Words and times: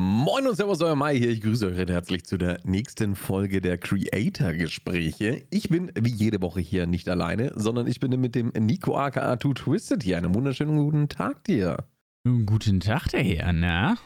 Moin 0.00 0.46
und 0.46 0.54
Servus, 0.54 0.80
euer 0.80 0.94
Mai 0.94 1.18
hier. 1.18 1.28
Ich 1.28 1.40
grüße 1.40 1.66
euch 1.66 1.76
recht 1.76 1.90
herzlich 1.90 2.24
zu 2.24 2.38
der 2.38 2.60
nächsten 2.62 3.16
Folge 3.16 3.60
der 3.60 3.78
Creator-Gespräche. 3.78 5.42
Ich 5.50 5.70
bin 5.70 5.90
wie 6.00 6.12
jede 6.12 6.40
Woche 6.40 6.60
hier 6.60 6.86
nicht 6.86 7.08
alleine, 7.08 7.50
sondern 7.56 7.88
ich 7.88 7.98
bin 7.98 8.12
mit 8.20 8.36
dem 8.36 8.52
Nico 8.56 8.96
aka 8.96 9.40
2 9.40 9.54
Twisted 9.54 10.04
hier. 10.04 10.16
Einen 10.16 10.36
wunderschönen 10.36 10.76
guten 10.76 11.08
Tag 11.08 11.42
dir. 11.42 11.78
Guten 12.22 12.78
Tag, 12.78 13.08
der 13.08 13.24
Herr, 13.24 13.52
na? 13.52 13.96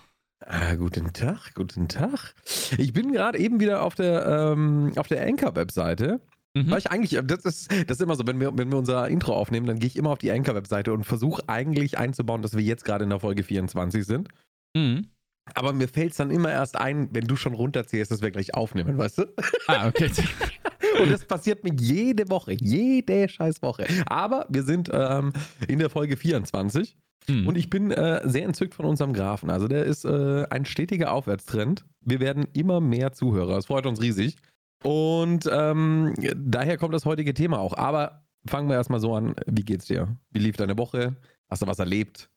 Ah, 0.40 0.76
guten 0.76 1.12
Tag, 1.12 1.52
guten 1.54 1.88
Tag. 1.88 2.36
Ich 2.78 2.94
bin 2.94 3.12
gerade 3.12 3.36
eben 3.36 3.60
wieder 3.60 3.82
auf 3.82 3.94
der, 3.94 4.54
ähm, 4.54 4.92
auf 4.96 5.08
der 5.08 5.22
Anchor-Webseite. 5.26 6.22
Mhm. 6.54 6.70
Weil 6.70 6.78
ich 6.78 6.90
eigentlich, 6.90 7.20
das 7.22 7.44
ist, 7.44 7.70
das 7.70 7.98
ist 7.98 8.00
immer 8.00 8.16
so, 8.16 8.26
wenn 8.26 8.40
wir, 8.40 8.56
wenn 8.56 8.70
wir 8.70 8.78
unser 8.78 9.08
Intro 9.08 9.34
aufnehmen, 9.34 9.66
dann 9.66 9.78
gehe 9.78 9.88
ich 9.88 9.96
immer 9.96 10.08
auf 10.08 10.18
die 10.20 10.32
Anchor-Webseite 10.32 10.90
und 10.94 11.04
versuche 11.04 11.46
eigentlich 11.50 11.98
einzubauen, 11.98 12.40
dass 12.40 12.56
wir 12.56 12.62
jetzt 12.62 12.86
gerade 12.86 13.04
in 13.04 13.10
der 13.10 13.20
Folge 13.20 13.42
24 13.42 14.06
sind. 14.06 14.28
Mhm. 14.74 15.08
Aber 15.54 15.72
mir 15.72 15.88
fällt 15.88 16.12
es 16.12 16.16
dann 16.18 16.30
immer 16.30 16.50
erst 16.50 16.76
ein, 16.76 17.08
wenn 17.12 17.26
du 17.26 17.36
schon 17.36 17.54
runterzählst, 17.54 18.10
dass 18.10 18.22
wir 18.22 18.30
gleich 18.30 18.54
aufnehmen, 18.54 18.96
weißt 18.96 19.18
du? 19.18 19.24
Ah, 19.66 19.88
okay. 19.88 20.10
Und 21.00 21.10
das 21.10 21.24
passiert 21.24 21.64
mir 21.64 21.72
jede 21.74 22.28
Woche, 22.28 22.52
jede 22.52 23.28
scheiß 23.28 23.62
Woche. 23.62 23.86
Aber 24.06 24.46
wir 24.50 24.62
sind 24.62 24.90
ähm, 24.92 25.32
in 25.66 25.78
der 25.78 25.90
Folge 25.90 26.16
24 26.16 26.96
hm. 27.26 27.46
und 27.46 27.56
ich 27.56 27.70
bin 27.70 27.90
äh, 27.90 28.20
sehr 28.24 28.44
entzückt 28.44 28.74
von 28.74 28.84
unserem 28.84 29.12
Grafen. 29.12 29.50
Also 29.50 29.68
der 29.68 29.84
ist 29.84 30.04
äh, 30.04 30.44
ein 30.50 30.64
stetiger 30.64 31.12
Aufwärtstrend. 31.12 31.84
Wir 32.00 32.20
werden 32.20 32.46
immer 32.52 32.80
mehr 32.80 33.12
Zuhörer. 33.12 33.54
Das 33.54 33.66
freut 33.66 33.86
uns 33.86 34.00
riesig. 34.00 34.36
Und 34.82 35.48
ähm, 35.50 36.14
daher 36.36 36.76
kommt 36.76 36.94
das 36.94 37.06
heutige 37.06 37.34
Thema 37.34 37.58
auch. 37.58 37.76
Aber 37.76 38.24
fangen 38.46 38.68
wir 38.68 38.76
erstmal 38.76 39.00
so 39.00 39.14
an. 39.14 39.34
Wie 39.46 39.62
geht's 39.62 39.86
dir? 39.86 40.16
Wie 40.30 40.40
lief 40.40 40.56
deine 40.56 40.76
Woche? 40.76 41.16
Hast 41.48 41.62
du 41.62 41.66
was 41.66 41.78
erlebt? 41.78 42.28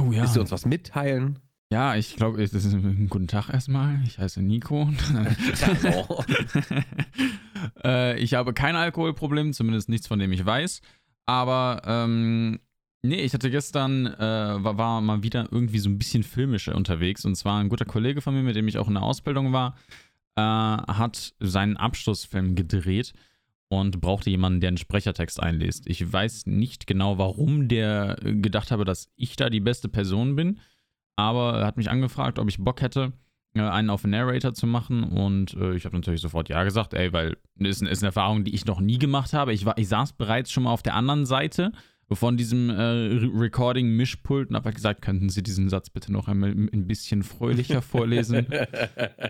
Oh 0.00 0.12
ja. 0.12 0.22
Willst 0.22 0.36
du 0.36 0.40
uns 0.40 0.52
was 0.52 0.66
mitteilen? 0.66 1.38
Ja, 1.74 1.96
ich 1.96 2.14
glaube, 2.14 2.38
das 2.38 2.54
ist 2.54 2.72
ein 2.72 3.08
guten 3.08 3.26
Tag 3.26 3.48
erstmal. 3.48 4.00
Ich 4.06 4.20
heiße 4.20 4.40
Nico. 4.40 4.88
äh, 7.84 8.16
ich 8.20 8.34
habe 8.34 8.54
kein 8.54 8.76
Alkoholproblem, 8.76 9.52
zumindest 9.52 9.88
nichts, 9.88 10.06
von 10.06 10.20
dem 10.20 10.30
ich 10.30 10.46
weiß. 10.46 10.82
Aber 11.26 11.82
ähm, 11.84 12.60
nee, 13.02 13.22
ich 13.22 13.34
hatte 13.34 13.50
gestern, 13.50 14.06
äh, 14.06 14.20
war, 14.20 14.78
war, 14.78 15.00
mal 15.00 15.24
wieder 15.24 15.48
irgendwie 15.50 15.80
so 15.80 15.88
ein 15.88 15.98
bisschen 15.98 16.22
filmischer 16.22 16.76
unterwegs. 16.76 17.24
Und 17.24 17.34
zwar 17.34 17.58
ein 17.58 17.68
guter 17.68 17.86
Kollege 17.86 18.20
von 18.20 18.34
mir, 18.34 18.44
mit 18.44 18.54
dem 18.54 18.68
ich 18.68 18.78
auch 18.78 18.86
in 18.86 18.94
der 18.94 19.02
Ausbildung 19.02 19.52
war, 19.52 19.76
äh, 20.36 20.42
hat 20.42 21.34
seinen 21.40 21.76
Abschlussfilm 21.76 22.54
gedreht 22.54 23.14
und 23.66 24.00
brauchte 24.00 24.30
jemanden, 24.30 24.60
der 24.60 24.68
einen 24.68 24.76
Sprechertext 24.76 25.42
einliest. 25.42 25.88
Ich 25.88 26.12
weiß 26.12 26.46
nicht 26.46 26.86
genau, 26.86 27.18
warum 27.18 27.66
der 27.66 28.16
gedacht 28.22 28.70
habe, 28.70 28.84
dass 28.84 29.08
ich 29.16 29.34
da 29.34 29.50
die 29.50 29.58
beste 29.58 29.88
Person 29.88 30.36
bin 30.36 30.60
aber 31.16 31.58
er 31.60 31.66
hat 31.66 31.76
mich 31.76 31.90
angefragt, 31.90 32.38
ob 32.38 32.48
ich 32.48 32.58
Bock 32.58 32.80
hätte, 32.80 33.12
äh, 33.54 33.60
einen 33.60 33.90
auf 33.90 34.04
Narrator 34.04 34.54
zu 34.54 34.66
machen 34.66 35.04
und 35.04 35.54
äh, 35.54 35.74
ich 35.74 35.84
habe 35.84 35.96
natürlich 35.96 36.20
sofort 36.20 36.48
ja 36.48 36.64
gesagt, 36.64 36.94
ey, 36.94 37.12
weil 37.12 37.36
das 37.56 37.80
ist, 37.80 37.88
ist, 37.88 38.02
eine 38.02 38.08
Erfahrung, 38.08 38.44
die 38.44 38.54
ich 38.54 38.64
noch 38.66 38.80
nie 38.80 38.98
gemacht 38.98 39.32
habe. 39.32 39.52
Ich, 39.52 39.64
war, 39.64 39.78
ich 39.78 39.88
saß 39.88 40.14
bereits 40.14 40.50
schon 40.50 40.64
mal 40.64 40.72
auf 40.72 40.82
der 40.82 40.94
anderen 40.94 41.26
Seite 41.26 41.72
von 42.12 42.36
diesem 42.36 42.68
äh, 42.68 42.82
Recording-Mischpult 42.82 44.50
und 44.50 44.56
habe 44.56 44.66
halt 44.66 44.76
gesagt, 44.76 45.02
könnten 45.02 45.30
Sie 45.30 45.42
diesen 45.42 45.68
Satz 45.68 45.88
bitte 45.88 46.12
noch 46.12 46.28
einmal 46.28 46.50
ein 46.50 46.86
bisschen 46.86 47.22
fröhlicher 47.22 47.80
vorlesen? 47.82 48.46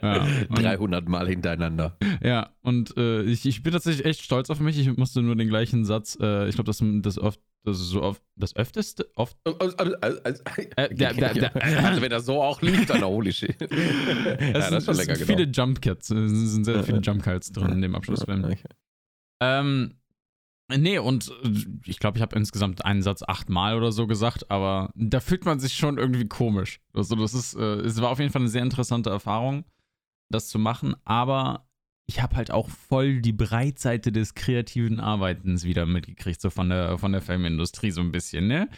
ja, 0.02 0.26
300 0.50 1.08
Mal 1.08 1.28
hintereinander. 1.28 1.96
Ja, 2.22 2.50
und 2.62 2.96
äh, 2.96 3.22
ich, 3.22 3.46
ich 3.46 3.62
bin 3.62 3.72
tatsächlich 3.72 4.04
echt 4.04 4.22
stolz 4.22 4.50
auf 4.50 4.58
mich. 4.58 4.78
Ich 4.78 4.96
musste 4.96 5.22
nur 5.22 5.36
den 5.36 5.48
gleichen 5.48 5.84
Satz, 5.84 6.18
äh, 6.20 6.48
ich 6.48 6.56
glaube, 6.56 6.66
das, 6.66 6.82
das 7.02 7.18
oft 7.18 7.40
das 7.64 7.80
ist 7.80 7.88
so 7.88 8.02
oft 8.02 8.22
das 8.36 8.54
öfteste 8.56 9.10
oft. 9.16 9.38
Also, 9.44 9.76
also, 9.76 9.96
also, 10.00 10.42
äh, 10.76 10.94
der, 10.94 11.14
der, 11.14 11.34
der, 11.34 11.56
also 11.84 12.02
wenn 12.02 12.12
er 12.12 12.20
so 12.20 12.42
auch 12.42 12.60
liegt, 12.60 12.90
dann 12.90 13.02
holy 13.02 13.32
shit. 13.32 13.58
ja, 13.60 14.52
das, 14.52 14.70
ist 14.70 14.84
schon 14.84 14.96
lecker, 14.96 15.16
Viele 15.16 15.46
genau. 15.46 15.64
Jump 15.64 15.80
Cuts, 15.80 16.10
es 16.10 16.30
sind 16.52 16.64
sehr 16.64 16.84
viele 16.84 17.00
Jump 17.00 17.22
Cuts 17.22 17.52
drin 17.52 17.72
in 17.72 17.82
dem 17.82 17.94
Abschlussfilm. 17.94 18.44
Okay. 18.44 18.68
Ähm, 19.42 19.94
nee, 20.76 20.98
und 20.98 21.32
äh, 21.42 21.50
ich 21.86 21.98
glaube, 21.98 22.18
ich 22.18 22.22
habe 22.22 22.36
insgesamt 22.36 22.84
einen 22.84 23.02
Satz 23.02 23.22
achtmal 23.26 23.76
oder 23.76 23.92
so 23.92 24.06
gesagt, 24.06 24.50
aber 24.50 24.90
da 24.94 25.20
fühlt 25.20 25.46
man 25.46 25.58
sich 25.58 25.72
schon 25.72 25.96
irgendwie 25.96 26.28
komisch. 26.28 26.80
Also 26.92 27.16
das 27.16 27.32
ist, 27.32 27.54
äh, 27.54 27.80
es 27.80 28.00
war 28.02 28.10
auf 28.10 28.18
jeden 28.18 28.30
Fall 28.30 28.42
eine 28.42 28.50
sehr 28.50 28.62
interessante 28.62 29.08
Erfahrung, 29.08 29.64
das 30.28 30.48
zu 30.48 30.58
machen, 30.58 30.94
aber 31.04 31.66
ich 32.06 32.22
habe 32.22 32.36
halt 32.36 32.50
auch 32.50 32.68
voll 32.68 33.20
die 33.20 33.32
Breitseite 33.32 34.12
des 34.12 34.34
kreativen 34.34 35.00
Arbeitens 35.00 35.64
wieder 35.64 35.86
mitgekriegt, 35.86 36.40
so 36.40 36.50
von 36.50 36.68
der, 36.68 36.98
von 36.98 37.12
der 37.12 37.22
Filmindustrie 37.22 37.90
so 37.90 38.00
ein 38.00 38.12
bisschen, 38.12 38.46
ne? 38.46 38.68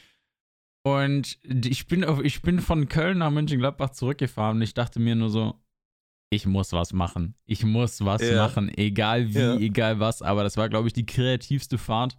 Und 0.85 1.39
ich 1.45 1.89
bin, 1.89 2.07
ich 2.23 2.43
bin 2.43 2.61
von 2.61 2.89
Köln 2.89 3.19
nach 3.19 3.33
Mönchengladbach 3.33 3.91
zurückgefahren 3.91 4.59
und 4.59 4.63
ich 4.63 4.73
dachte 4.73 5.01
mir 5.01 5.17
nur 5.17 5.31
so, 5.31 5.61
ich 6.31 6.47
muss 6.47 6.73
was 6.73 6.93
machen. 6.93 7.35
Ich 7.45 7.65
muss 7.65 8.05
was 8.05 8.23
ja. 8.23 8.37
machen, 8.37 8.71
egal 8.77 9.35
wie, 9.35 9.39
ja. 9.39 9.57
egal 9.57 9.99
was. 9.99 10.23
Aber 10.23 10.45
das 10.45 10.57
war, 10.57 10.69
glaube 10.69 10.87
ich, 10.87 10.93
die 10.93 11.07
kreativste 11.07 11.79
Fahrt. 11.79 12.17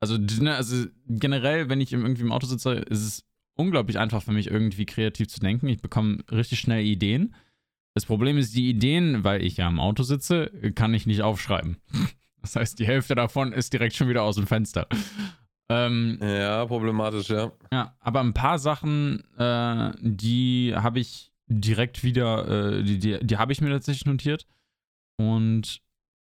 Also, 0.00 0.16
ne, 0.16 0.54
also 0.54 0.86
generell, 1.06 1.68
wenn 1.68 1.80
ich 1.80 1.92
irgendwie 1.92 2.22
im 2.22 2.32
Auto 2.32 2.46
sitze, 2.46 2.72
ist 2.72 3.06
es 3.06 3.26
unglaublich 3.54 3.98
einfach 3.98 4.22
für 4.22 4.32
mich, 4.32 4.50
irgendwie 4.50 4.86
kreativ 4.86 5.28
zu 5.28 5.40
denken. 5.40 5.68
Ich 5.68 5.80
bekomme 5.80 6.18
richtig 6.30 6.60
schnell 6.60 6.84
Ideen. 6.84 7.34
Das 7.96 8.04
Problem 8.04 8.36
ist, 8.36 8.54
die 8.54 8.68
Ideen, 8.68 9.24
weil 9.24 9.42
ich 9.42 9.56
ja 9.56 9.66
im 9.66 9.80
Auto 9.80 10.02
sitze, 10.02 10.50
kann 10.74 10.92
ich 10.92 11.06
nicht 11.06 11.22
aufschreiben. 11.22 11.78
Das 12.42 12.54
heißt, 12.54 12.78
die 12.78 12.86
Hälfte 12.86 13.16
davon 13.16 13.52
ist 13.52 13.72
direkt 13.72 13.96
schon 13.96 14.08
wieder 14.08 14.22
aus 14.22 14.36
dem 14.36 14.46
Fenster. 14.46 14.86
Ähm, 15.68 16.16
ja, 16.22 16.64
problematisch, 16.64 17.28
ja. 17.28 17.50
Ja, 17.72 17.96
aber 17.98 18.20
ein 18.20 18.34
paar 18.34 18.60
Sachen, 18.60 19.24
äh, 19.36 19.90
die 20.00 20.72
habe 20.76 21.00
ich 21.00 21.32
direkt 21.48 22.04
wieder, 22.04 22.76
äh, 22.76 22.82
die, 22.84 23.00
die, 23.00 23.18
die 23.20 23.36
habe 23.36 23.52
ich 23.52 23.60
mir 23.60 23.70
tatsächlich 23.70 24.06
notiert. 24.06 24.46
Und 25.16 25.80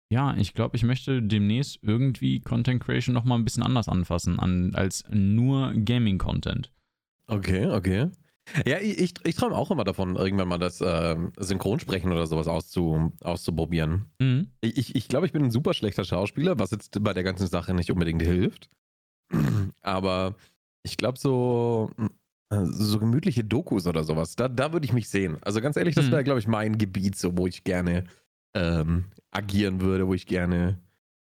ja, 0.09 0.35
ich 0.35 0.55
glaube, 0.55 0.75
ich 0.75 0.83
möchte 0.83 1.21
demnächst 1.21 1.79
irgendwie 1.83 2.41
Content 2.41 2.83
Creation 2.83 3.13
nochmal 3.13 3.39
ein 3.39 3.45
bisschen 3.45 3.63
anders 3.63 3.87
anfassen, 3.87 4.41
an, 4.41 4.75
als 4.75 5.05
nur 5.09 5.71
Gaming-Content. 5.73 6.69
Okay, 7.27 7.67
okay. 7.67 8.09
Ja, 8.65 8.79
ich, 8.79 9.13
ich 9.23 9.35
träume 9.35 9.55
auch 9.55 9.71
immer 9.71 9.83
davon, 9.83 10.15
irgendwann 10.15 10.47
mal 10.47 10.57
das 10.57 10.81
äh, 10.81 11.17
Synchronsprechen 11.37 12.11
oder 12.11 12.27
sowas 12.27 12.47
auszu, 12.47 13.13
auszuprobieren. 13.21 14.05
Mhm. 14.19 14.51
Ich, 14.61 14.77
ich, 14.77 14.95
ich 14.95 15.07
glaube, 15.07 15.25
ich 15.25 15.31
bin 15.31 15.43
ein 15.43 15.51
super 15.51 15.73
schlechter 15.73 16.03
Schauspieler, 16.03 16.59
was 16.59 16.71
jetzt 16.71 17.03
bei 17.03 17.13
der 17.13 17.23
ganzen 17.23 17.47
Sache 17.47 17.73
nicht 17.73 17.91
unbedingt 17.91 18.21
hilft. 18.21 18.69
Aber 19.81 20.35
ich 20.83 20.97
glaube, 20.97 21.19
so, 21.19 21.91
äh, 22.51 22.65
so 22.65 22.99
gemütliche 22.99 23.43
Dokus 23.43 23.87
oder 23.87 24.03
sowas, 24.03 24.35
da, 24.35 24.47
da 24.47 24.73
würde 24.73 24.85
ich 24.85 24.93
mich 24.93 25.09
sehen. 25.09 25.37
Also 25.41 25.61
ganz 25.61 25.77
ehrlich, 25.77 25.95
das 25.95 26.07
mhm. 26.07 26.11
wäre, 26.11 26.23
glaube 26.23 26.39
ich, 26.39 26.47
mein 26.47 26.77
Gebiet, 26.77 27.15
so, 27.15 27.37
wo 27.37 27.47
ich 27.47 27.63
gerne 27.63 28.05
ähm, 28.55 29.05
agieren 29.31 29.81
würde, 29.81 30.07
wo 30.07 30.13
ich 30.13 30.25
gerne 30.25 30.79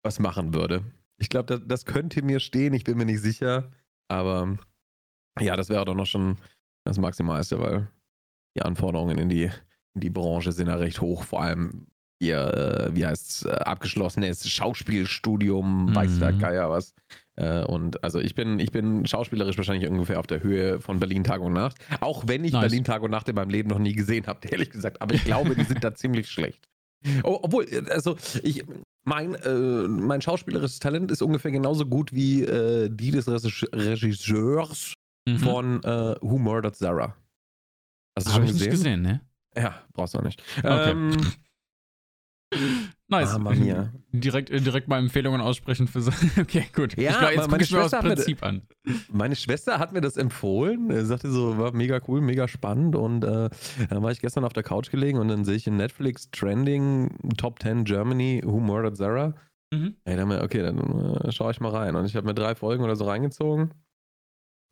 was 0.03 0.19
machen 0.19 0.53
würde. 0.53 0.83
Ich 1.17 1.29
glaube, 1.29 1.45
das, 1.45 1.61
das 1.65 1.85
könnte 1.85 2.21
mir 2.21 2.39
stehen, 2.39 2.73
ich 2.73 2.83
bin 2.83 2.97
mir 2.97 3.05
nicht 3.05 3.21
sicher. 3.21 3.71
Aber 4.07 4.57
ja, 5.39 5.55
das 5.55 5.69
wäre 5.69 5.85
doch 5.85 5.95
noch 5.95 6.05
schon 6.05 6.37
das 6.85 6.97
Maximalste, 6.97 7.59
weil 7.59 7.89
die 8.55 8.61
Anforderungen 8.61 9.17
in 9.17 9.29
die, 9.29 9.51
in 9.93 10.01
die 10.01 10.09
Branche 10.09 10.51
sind 10.51 10.67
ja 10.67 10.75
recht 10.75 11.01
hoch, 11.01 11.23
vor 11.23 11.41
allem 11.41 11.87
ihr, 12.19 12.39
äh, 12.39 12.95
wie 12.95 13.05
heißt 13.05 13.29
es, 13.29 13.45
äh, 13.45 13.51
abgeschlossenes 13.51 14.47
Schauspielstudium, 14.49 15.87
mhm. 15.87 15.95
weiß 15.95 16.19
der 16.19 16.33
Geier 16.33 16.69
was. 16.69 16.93
Äh, 17.35 17.65
und 17.65 18.03
also 18.03 18.19
ich 18.19 18.35
bin, 18.35 18.59
ich 18.59 18.71
bin 18.71 19.05
schauspielerisch 19.05 19.57
wahrscheinlich 19.57 19.89
ungefähr 19.89 20.19
auf 20.19 20.27
der 20.27 20.41
Höhe 20.41 20.79
von 20.79 20.99
Berlin 20.99 21.23
Tag 21.23 21.41
und 21.41 21.53
Nacht. 21.53 21.77
Auch 21.99 22.23
wenn 22.27 22.45
ich 22.45 22.53
nice. 22.53 22.61
Berlin 22.61 22.83
Tag 22.83 23.01
und 23.01 23.11
Nacht 23.11 23.27
in 23.27 23.35
meinem 23.35 23.49
Leben 23.49 23.69
noch 23.69 23.79
nie 23.79 23.93
gesehen 23.93 24.27
habe, 24.27 24.47
ehrlich 24.47 24.69
gesagt. 24.69 25.01
Aber 25.01 25.13
ich 25.13 25.25
glaube, 25.25 25.55
die 25.55 25.63
sind 25.63 25.83
da 25.83 25.93
ziemlich 25.95 26.29
schlecht. 26.29 26.69
Oh, 27.23 27.39
obwohl, 27.43 27.67
also 27.89 28.15
ich, 28.41 28.63
mein, 29.03 29.35
äh, 29.35 29.87
mein 29.87 30.21
schauspielerisches 30.21 30.79
Talent 30.79 31.11
ist 31.11 31.21
ungefähr 31.21 31.51
genauso 31.51 31.85
gut 31.85 32.13
wie 32.13 32.43
äh, 32.43 32.89
die 32.89 33.11
des 33.11 33.27
Regisseurs 33.27 34.94
mhm. 35.27 35.39
von 35.39 35.83
äh, 35.83 36.15
Who 36.21 36.37
Murdered 36.37 36.75
Sarah. 36.75 37.15
Hast 38.17 38.27
du 38.27 38.31
Hab 38.31 38.37
schon 38.37 38.47
gesehen? 38.47 38.69
Nicht 38.69 38.71
gesehen, 38.71 39.01
ne? 39.01 39.21
Ja, 39.57 39.75
brauchst 39.93 40.13
du 40.13 40.19
auch 40.19 40.23
nicht. 40.23 40.41
Okay. 40.59 40.91
Ähm, 40.91 41.17
nice. 43.07 43.37
Mia. 43.37 43.91
Direkt, 44.11 44.49
äh, 44.49 44.61
direkt 44.61 44.87
mal 44.87 44.99
Empfehlungen 44.99 45.41
aussprechen 45.41 45.87
für 45.87 46.01
so. 46.01 46.11
Okay, 46.39 46.65
gut. 46.73 46.95
Ja, 46.97 47.11
ich 47.11 47.17
glaub, 47.17 47.31
jetzt 47.31 47.51
meine 47.51 47.65
Schwester 47.65 47.99
aus 47.99 48.05
Prinzip 48.05 48.41
mir, 48.41 48.47
an. 48.47 48.61
Meine 49.11 49.35
Schwester 49.35 49.79
hat 49.79 49.91
mir 49.91 50.01
das 50.01 50.15
empfohlen. 50.15 50.89
Er 50.89 51.05
sagte 51.05 51.29
so, 51.29 51.57
war 51.57 51.73
mega 51.73 51.99
cool, 52.07 52.21
mega 52.21 52.47
spannend. 52.47 52.95
Und 52.95 53.23
äh, 53.23 53.49
dann 53.89 54.03
war 54.03 54.11
ich 54.11 54.21
gestern 54.21 54.45
auf 54.45 54.53
der 54.53 54.63
Couch 54.63 54.89
gelegen 54.91 55.17
und 55.17 55.27
dann 55.27 55.43
sehe 55.43 55.55
ich 55.55 55.67
in 55.67 55.75
Netflix 55.75 56.29
Trending 56.31 57.17
Top 57.37 57.61
10 57.61 57.83
Germany 57.83 58.41
Who 58.45 58.59
Murdered 58.59 58.95
Sarah. 58.95 59.33
Mhm. 59.73 59.95
Ey, 60.05 60.15
dann, 60.15 60.31
okay, 60.31 60.61
dann 60.61 60.77
äh, 60.77 61.31
schaue 61.31 61.51
ich 61.51 61.59
mal 61.59 61.71
rein. 61.71 61.95
Und 61.95 62.05
ich 62.05 62.15
habe 62.15 62.27
mir 62.27 62.35
drei 62.35 62.55
Folgen 62.55 62.83
oder 62.83 62.95
so 62.95 63.05
reingezogen 63.05 63.73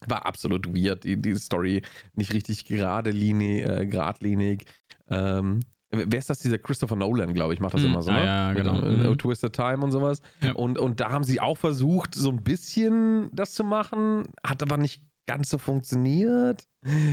war 0.09 0.25
absolut 0.25 0.67
weird, 0.67 1.03
die, 1.03 1.21
die 1.21 1.35
Story 1.35 1.81
nicht 2.15 2.33
richtig 2.33 2.65
gerade 2.65 3.11
linie, 3.11 3.81
äh, 3.81 3.85
geradlinig. 3.85 4.65
Ähm, 5.09 5.61
wer 5.91 6.19
ist 6.19 6.29
das? 6.29 6.39
Dieser 6.39 6.57
Christopher 6.57 6.95
Nolan, 6.95 7.33
glaube 7.33 7.53
ich, 7.53 7.59
macht 7.59 7.73
das 7.73 7.81
mm, 7.81 7.85
immer 7.85 8.01
so. 8.01 8.11
Ah, 8.11 8.19
ne? 8.19 8.25
ja, 8.25 8.53
genau. 8.53 8.81
Mit, 8.81 9.09
mm. 9.09 9.17
Twisted 9.17 9.53
Time 9.53 9.83
und 9.83 9.91
sowas. 9.91 10.21
Ja. 10.41 10.53
Und, 10.53 10.77
und 10.77 10.99
da 10.99 11.11
haben 11.11 11.23
sie 11.23 11.39
auch 11.39 11.57
versucht, 11.57 12.15
so 12.15 12.29
ein 12.29 12.43
bisschen 12.43 13.29
das 13.33 13.53
zu 13.53 13.63
machen, 13.63 14.23
hat 14.45 14.61
aber 14.61 14.77
nicht 14.77 15.01
ganz 15.27 15.49
so 15.49 15.57
funktioniert. 15.57 16.67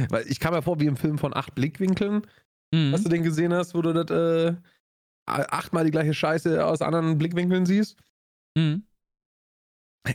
Weil 0.09 0.25
ich 0.27 0.41
kam 0.41 0.55
mir 0.55 0.63
vor 0.63 0.81
wie 0.81 0.87
im 0.87 0.97
Film 0.97 1.19
von 1.19 1.35
acht 1.35 1.55
Blickwinkeln. 1.55 2.23
mhm. 2.73 2.93
was 2.93 3.03
du 3.03 3.09
den 3.09 3.23
gesehen 3.23 3.53
hast, 3.53 3.75
wo 3.75 3.83
du 3.83 3.93
das 3.93 4.11
äh, 4.11 4.57
achtmal 5.27 5.85
die 5.85 5.91
gleiche 5.91 6.15
Scheiße 6.15 6.65
aus 6.65 6.83
anderen 6.83 7.19
Blickwinkeln 7.19 7.67
siehst. 7.67 7.97
Mhm. 8.57 8.85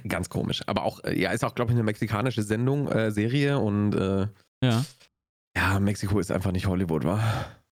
Ganz 0.08 0.30
komisch. 0.30 0.62
Aber 0.68 0.84
auch, 0.84 1.04
äh, 1.04 1.20
ja, 1.20 1.32
ist 1.32 1.44
auch, 1.44 1.56
glaube 1.56 1.72
ich, 1.72 1.76
eine 1.76 1.84
mexikanische 1.84 2.44
Sendung, 2.44 2.88
äh, 2.88 3.12
Serie 3.12 3.60
und 3.60 3.94
äh, 3.94 4.28
ja. 4.64 4.86
Ja, 5.56 5.80
Mexiko 5.80 6.20
ist 6.20 6.32
einfach 6.32 6.52
nicht 6.52 6.68
Hollywood, 6.68 7.06
wa? 7.06 7.20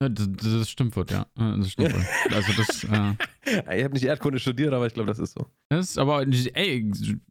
Ja, 0.00 0.08
das, 0.08 0.28
das, 0.32 0.70
stimmt 0.70 0.96
wohl, 0.96 1.04
ja. 1.10 1.26
Das 1.36 1.70
stimmt 1.70 1.94
wohl. 1.94 2.06
Also 2.34 2.52
das. 2.56 2.84
Äh, 2.84 3.76
ich 3.76 3.84
habe 3.84 3.94
nicht 3.94 4.04
Erdkunde 4.04 4.38
studiert, 4.38 4.72
aber 4.72 4.86
ich 4.86 4.94
glaube, 4.94 5.08
das 5.08 5.18
ist 5.18 5.32
so. 5.32 5.46
Das 5.68 5.90
ist 5.90 5.98
aber, 5.98 6.24
ey, 6.24 6.90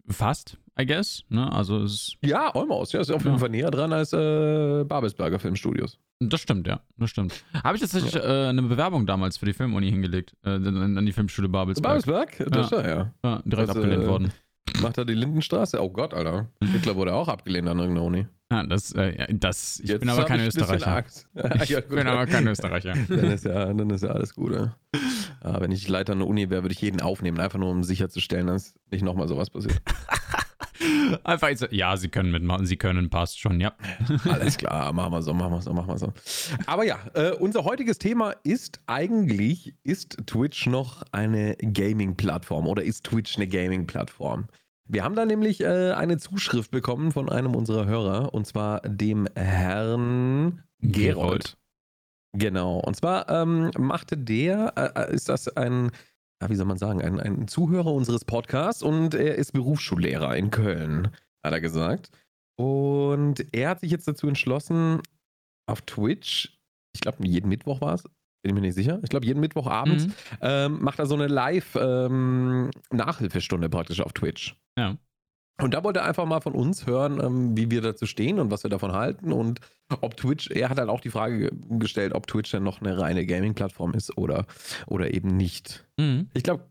fast, 0.10 0.58
I 0.80 0.86
guess. 0.86 1.24
Ne? 1.30 1.52
Also 1.52 1.84
es 1.84 2.16
ja, 2.22 2.54
almost. 2.54 2.94
Ja, 2.94 3.02
ist 3.02 3.12
auf 3.12 3.24
jeden 3.24 3.36
ja. 3.36 3.40
Fall 3.40 3.50
näher 3.50 3.72
dran 3.72 3.94
als 3.94 4.14
äh, 4.14 4.84
Babelsberger 4.86 5.40
Filmstudios. 5.40 6.00
Das 6.20 6.42
stimmt, 6.42 6.68
ja. 6.68 6.82
Das 6.98 7.10
stimmt. 7.10 7.44
Habe 7.64 7.76
ich 7.76 7.82
tatsächlich 7.82 8.14
ja. 8.14 8.46
äh, 8.46 8.50
eine 8.50 8.62
Bewerbung 8.62 9.06
damals 9.06 9.38
für 9.38 9.46
die 9.46 9.54
Filmuni 9.54 9.90
hingelegt, 9.90 10.34
äh, 10.44 10.50
an 10.50 11.06
die 11.06 11.14
Filmschule 11.14 11.50
Babelsberg. 11.50 12.04
Babelsberg? 12.06 12.52
Das 12.52 12.72
ja. 12.72 12.88
ja. 12.88 13.14
ja. 13.24 13.42
direkt 13.46 13.70
das, 13.70 13.76
abgelehnt 13.76 14.06
worden. 14.06 14.32
Macht 14.80 14.98
er 14.98 15.06
die 15.06 15.14
Lindenstraße? 15.14 15.82
Oh 15.82 15.90
Gott, 15.90 16.14
Alter. 16.14 16.48
Hitler 16.64 16.96
wurde 16.96 17.14
auch 17.14 17.28
abgelehnt 17.28 17.68
an 17.68 17.80
irgendeiner 17.80 18.06
Uni. 18.06 18.28
Ja, 18.52 18.64
das, 18.64 18.92
äh, 18.94 19.28
das, 19.34 19.80
ich 19.80 19.90
Jetzt 19.90 20.02
bin 20.02 20.10
aber 20.10 20.26
kein 20.26 20.42
Österreicher. 20.42 21.06
Ich 21.64 21.70
ja, 21.70 21.80
bin 21.82 22.06
aber 22.06 22.26
kein 22.28 22.46
Österreicher. 22.48 22.94
dann, 23.10 23.32
ist 23.32 23.46
ja, 23.46 23.74
dann 23.74 23.90
ist 23.90 24.04
ja 24.04 24.10
alles 24.10 24.36
gut. 24.36 24.54
Ja. 24.54 24.76
Ja, 25.44 25.62
wenn 25.62 25.72
ich 25.72 25.88
Leiter 25.88 26.14
einer 26.14 26.28
Uni 26.28 26.50
wäre, 26.50 26.64
würde 26.64 26.74
ich 26.74 26.82
jeden 26.82 27.02
aufnehmen, 27.02 27.40
einfach 27.40 27.60
nur 27.60 27.70
um 27.70 27.84
sicherzustellen, 27.84 28.48
dass 28.48 28.74
nicht 28.92 29.04
nochmal 29.04 29.28
sowas 29.28 29.50
passiert. 29.50 29.82
Einfach 31.24 31.50
so, 31.56 31.68
ja, 31.70 31.96
sie 31.96 32.10
können 32.10 32.32
mitmachen, 32.32 32.66
sie 32.66 32.78
können, 32.78 33.10
passt 33.10 33.40
schon, 33.40 33.60
ja. 33.60 33.74
Alles 34.30 34.58
klar, 34.58 34.92
machen 34.94 35.14
wir 35.14 35.22
so, 35.22 35.34
machen 35.34 35.54
wir 35.54 35.62
so, 35.62 35.74
machen 35.74 35.90
wir 35.90 35.98
so. 35.98 36.14
Aber 36.66 36.84
ja, 36.84 36.98
äh, 37.14 37.32
unser 37.32 37.64
heutiges 37.66 38.00
Thema 38.00 38.34
ist 38.44 38.80
eigentlich, 38.88 39.76
ist 39.84 40.18
Twitch 40.26 40.66
noch 40.66 41.04
eine 41.12 41.56
Gaming-Plattform 41.58 42.68
oder 42.68 42.84
ist 42.84 43.06
Twitch 43.06 43.36
eine 43.36 43.48
Gaming-Plattform? 43.48 44.48
Wir 44.92 45.04
haben 45.06 45.16
da 45.16 45.26
nämlich 45.26 45.62
äh, 45.62 45.94
eine 45.94 46.18
Zuschrift 46.18 46.70
bekommen 46.70 47.14
von 47.14 47.30
einem 47.30 47.56
unserer 47.56 47.86
Hörer 47.86 48.34
und 48.34 48.46
zwar 48.46 48.82
dem 48.82 49.26
Herrn 49.36 50.64
Gerold. 50.80 51.58
Genau. 52.34 52.80
Und 52.80 52.98
zwar 52.98 53.30
ähm, 53.30 53.72
machte 53.78 54.18
der, 54.18 54.74
äh, 54.76 54.90
äh 55.00 55.16
ist 55.16 55.30
das 55.30 55.48
ein, 55.48 55.92
ja, 56.42 56.50
wie 56.50 56.56
soll 56.56 56.66
man 56.66 56.78
sagen, 56.78 57.02
ein, 57.02 57.22
ein 57.22 57.48
Zuhörer 57.48 57.94
unseres 57.94 58.26
Podcasts 58.26 58.84
und 58.84 59.14
er 59.14 59.36
ist 59.36 59.54
Berufsschullehrer 59.54 60.36
in 60.36 60.52
Köln, 60.52 61.08
hat 61.42 61.54
er 61.54 61.62
gesagt. 61.62 62.12
Und 62.58 63.46
er 63.54 63.70
hat 63.70 63.80
sich 63.80 63.92
jetzt 63.92 64.10
dazu 64.10 64.28
entschlossen, 64.28 65.00
auf 65.68 65.82
Twitch, 65.84 66.60
ich 66.94 67.00
glaube, 67.00 67.26
jeden 67.26 67.48
Mittwoch 67.48 67.80
war 67.80 67.94
es, 67.94 68.04
bin 68.04 68.50
ich 68.50 68.54
mir 68.54 68.60
nicht 68.60 68.76
sicher. 68.76 69.00
Ich 69.04 69.10
glaube, 69.10 69.26
jeden 69.26 69.40
Mittwochabend 69.40 70.08
mhm. 70.08 70.14
ähm, 70.42 70.82
macht 70.82 71.00
er 71.00 71.06
so 71.06 71.16
eine 71.16 71.28
Live-Nachhilfestunde 71.28 73.66
ähm, 73.66 73.72
praktisch 73.72 74.02
auf 74.02 74.12
Twitch. 74.12 74.58
Ja. 74.78 74.98
Und 75.62 75.74
da 75.74 75.84
wollte 75.84 76.00
er 76.00 76.06
einfach 76.06 76.26
mal 76.26 76.42
von 76.42 76.54
uns 76.54 76.88
hören, 76.88 77.20
ähm, 77.24 77.56
wie 77.56 77.70
wir 77.70 77.82
dazu 77.82 78.06
stehen 78.06 78.40
und 78.40 78.50
was 78.50 78.64
wir 78.64 78.70
davon 78.70 78.94
halten 78.94 79.32
und 79.32 79.60
ob 80.02 80.18
Twitch, 80.18 80.50
er 80.50 80.70
hat 80.70 80.80
halt 80.80 80.90
auch 80.90 81.02
die 81.02 81.12
Frage 81.12 81.52
gestellt, 81.70 82.14
ob 82.14 82.26
Twitch 82.28 82.52
denn 82.52 82.64
noch 82.64 82.82
eine 82.82 82.98
reine 82.98 83.26
Gaming-Plattform 83.26 83.94
ist 83.94 84.18
oder, 84.18 84.48
oder 84.88 85.14
eben 85.14 85.30
nicht. 85.38 85.88
Mhm. 85.98 86.30
Ich 86.34 86.44
glaube, 86.44 86.70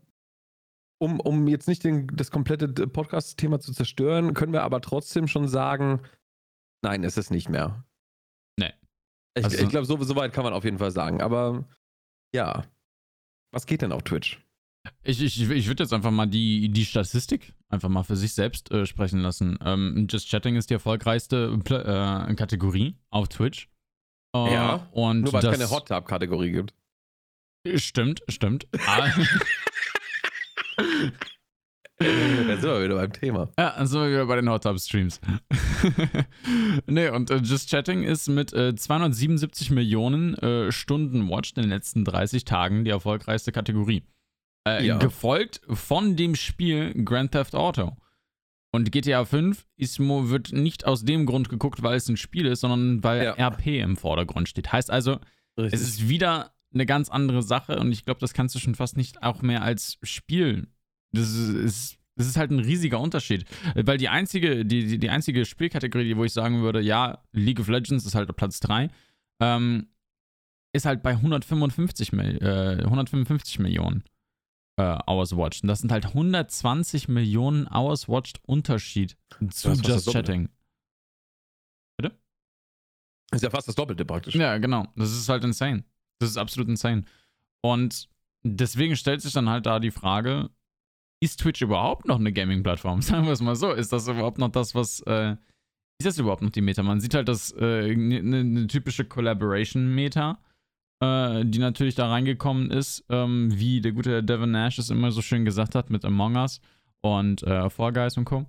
um, 1.01 1.19
um 1.19 1.47
jetzt 1.47 1.67
nicht 1.67 1.83
den, 1.83 2.07
das 2.13 2.31
komplette 2.31 2.67
Podcast-Thema 2.67 3.59
zu 3.59 3.73
zerstören, 3.73 4.33
können 4.33 4.53
wir 4.53 4.63
aber 4.63 4.81
trotzdem 4.81 5.27
schon 5.27 5.47
sagen, 5.47 6.01
nein, 6.83 7.03
ist 7.03 7.17
es 7.17 7.31
nicht 7.31 7.49
mehr. 7.49 7.85
Nee. 8.59 8.73
Ich, 9.35 9.45
also, 9.45 9.63
ich 9.63 9.69
glaube, 9.69 9.85
so, 9.85 10.01
so 10.03 10.15
weit 10.15 10.33
kann 10.33 10.43
man 10.43 10.53
auf 10.53 10.63
jeden 10.63 10.77
Fall 10.77 10.91
sagen. 10.91 11.21
Aber 11.21 11.65
ja, 12.35 12.65
was 13.53 13.65
geht 13.65 13.81
denn 13.81 13.91
auf 13.91 14.03
Twitch? 14.03 14.39
Ich, 15.03 15.21
ich, 15.21 15.49
ich 15.49 15.67
würde 15.67 15.83
jetzt 15.83 15.93
einfach 15.93 16.11
mal 16.11 16.25
die, 16.25 16.69
die 16.69 16.85
Statistik 16.85 17.53
einfach 17.69 17.89
mal 17.89 18.03
für 18.03 18.15
sich 18.15 18.33
selbst 18.33 18.71
äh, 18.71 18.85
sprechen 18.85 19.19
lassen. 19.19 19.57
Ähm, 19.63 20.07
Just 20.09 20.29
Chatting 20.29 20.55
ist 20.55 20.69
die 20.69 20.75
erfolgreichste 20.75 21.59
äh, 21.69 22.35
Kategorie 22.35 22.95
auf 23.09 23.29
Twitch. 23.29 23.69
Äh, 24.35 24.53
ja, 24.53 24.87
und 24.91 25.21
nur 25.21 25.33
weil 25.33 25.43
es 25.43 25.51
keine 25.51 25.69
Hot 25.69 25.87
Tub 25.87 26.07
Kategorie 26.07 26.51
gibt. 26.51 26.73
Stimmt, 27.75 28.21
stimmt. 28.27 28.67
Ah. 28.87 29.09
da 32.47 32.57
sind 32.57 32.63
wir 32.63 32.83
wieder 32.83 32.95
beim 32.95 33.13
Thema. 33.13 33.51
Ja, 33.59 33.75
dann 33.77 33.85
sind 33.85 34.01
wir 34.01 34.09
wieder 34.09 34.25
bei 34.25 34.37
den 34.37 34.49
Hot 34.49 34.63
Tub 34.63 34.79
Streams. 34.79 35.21
nee, 36.87 37.09
und 37.09 37.29
äh, 37.29 37.37
Just 37.37 37.69
Chatting 37.69 38.01
ist 38.01 38.29
mit 38.29 38.51
äh, 38.53 38.73
277 38.73 39.69
Millionen 39.69 40.33
äh, 40.35 40.71
Stunden 40.71 41.29
Watched 41.29 41.57
in 41.57 41.63
den 41.63 41.69
letzten 41.69 42.03
30 42.03 42.45
Tagen 42.45 42.85
die 42.85 42.89
erfolgreichste 42.89 43.51
Kategorie. 43.51 44.03
Äh, 44.67 44.85
ja. 44.85 44.97
Gefolgt 44.97 45.61
von 45.67 46.15
dem 46.15 46.35
Spiel 46.35 46.93
Grand 47.03 47.31
Theft 47.31 47.55
Auto. 47.55 47.95
Und 48.71 48.91
GTA 48.91 49.25
5 49.25 49.65
ist, 49.75 49.99
wird 49.99 50.53
nicht 50.53 50.85
aus 50.85 51.03
dem 51.03 51.25
Grund 51.25 51.49
geguckt, 51.49 51.83
weil 51.83 51.97
es 51.97 52.07
ein 52.07 52.15
Spiel 52.15 52.45
ist, 52.45 52.61
sondern 52.61 53.03
weil 53.03 53.23
ja. 53.23 53.47
RP 53.47 53.67
im 53.81 53.97
Vordergrund 53.97 54.47
steht. 54.47 54.71
Heißt 54.71 54.89
also, 54.89 55.19
Richtig. 55.57 55.73
es 55.73 55.81
ist 55.81 56.09
wieder 56.09 56.53
eine 56.73 56.85
ganz 56.85 57.09
andere 57.09 57.43
Sache 57.43 57.77
und 57.79 57.91
ich 57.91 58.05
glaube, 58.05 58.21
das 58.21 58.33
kannst 58.33 58.55
du 58.55 58.59
schon 58.59 58.75
fast 58.75 58.95
nicht 58.95 59.23
auch 59.23 59.41
mehr 59.41 59.61
als 59.61 59.97
Spiel. 60.03 60.67
Das 61.11 61.33
ist, 61.33 61.97
das 62.15 62.27
ist 62.27 62.37
halt 62.37 62.51
ein 62.51 62.59
riesiger 62.59 63.01
Unterschied. 63.01 63.43
Weil 63.75 63.97
die 63.97 64.07
einzige, 64.07 64.65
die, 64.65 64.85
die, 64.85 64.97
die 64.99 65.09
einzige 65.09 65.43
Spielkategorie, 65.43 66.15
wo 66.15 66.23
ich 66.23 66.31
sagen 66.31 66.61
würde, 66.61 66.79
ja, 66.79 67.23
League 67.33 67.59
of 67.59 67.67
Legends 67.67 68.05
ist 68.05 68.15
halt 68.15 68.33
Platz 68.37 68.61
3, 68.61 68.89
ähm, 69.41 69.87
ist 70.71 70.85
halt 70.85 71.03
bei 71.03 71.11
155, 71.11 72.13
äh, 72.13 72.83
155 72.85 73.59
Millionen 73.59 74.05
äh, 74.81 74.97
Hours 75.07 75.35
Watched. 75.35 75.63
Und 75.63 75.67
das 75.67 75.79
sind 75.79 75.91
halt 75.91 76.05
120 76.07 77.07
Millionen 77.07 77.67
Hours 77.67 78.07
Watched 78.07 78.39
Unterschied 78.45 79.17
zu 79.51 79.69
das 79.69 79.81
Just 79.81 80.11
Chatting. 80.11 80.49
Bitte? 81.97 82.17
Ist 83.31 83.43
ja 83.43 83.49
fast 83.49 83.67
das 83.67 83.75
Doppelte 83.75 84.05
praktisch. 84.05 84.35
Ja, 84.35 84.57
genau. 84.57 84.87
Das 84.95 85.11
ist 85.11 85.29
halt 85.29 85.43
insane. 85.43 85.83
Das 86.19 86.29
ist 86.29 86.37
absolut 86.37 86.69
insane. 86.69 87.03
Und 87.61 88.09
deswegen 88.43 88.95
stellt 88.95 89.21
sich 89.21 89.33
dann 89.33 89.49
halt 89.49 89.65
da 89.65 89.79
die 89.79 89.91
Frage, 89.91 90.49
ist 91.19 91.39
Twitch 91.39 91.61
überhaupt 91.61 92.07
noch 92.07 92.19
eine 92.19 92.33
Gaming-Plattform? 92.33 93.01
Sagen 93.01 93.25
wir 93.25 93.33
es 93.33 93.41
mal 93.41 93.55
so. 93.55 93.71
Ist 93.71 93.93
das 93.93 94.07
überhaupt 94.07 94.37
noch 94.37 94.49
das, 94.49 94.75
was. 94.75 95.01
Äh, 95.01 95.35
ist 95.99 96.05
das 96.05 96.17
überhaupt 96.17 96.41
noch 96.41 96.49
die 96.49 96.61
Meta? 96.61 96.81
Man 96.81 96.99
sieht 96.99 97.13
halt 97.13 97.27
das 97.27 97.53
eine 97.53 97.89
äh, 97.89 97.95
ne, 97.95 98.43
ne 98.43 98.67
typische 98.67 99.05
Collaboration-Meta 99.05 100.39
äh, 101.01 101.43
die 101.45 101.59
natürlich 101.59 101.95
da 101.95 102.07
reingekommen 102.07 102.69
ist, 102.71 103.03
ähm, 103.09 103.49
wie 103.53 103.81
der 103.81 103.91
gute 103.91 104.23
Devin 104.23 104.51
Nash 104.51 104.77
es 104.77 104.89
immer 104.89 105.11
so 105.11 105.21
schön 105.21 105.45
gesagt 105.45 105.75
hat 105.75 105.89
mit 105.89 106.05
Among 106.05 106.35
Us 106.35 106.61
und 107.01 107.43
äh, 107.43 107.69
Fall 107.69 107.91
Guys 107.91 108.17
und 108.17 108.25
Co. 108.25 108.45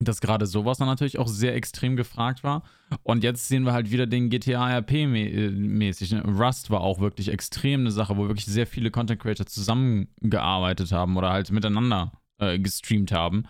Dass 0.00 0.20
gerade 0.20 0.46
sowas 0.46 0.78
dann 0.78 0.88
natürlich 0.88 1.18
auch 1.18 1.28
sehr 1.28 1.54
extrem 1.54 1.96
gefragt 1.96 2.42
war. 2.42 2.64
Und 3.02 3.22
jetzt 3.22 3.46
sehen 3.46 3.64
wir 3.64 3.72
halt 3.72 3.90
wieder 3.90 4.06
den 4.06 4.28
GTA 4.28 4.78
RP-mäßig. 4.78 6.14
Ne? 6.14 6.22
Rust 6.24 6.70
war 6.70 6.80
auch 6.80 6.98
wirklich 6.98 7.28
extrem 7.28 7.80
eine 7.80 7.90
Sache, 7.90 8.16
wo 8.16 8.26
wirklich 8.26 8.46
sehr 8.46 8.66
viele 8.66 8.90
Content 8.90 9.20
Creator 9.20 9.46
zusammengearbeitet 9.46 10.92
haben 10.92 11.16
oder 11.16 11.30
halt 11.30 11.52
miteinander 11.52 12.12
äh, 12.38 12.58
gestreamt 12.58 13.12
haben. 13.12 13.44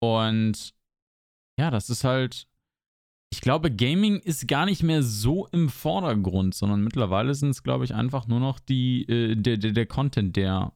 Und 0.00 0.74
ja, 1.58 1.70
das 1.70 1.88
ist 1.88 2.04
halt 2.04 2.48
ich 3.32 3.40
glaube, 3.40 3.74
Gaming 3.74 4.18
ist 4.18 4.46
gar 4.46 4.66
nicht 4.66 4.82
mehr 4.82 5.02
so 5.02 5.46
im 5.52 5.70
Vordergrund, 5.70 6.54
sondern 6.54 6.84
mittlerweile 6.84 7.34
sind 7.34 7.48
es, 7.48 7.62
glaube 7.62 7.84
ich, 7.84 7.94
einfach 7.94 8.28
nur 8.28 8.40
noch 8.40 8.60
die, 8.60 9.08
äh, 9.08 9.34
der, 9.36 9.56
der, 9.56 9.72
der 9.72 9.86
Content, 9.86 10.36
der 10.36 10.74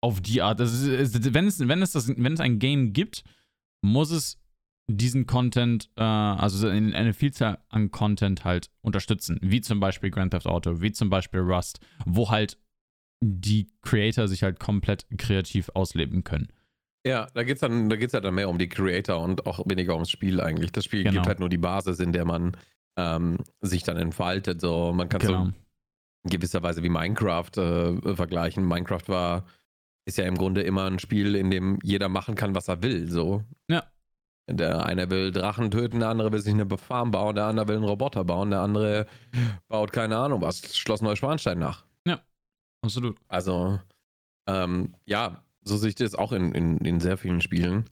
auf 0.00 0.20
die 0.20 0.42
Art, 0.42 0.60
ist, 0.60 1.34
wenn, 1.34 1.48
es, 1.48 1.58
wenn, 1.66 1.82
es 1.82 1.90
das, 1.90 2.08
wenn 2.16 2.32
es 2.32 2.38
ein 2.38 2.60
Game 2.60 2.92
gibt, 2.92 3.24
muss 3.82 4.12
es 4.12 4.38
diesen 4.86 5.26
Content, 5.26 5.90
äh, 5.96 6.04
also 6.04 6.68
eine 6.68 7.12
Vielzahl 7.14 7.58
an 7.68 7.90
Content 7.90 8.44
halt 8.44 8.70
unterstützen, 8.80 9.40
wie 9.42 9.60
zum 9.60 9.80
Beispiel 9.80 10.12
Grand 10.12 10.30
Theft 10.30 10.46
Auto, 10.46 10.80
wie 10.80 10.92
zum 10.92 11.10
Beispiel 11.10 11.40
Rust, 11.40 11.80
wo 12.06 12.30
halt 12.30 12.58
die 13.20 13.72
Creator 13.82 14.28
sich 14.28 14.44
halt 14.44 14.60
komplett 14.60 15.04
kreativ 15.18 15.68
ausleben 15.74 16.22
können. 16.22 16.46
Ja, 17.06 17.28
da 17.32 17.44
geht 17.44 17.56
es 17.56 17.60
dann, 17.60 17.88
da 17.88 17.96
geht's 17.96 18.12
halt 18.12 18.24
dann 18.24 18.34
mehr 18.34 18.48
um 18.48 18.58
die 18.58 18.68
Creator 18.68 19.22
und 19.22 19.46
auch 19.46 19.60
weniger 19.66 19.94
ums 19.94 20.10
Spiel 20.10 20.40
eigentlich. 20.40 20.72
Das 20.72 20.84
Spiel 20.84 21.02
genau. 21.02 21.14
gibt 21.14 21.26
halt 21.26 21.40
nur 21.40 21.48
die 21.48 21.58
Basis, 21.58 21.98
in 21.98 22.12
der 22.12 22.24
man 22.24 22.56
ähm, 22.96 23.38
sich 23.60 23.82
dann 23.84 23.96
entfaltet. 23.96 24.60
So, 24.60 24.92
man 24.92 25.08
kann 25.08 25.20
genau. 25.20 25.44
so 25.46 25.52
in 26.24 26.30
gewisser 26.30 26.62
Weise 26.62 26.82
wie 26.82 26.90
Minecraft 26.90 27.56
äh, 27.56 28.14
vergleichen. 28.14 28.66
Minecraft 28.66 29.08
war, 29.08 29.44
ist 30.04 30.18
ja 30.18 30.24
im 30.24 30.36
Grunde 30.36 30.62
immer 30.62 30.84
ein 30.84 30.98
Spiel, 30.98 31.34
in 31.34 31.50
dem 31.50 31.78
jeder 31.82 32.08
machen 32.08 32.34
kann, 32.34 32.54
was 32.54 32.68
er 32.68 32.82
will. 32.82 33.10
So. 33.10 33.44
Ja. 33.68 33.84
Der 34.50 34.84
eine 34.84 35.10
will 35.10 35.30
Drachen 35.30 35.70
töten, 35.70 36.00
der 36.00 36.08
andere 36.08 36.32
will 36.32 36.40
sich 36.40 36.52
eine 36.52 36.66
Farm 36.76 37.12
bauen, 37.12 37.36
der 37.36 37.44
andere 37.44 37.68
will 37.68 37.76
einen 37.76 37.84
Roboter 37.84 38.24
bauen, 38.24 38.50
der 38.50 38.60
andere 38.60 39.06
baut 39.68 39.92
keine 39.92 40.16
Ahnung 40.16 40.40
was, 40.40 40.76
Schloss 40.76 41.02
Neuschwanstein 41.02 41.60
nach. 41.60 41.84
Ja, 42.04 42.20
absolut. 42.82 43.16
Also, 43.28 43.78
ähm, 44.48 44.94
ja, 45.06 45.44
so 45.62 45.76
sehe 45.76 45.90
ich 45.90 45.94
das 45.94 46.14
auch 46.14 46.32
in, 46.32 46.52
in, 46.52 46.78
in 46.78 47.00
sehr 47.00 47.16
vielen 47.16 47.40
Spielen. 47.40 47.84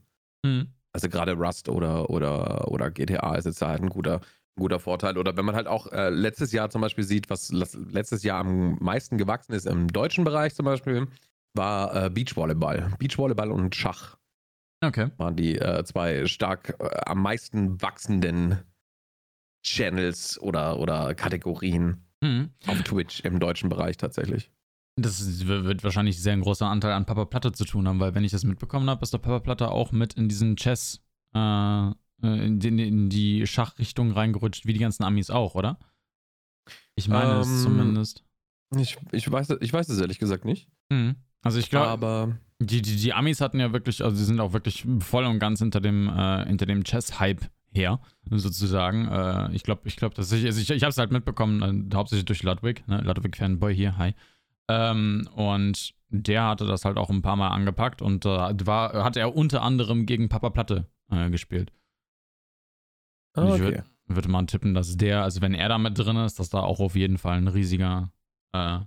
Mhm. 0.43 0.67
Also 0.91 1.09
gerade 1.09 1.33
Rust 1.33 1.69
oder, 1.69 2.09
oder, 2.09 2.69
oder 2.69 2.89
GTA 2.89 3.35
ist 3.35 3.45
jetzt 3.45 3.61
halt 3.61 3.81
ein 3.81 3.89
guter, 3.89 4.21
guter 4.57 4.79
Vorteil. 4.79 5.17
Oder 5.17 5.37
wenn 5.37 5.45
man 5.45 5.55
halt 5.55 5.67
auch 5.67 5.91
äh, 5.91 6.09
letztes 6.09 6.51
Jahr 6.51 6.69
zum 6.69 6.81
Beispiel 6.81 7.03
sieht, 7.03 7.29
was 7.29 7.51
letztes 7.51 8.23
Jahr 8.23 8.39
am 8.39 8.77
meisten 8.79 9.17
gewachsen 9.17 9.53
ist 9.53 9.65
im 9.65 9.87
deutschen 9.87 10.23
Bereich 10.23 10.55
zum 10.55 10.65
Beispiel, 10.65 11.07
war 11.55 12.05
äh, 12.05 12.09
Beachvolleyball. 12.09 12.91
Beachvolleyball 12.97 13.51
und 13.51 13.75
Schach. 13.75 14.17
Okay. 14.81 15.09
Waren 15.17 15.35
die 15.35 15.57
äh, 15.57 15.83
zwei 15.83 16.25
stark 16.25 16.75
äh, 16.79 17.01
am 17.05 17.21
meisten 17.21 17.81
wachsenden 17.81 18.59
Channels 19.63 20.39
oder, 20.41 20.79
oder 20.79 21.13
Kategorien 21.15 22.05
mhm. 22.21 22.51
auf 22.65 22.81
Twitch 22.83 23.21
im 23.21 23.39
deutschen 23.39 23.69
Bereich 23.69 23.97
tatsächlich. 23.97 24.51
Das 25.01 25.47
wird 25.47 25.83
wahrscheinlich 25.83 26.21
sehr 26.21 26.33
ein 26.33 26.41
großer 26.41 26.67
Anteil 26.67 26.93
an 26.93 27.05
Papa 27.05 27.25
Platte 27.25 27.51
zu 27.51 27.65
tun 27.65 27.87
haben, 27.87 27.99
weil 27.99 28.15
wenn 28.15 28.23
ich 28.23 28.31
das 28.31 28.43
mitbekommen 28.43 28.89
habe, 28.89 29.03
ist 29.03 29.13
der 29.13 29.19
Papa 29.19 29.39
Platte 29.39 29.71
auch 29.71 29.91
mit 29.91 30.13
in 30.13 30.29
diesen 30.29 30.55
Chess, 30.55 31.01
äh, 31.35 31.89
äh, 31.89 31.93
in, 32.21 32.59
die, 32.59 32.87
in 32.87 33.09
die 33.09 33.47
Schachrichtung 33.47 34.11
reingerutscht, 34.11 34.65
wie 34.65 34.73
die 34.73 34.79
ganzen 34.79 35.03
Amis 35.03 35.29
auch, 35.29 35.55
oder? 35.55 35.79
Ich 36.95 37.07
meine 37.07 37.35
ähm, 37.35 37.39
es 37.39 37.63
zumindest. 37.63 38.23
Ich, 38.77 38.97
ich, 39.11 39.31
weiß, 39.31 39.49
ich 39.61 39.73
weiß 39.73 39.89
es 39.89 39.99
ehrlich 39.99 40.19
gesagt 40.19 40.45
nicht. 40.45 40.69
Mhm. 40.89 41.15
Also 41.41 41.59
ich 41.59 41.69
glaube, 41.69 42.37
die, 42.59 42.81
die, 42.81 42.97
die 42.97 43.13
Amis 43.13 43.41
hatten 43.41 43.59
ja 43.59 43.71
wirklich, 43.71 44.03
also 44.03 44.15
sie 44.15 44.25
sind 44.25 44.39
auch 44.39 44.53
wirklich 44.53 44.85
voll 44.99 45.25
und 45.25 45.39
ganz 45.39 45.59
hinter 45.59 45.79
dem, 45.79 46.09
äh, 46.09 46.45
hinter 46.45 46.65
dem 46.65 46.83
Chess-Hype 46.83 47.49
her, 47.71 48.01
sozusagen. 48.29 49.07
Äh, 49.07 49.53
ich 49.53 49.63
glaube, 49.63 49.81
ich 49.85 49.95
glaube, 49.95 50.15
dass 50.15 50.31
ich, 50.31 50.45
also 50.45 50.59
ich, 50.59 50.69
ich 50.69 50.83
habe 50.83 50.89
es 50.89 50.97
halt 50.97 51.11
mitbekommen, 51.11 51.89
äh, 51.91 51.95
hauptsächlich 51.95 52.25
durch 52.25 52.43
Ludwig, 52.43 52.85
ne? 52.87 53.01
Ludwig-Fanboy 53.01 53.73
hier, 53.73 53.97
hi. 53.97 54.13
Ähm, 54.69 55.27
und 55.35 55.95
der 56.09 56.43
hatte 56.45 56.65
das 56.65 56.85
halt 56.85 56.97
auch 56.97 57.09
ein 57.09 57.23
paar 57.23 57.35
Mal 57.35 57.49
angepackt 57.49 58.01
und 58.01 58.25
äh, 58.25 58.29
war, 58.29 59.03
hat 59.03 59.17
er 59.17 59.35
unter 59.35 59.63
anderem 59.63 60.05
gegen 60.05 60.29
Papa 60.29 60.51
Platte 60.51 60.85
äh, 61.11 61.29
gespielt. 61.29 61.71
Oh, 63.35 63.41
okay. 63.41 63.53
Ich 63.53 63.61
würd, 63.61 63.83
würde 64.07 64.29
mal 64.29 64.45
tippen, 64.45 64.73
dass 64.75 64.95
der, 64.95 65.23
also 65.23 65.41
wenn 65.41 65.55
er 65.55 65.69
da 65.69 65.77
mit 65.77 65.97
drin 65.97 66.17
ist, 66.17 66.39
dass 66.39 66.49
da 66.49 66.59
auch 66.59 66.79
auf 66.79 66.95
jeden 66.95 67.17
Fall 67.17 67.37
ein 67.37 67.47
riesiger, 67.47 68.11
äh, 68.53 68.79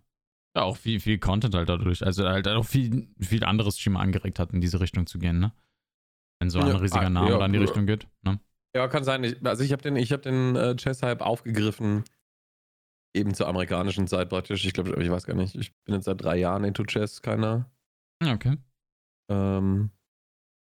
ja, 0.54 0.62
auch 0.62 0.76
viel, 0.76 1.00
viel 1.00 1.18
Content 1.18 1.54
halt 1.54 1.68
dadurch, 1.68 2.04
also 2.04 2.28
halt 2.28 2.46
auch 2.46 2.64
viel, 2.64 3.08
viel 3.18 3.44
anderes 3.44 3.78
Stream 3.78 3.96
angeregt 3.96 4.38
hat, 4.38 4.52
in 4.52 4.60
diese 4.60 4.80
Richtung 4.80 5.06
zu 5.06 5.18
gehen, 5.18 5.40
ne? 5.40 5.52
Wenn 6.40 6.50
so 6.50 6.60
ein 6.60 6.68
ja, 6.68 6.76
riesiger 6.76 7.06
ah, 7.06 7.10
Name 7.10 7.30
ja, 7.30 7.38
da 7.38 7.46
in 7.46 7.52
die 7.52 7.58
Richtung 7.58 7.86
geht, 7.86 8.06
ne? 8.22 8.38
Ja, 8.74 8.88
kann 8.88 9.04
sein. 9.04 9.22
Ich, 9.24 9.44
also 9.44 9.64
ich 9.64 9.72
habe 9.72 9.82
den, 9.82 9.96
ich 9.96 10.12
hab 10.12 10.22
den 10.22 10.56
äh, 10.56 10.76
Chess-Hype 10.76 11.22
aufgegriffen, 11.22 12.04
eben 13.14 13.34
zur 13.34 13.48
amerikanischen 13.48 14.06
Zeit 14.06 14.28
praktisch. 14.28 14.64
Ich 14.64 14.72
glaube, 14.72 15.02
ich 15.02 15.10
weiß 15.10 15.26
gar 15.26 15.34
nicht. 15.34 15.54
Ich 15.54 15.74
bin 15.84 15.94
jetzt 15.94 16.04
seit 16.04 16.22
drei 16.22 16.36
Jahren 16.36 16.64
into 16.64 16.84
Chess, 16.84 17.22
keiner. 17.22 17.70
Okay. 18.24 18.56
Ähm, 19.28 19.90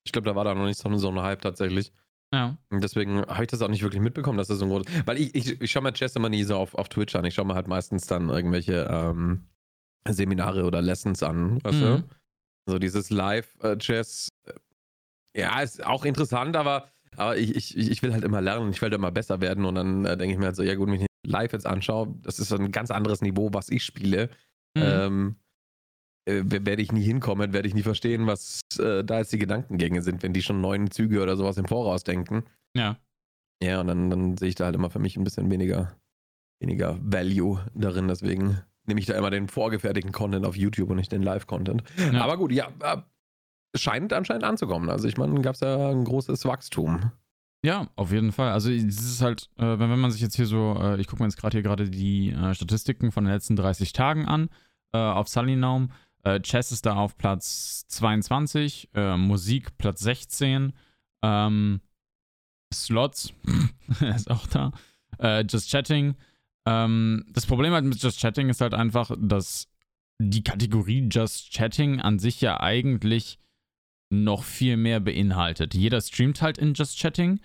ich 0.04 0.12
glaube, 0.12 0.26
da 0.26 0.36
war 0.36 0.44
da 0.44 0.54
noch 0.54 0.66
nicht 0.66 0.78
so, 0.78 0.94
so 0.96 1.08
ein 1.08 1.20
Hype 1.20 1.42
tatsächlich. 1.42 1.92
Ja. 2.32 2.58
Und 2.70 2.82
deswegen 2.82 3.22
habe 3.26 3.44
ich 3.44 3.50
das 3.50 3.62
auch 3.62 3.68
nicht 3.68 3.82
wirklich 3.82 4.02
mitbekommen, 4.02 4.38
dass 4.38 4.48
das 4.48 4.58
so 4.58 4.64
ein 4.64 4.70
großes. 4.70 5.06
Weil 5.06 5.18
ich, 5.18 5.34
ich, 5.34 5.60
ich 5.60 5.70
schaue 5.70 5.84
mir 5.84 5.92
Chess 5.92 6.16
immer 6.16 6.28
nie 6.28 6.42
so 6.42 6.56
auf, 6.56 6.74
auf 6.74 6.88
Twitch 6.88 7.14
an. 7.14 7.24
Ich 7.24 7.34
schaue 7.34 7.46
mir 7.46 7.54
halt 7.54 7.68
meistens 7.68 8.06
dann 8.06 8.28
irgendwelche 8.28 8.88
ähm, 8.90 9.46
Seminare 10.08 10.64
oder 10.64 10.82
Lessons 10.82 11.22
an, 11.22 11.62
weißt 11.62 11.78
mhm. 11.78 11.80
du? 11.80 12.04
So 12.66 12.78
dieses 12.78 13.10
Live-Chess. 13.10 14.28
Äh, 14.46 15.40
ja, 15.40 15.60
ist 15.60 15.84
auch 15.84 16.04
interessant, 16.04 16.56
aber, 16.56 16.88
aber 17.16 17.36
ich, 17.36 17.54
ich, 17.54 17.76
ich 17.76 18.02
will 18.02 18.12
halt 18.12 18.24
immer 18.24 18.40
lernen. 18.40 18.70
Ich 18.70 18.80
will 18.80 18.86
halt 18.86 18.94
immer 18.94 19.12
besser 19.12 19.40
werden. 19.40 19.64
Und 19.64 19.76
dann 19.76 20.04
äh, 20.04 20.16
denke 20.16 20.34
ich 20.34 20.38
mir 20.38 20.46
halt 20.46 20.56
so, 20.56 20.62
ja 20.62 20.74
gut, 20.74 20.88
wenn 20.88 21.00
ich 21.00 21.06
live 21.24 21.52
jetzt 21.52 21.66
anschaue, 21.66 22.14
das 22.22 22.38
ist 22.38 22.52
ein 22.52 22.72
ganz 22.72 22.90
anderes 22.90 23.20
Niveau, 23.22 23.50
was 23.52 23.68
ich 23.68 23.84
spiele. 23.84 24.30
Mhm. 24.76 24.82
Ähm, 24.82 25.36
äh, 26.26 26.42
werde 26.46 26.82
ich 26.82 26.92
nie 26.92 27.02
hinkommen, 27.02 27.52
werde 27.52 27.68
ich 27.68 27.74
nie 27.74 27.82
verstehen, 27.82 28.26
was 28.26 28.60
äh, 28.78 29.04
da 29.04 29.18
jetzt 29.18 29.32
die 29.32 29.38
Gedankengänge 29.38 30.02
sind, 30.02 30.22
wenn 30.22 30.32
die 30.32 30.42
schon 30.42 30.60
neun 30.60 30.90
Züge 30.90 31.22
oder 31.22 31.36
sowas 31.36 31.58
im 31.58 31.66
Voraus 31.66 32.02
denken. 32.02 32.44
Ja. 32.74 32.98
Ja, 33.62 33.80
und 33.80 33.86
dann, 33.86 34.10
dann 34.10 34.36
sehe 34.36 34.48
ich 34.48 34.54
da 34.54 34.66
halt 34.66 34.74
immer 34.74 34.90
für 34.90 34.98
mich 34.98 35.16
ein 35.16 35.24
bisschen 35.24 35.50
weniger, 35.50 35.96
weniger 36.60 36.98
Value 37.00 37.64
darin. 37.74 38.08
Deswegen 38.08 38.58
nehme 38.86 39.00
ich 39.00 39.06
da 39.06 39.16
immer 39.16 39.30
den 39.30 39.48
vorgefertigten 39.48 40.12
Content 40.12 40.44
auf 40.44 40.56
YouTube 40.56 40.90
und 40.90 40.96
nicht 40.96 41.12
den 41.12 41.22
Live-Content. 41.22 41.82
Ja. 41.98 42.22
Aber 42.22 42.36
gut, 42.36 42.52
ja, 42.52 42.68
äh, 42.80 42.98
scheint 43.76 44.12
anscheinend 44.12 44.44
anzukommen. 44.44 44.90
Also 44.90 45.08
ich 45.08 45.16
meine, 45.16 45.40
gab 45.40 45.54
es 45.54 45.60
ja 45.60 45.90
ein 45.90 46.04
großes 46.04 46.44
Wachstum. 46.44 47.12
Ja, 47.64 47.88
auf 47.96 48.12
jeden 48.12 48.30
Fall. 48.30 48.50
Also 48.50 48.70
es 48.70 49.00
ist 49.00 49.22
halt, 49.22 49.48
äh, 49.56 49.78
wenn, 49.78 49.98
man 49.98 50.10
sich 50.10 50.20
jetzt 50.20 50.36
hier 50.36 50.44
so, 50.44 50.76
äh, 50.78 51.00
ich 51.00 51.06
gucke 51.06 51.22
mir 51.22 51.28
jetzt 51.28 51.38
gerade 51.38 51.56
hier 51.56 51.62
gerade 51.62 51.88
die 51.88 52.28
äh, 52.28 52.54
Statistiken 52.54 53.10
von 53.10 53.24
den 53.24 53.32
letzten 53.32 53.56
30 53.56 53.94
Tagen 53.94 54.26
an 54.26 54.50
äh, 54.92 54.98
auf 54.98 55.28
Sullynaum. 55.28 55.90
Äh, 56.24 56.40
Chess 56.40 56.72
ist 56.72 56.84
da 56.84 56.96
auf 56.96 57.16
Platz 57.16 57.86
22, 57.88 58.90
äh, 58.92 59.16
Musik 59.16 59.78
Platz 59.78 60.00
16, 60.00 60.74
ähm, 61.22 61.80
Slots 62.74 63.32
ist 64.14 64.30
auch 64.30 64.46
da, 64.46 64.72
Just 65.48 65.70
Chatting. 65.70 66.16
Ähm, 66.66 67.24
das 67.30 67.46
Problem 67.46 67.72
halt 67.72 67.86
mit 67.86 68.02
Just 68.02 68.20
Chatting 68.20 68.50
ist 68.50 68.60
halt 68.60 68.74
einfach, 68.74 69.10
dass 69.18 69.68
die 70.18 70.44
Kategorie 70.44 71.08
Just 71.10 71.50
Chatting 71.52 72.02
an 72.02 72.18
sich 72.18 72.42
ja 72.42 72.60
eigentlich 72.60 73.38
noch 74.10 74.42
viel 74.42 74.76
mehr 74.76 75.00
beinhaltet. 75.00 75.72
Jeder 75.72 76.02
streamt 76.02 76.42
halt 76.42 76.58
in 76.58 76.74
Just 76.74 76.98
Chatting, 76.98 77.40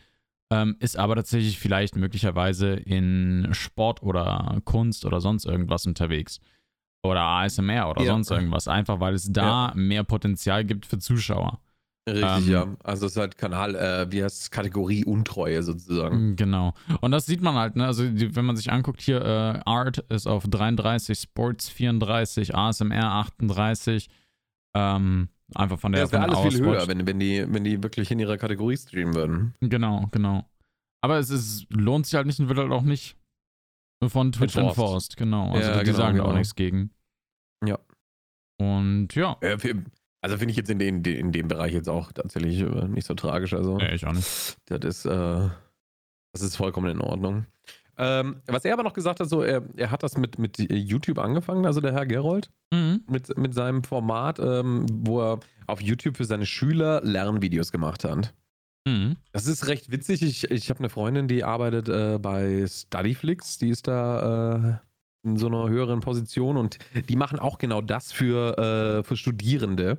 ähm, 0.51 0.75
ist 0.79 0.97
aber 0.97 1.15
tatsächlich 1.15 1.59
vielleicht 1.59 1.95
möglicherweise 1.95 2.73
in 2.73 3.49
Sport 3.51 4.01
oder 4.01 4.59
Kunst 4.65 5.05
oder 5.05 5.21
sonst 5.21 5.45
irgendwas 5.45 5.85
unterwegs 5.85 6.39
oder 7.03 7.21
ASMR 7.21 7.89
oder 7.89 8.01
ja. 8.01 8.11
sonst 8.11 8.31
irgendwas, 8.31 8.67
einfach 8.67 8.99
weil 8.99 9.13
es 9.13 9.31
da 9.31 9.69
ja. 9.69 9.73
mehr 9.75 10.03
Potenzial 10.03 10.65
gibt 10.65 10.85
für 10.85 10.99
Zuschauer. 10.99 11.59
Richtig, 12.07 12.47
ähm, 12.47 12.51
ja. 12.51 12.67
Also 12.83 13.05
es 13.05 13.13
ist 13.13 13.17
halt 13.17 13.37
Kanal, 13.37 13.75
äh, 13.75 14.11
wie 14.11 14.23
heißt 14.23 14.41
es, 14.41 14.51
Kategorie 14.51 15.05
Untreue 15.05 15.61
sozusagen. 15.63 16.35
Genau. 16.35 16.73
Und 17.01 17.11
das 17.11 17.25
sieht 17.25 17.41
man 17.41 17.55
halt, 17.55 17.75
ne? 17.75 17.85
Also 17.85 18.07
die, 18.09 18.35
wenn 18.35 18.45
man 18.45 18.55
sich 18.55 18.71
anguckt, 18.71 19.01
hier 19.01 19.21
äh, 19.21 19.59
Art 19.65 19.99
ist 20.09 20.27
auf 20.27 20.45
33, 20.47 21.19
Sports 21.19 21.69
34, 21.69 22.55
ASMR 22.55 23.11
38. 23.11 24.09
Ähm, 24.73 25.29
einfach 25.55 25.79
von 25.79 25.91
der. 25.91 26.01
Ja, 26.01 26.05
das 26.05 26.11
wäre 26.13 26.23
alles 26.23 26.53
viel 26.53 26.65
höher, 26.65 26.87
wenn, 26.87 27.05
wenn, 27.05 27.19
die, 27.19 27.45
wenn 27.47 27.63
die 27.63 27.81
wirklich 27.81 28.11
in 28.11 28.19
ihrer 28.19 28.37
Kategorie 28.37 28.77
streamen 28.77 29.13
würden. 29.13 29.53
Genau, 29.61 30.07
genau. 30.11 30.45
Aber 31.01 31.17
es 31.17 31.29
ist, 31.29 31.67
lohnt 31.69 32.05
sich 32.05 32.15
halt 32.15 32.27
nicht 32.27 32.39
und 32.39 32.49
wird 32.49 32.59
halt 32.59 32.71
auch 32.71 32.83
nicht 32.83 33.17
von 34.07 34.31
Twitch 34.31 34.55
enforced, 34.55 34.77
enforced 34.77 35.17
genau. 35.17 35.51
Also 35.51 35.69
ja, 35.69 35.79
die 35.79 35.85
genau, 35.85 35.97
sagen 35.97 36.17
genau. 36.17 36.29
auch 36.29 36.33
nichts 36.33 36.55
gegen. 36.55 36.91
Ja. 37.65 37.79
Und 38.59 39.15
ja. 39.15 39.37
Also 40.21 40.37
finde 40.37 40.51
ich 40.51 40.57
jetzt 40.57 40.69
in, 40.69 40.79
den, 40.79 41.03
in 41.03 41.31
dem 41.31 41.47
Bereich 41.47 41.73
jetzt 41.73 41.87
auch 41.87 42.11
tatsächlich 42.11 42.59
äh, 42.59 42.87
nicht 42.87 43.07
so 43.07 43.13
tragisch. 43.13 43.53
Also, 43.53 43.79
ja, 43.79 43.93
ich 43.93 44.05
auch 44.05 44.13
nicht. 44.13 44.57
Das 44.65 44.79
ist, 44.83 45.05
äh, 45.05 45.49
das 46.33 46.41
ist 46.41 46.57
vollkommen 46.57 46.91
in 46.91 47.01
Ordnung. 47.01 47.45
Ähm, 48.01 48.37
was 48.47 48.63
er 48.63 48.73
aber 48.73 48.83
noch 48.83 48.93
gesagt 48.93 49.19
hat, 49.19 49.27
so, 49.27 49.41
er, 49.41 49.61
er 49.75 49.91
hat 49.91 50.03
das 50.03 50.17
mit, 50.17 50.39
mit 50.39 50.57
YouTube 50.57 51.19
angefangen, 51.19 51.65
also 51.65 51.81
der 51.81 51.91
Herr 51.91 52.05
Gerold, 52.05 52.49
mhm. 52.73 53.01
mit, 53.09 53.37
mit 53.37 53.53
seinem 53.53 53.83
Format, 53.83 54.39
ähm, 54.39 54.85
wo 54.89 55.21
er 55.21 55.39
auf 55.67 55.81
YouTube 55.81 56.15
für 56.15 56.23
seine 56.23 56.45
Schüler 56.45 57.01
Lernvideos 57.03 57.73
gemacht 57.73 58.05
hat. 58.05 58.33
Mhm. 58.87 59.17
Das 59.33 59.47
ist 59.47 59.67
recht 59.67 59.91
witzig. 59.91 60.21
Ich, 60.21 60.49
ich 60.49 60.69
habe 60.69 60.79
eine 60.79 60.89
Freundin, 60.89 61.27
die 61.27 61.43
arbeitet 61.43 61.89
äh, 61.89 62.17
bei 62.19 62.65
Studyflix, 62.65 63.57
die 63.57 63.69
ist 63.69 63.89
da 63.89 64.79
äh, 65.25 65.27
in 65.27 65.35
so 65.35 65.47
einer 65.47 65.67
höheren 65.67 65.99
Position 65.99 66.55
und 66.55 66.77
die 67.09 67.17
machen 67.17 67.37
auch 67.37 67.57
genau 67.57 67.81
das 67.81 68.13
für, 68.13 68.57
äh, 68.57 69.03
für 69.03 69.17
Studierende. 69.17 69.97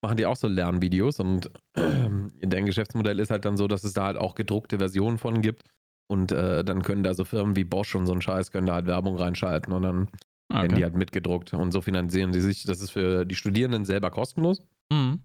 Machen 0.00 0.16
die 0.16 0.26
auch 0.26 0.36
so 0.36 0.48
Lernvideos 0.48 1.20
und 1.20 1.50
äh, 1.74 2.08
deren 2.42 2.64
Geschäftsmodell 2.64 3.18
ist 3.18 3.30
halt 3.30 3.44
dann 3.44 3.58
so, 3.58 3.68
dass 3.68 3.84
es 3.84 3.92
da 3.92 4.04
halt 4.04 4.16
auch 4.16 4.34
gedruckte 4.34 4.78
Versionen 4.78 5.18
von 5.18 5.42
gibt. 5.42 5.64
Und 6.08 6.32
äh, 6.32 6.64
dann 6.64 6.82
können 6.82 7.02
da 7.02 7.14
so 7.14 7.24
Firmen 7.24 7.54
wie 7.54 7.64
Bosch 7.64 7.94
und 7.94 8.06
so 8.06 8.12
ein 8.12 8.22
Scheiß 8.22 8.50
können 8.50 8.66
da 8.66 8.74
halt 8.74 8.86
Werbung 8.86 9.16
reinschalten 9.16 9.72
und 9.72 9.82
dann 9.82 10.08
okay. 10.48 10.62
werden 10.62 10.76
die 10.76 10.82
halt 10.82 10.96
mitgedruckt. 10.96 11.52
Und 11.52 11.72
so 11.72 11.80
finanzieren 11.80 12.32
sie 12.32 12.40
sich. 12.40 12.64
Das 12.64 12.80
ist 12.80 12.90
für 12.90 13.24
die 13.24 13.34
Studierenden 13.34 13.84
selber 13.84 14.10
kostenlos. 14.10 14.62
Mhm. 14.90 15.20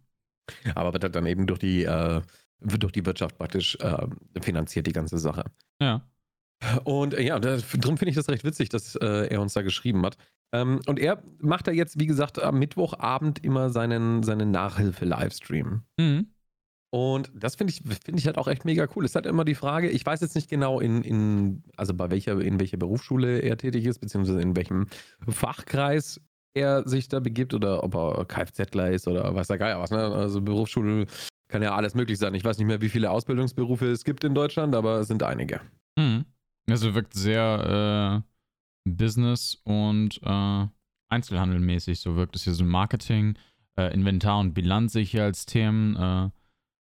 Aber 0.76 0.92
wird 0.92 1.04
halt 1.04 1.16
dann 1.16 1.26
eben 1.26 1.48
durch 1.48 1.60
die 1.60 1.84
äh, 1.84 2.22
wird 2.60 2.84
durch 2.84 2.92
die 2.92 3.06
Wirtschaft 3.06 3.38
praktisch 3.38 3.78
äh, 3.80 4.08
finanziert, 4.42 4.88
die 4.88 4.94
ganze 4.94 5.18
Sache. 5.18 5.46
Ja. 5.82 6.02
Und 6.84 7.14
äh, 7.14 7.22
ja, 7.22 7.40
darum 7.40 7.98
finde 7.98 8.10
ich 8.10 8.16
das 8.16 8.30
recht 8.30 8.44
witzig, 8.44 8.70
dass 8.70 8.96
äh, 8.96 9.28
er 9.28 9.42
uns 9.42 9.54
da 9.54 9.62
geschrieben 9.62 10.06
hat. 10.06 10.18
Ähm, 10.54 10.80
und 10.88 11.00
er 11.00 11.22
macht 11.40 11.68
da 11.68 11.72
jetzt, 11.72 12.00
wie 12.00 12.06
gesagt, 12.06 12.42
am 12.42 12.60
Mittwochabend 12.60 13.44
immer 13.44 13.70
seinen, 13.70 14.24
seinen 14.24 14.52
Nachhilfe-Livestream. 14.52 15.82
Mhm. 16.00 16.33
Und 16.94 17.32
das 17.34 17.56
finde 17.56 17.74
ich, 17.74 17.82
finde 17.82 18.20
ich 18.20 18.28
halt 18.28 18.38
auch 18.38 18.48
echt 18.48 18.66
mega 18.66 18.88
cool. 18.96 19.04
Es 19.04 19.16
halt 19.16 19.26
immer 19.26 19.46
die 19.46 19.56
Frage, 19.56 19.90
ich 19.90 20.06
weiß 20.06 20.22
jetzt 20.22 20.36
nicht 20.36 20.48
genau, 20.48 20.80
in, 20.80 21.02
in, 21.02 21.64
also 21.76 21.96
bei 21.96 22.12
welcher, 22.12 22.40
in 22.40 22.60
welcher 22.60 22.78
Berufsschule 22.78 23.40
er 23.40 23.58
tätig 23.58 23.86
ist, 23.86 23.98
beziehungsweise 23.98 24.40
in 24.40 24.56
welchem 24.56 24.86
Fachkreis 25.28 26.22
er 26.54 26.88
sich 26.88 27.08
da 27.08 27.20
begibt 27.20 27.56
oder 27.56 27.84
ob 27.84 27.96
er 27.96 28.26
Kfzler 28.26 28.92
ist 28.92 29.08
oder 29.08 29.34
weiß 29.34 29.48
der 29.48 29.58
Geier 29.58 29.80
was, 29.80 29.90
ne? 29.90 29.98
Also 29.98 30.40
Berufsschule 30.40 31.08
kann 31.48 31.64
ja 31.64 31.74
alles 31.74 31.96
möglich 31.96 32.20
sein. 32.20 32.36
Ich 32.36 32.44
weiß 32.44 32.60
nicht 32.60 32.68
mehr, 32.68 32.80
wie 32.80 32.90
viele 32.90 33.10
Ausbildungsberufe 33.10 33.88
es 33.88 34.04
gibt 34.04 34.24
in 34.24 34.36
Deutschland, 34.36 34.76
aber 34.76 35.00
es 35.00 35.08
sind 35.08 35.24
einige. 35.24 35.62
Mhm. 35.98 36.26
Also 36.70 36.94
wirkt 36.94 37.16
sehr 37.16 38.24
äh, 38.86 38.88
Business- 38.88 39.60
und 39.64 40.22
äh, 40.22 40.68
Einzelhandelmäßig. 41.10 42.02
So 42.02 42.16
wirkt 42.18 42.36
es 42.36 42.44
hier 42.44 42.54
so 42.54 42.64
Marketing, 42.64 43.36
äh, 43.80 43.92
Inventar 43.92 44.38
und 44.38 44.54
Bilanz 44.54 44.94
sich 44.94 45.10
hier 45.10 45.24
als 45.24 45.48
Themen, 45.48 45.96
äh, 45.96 46.30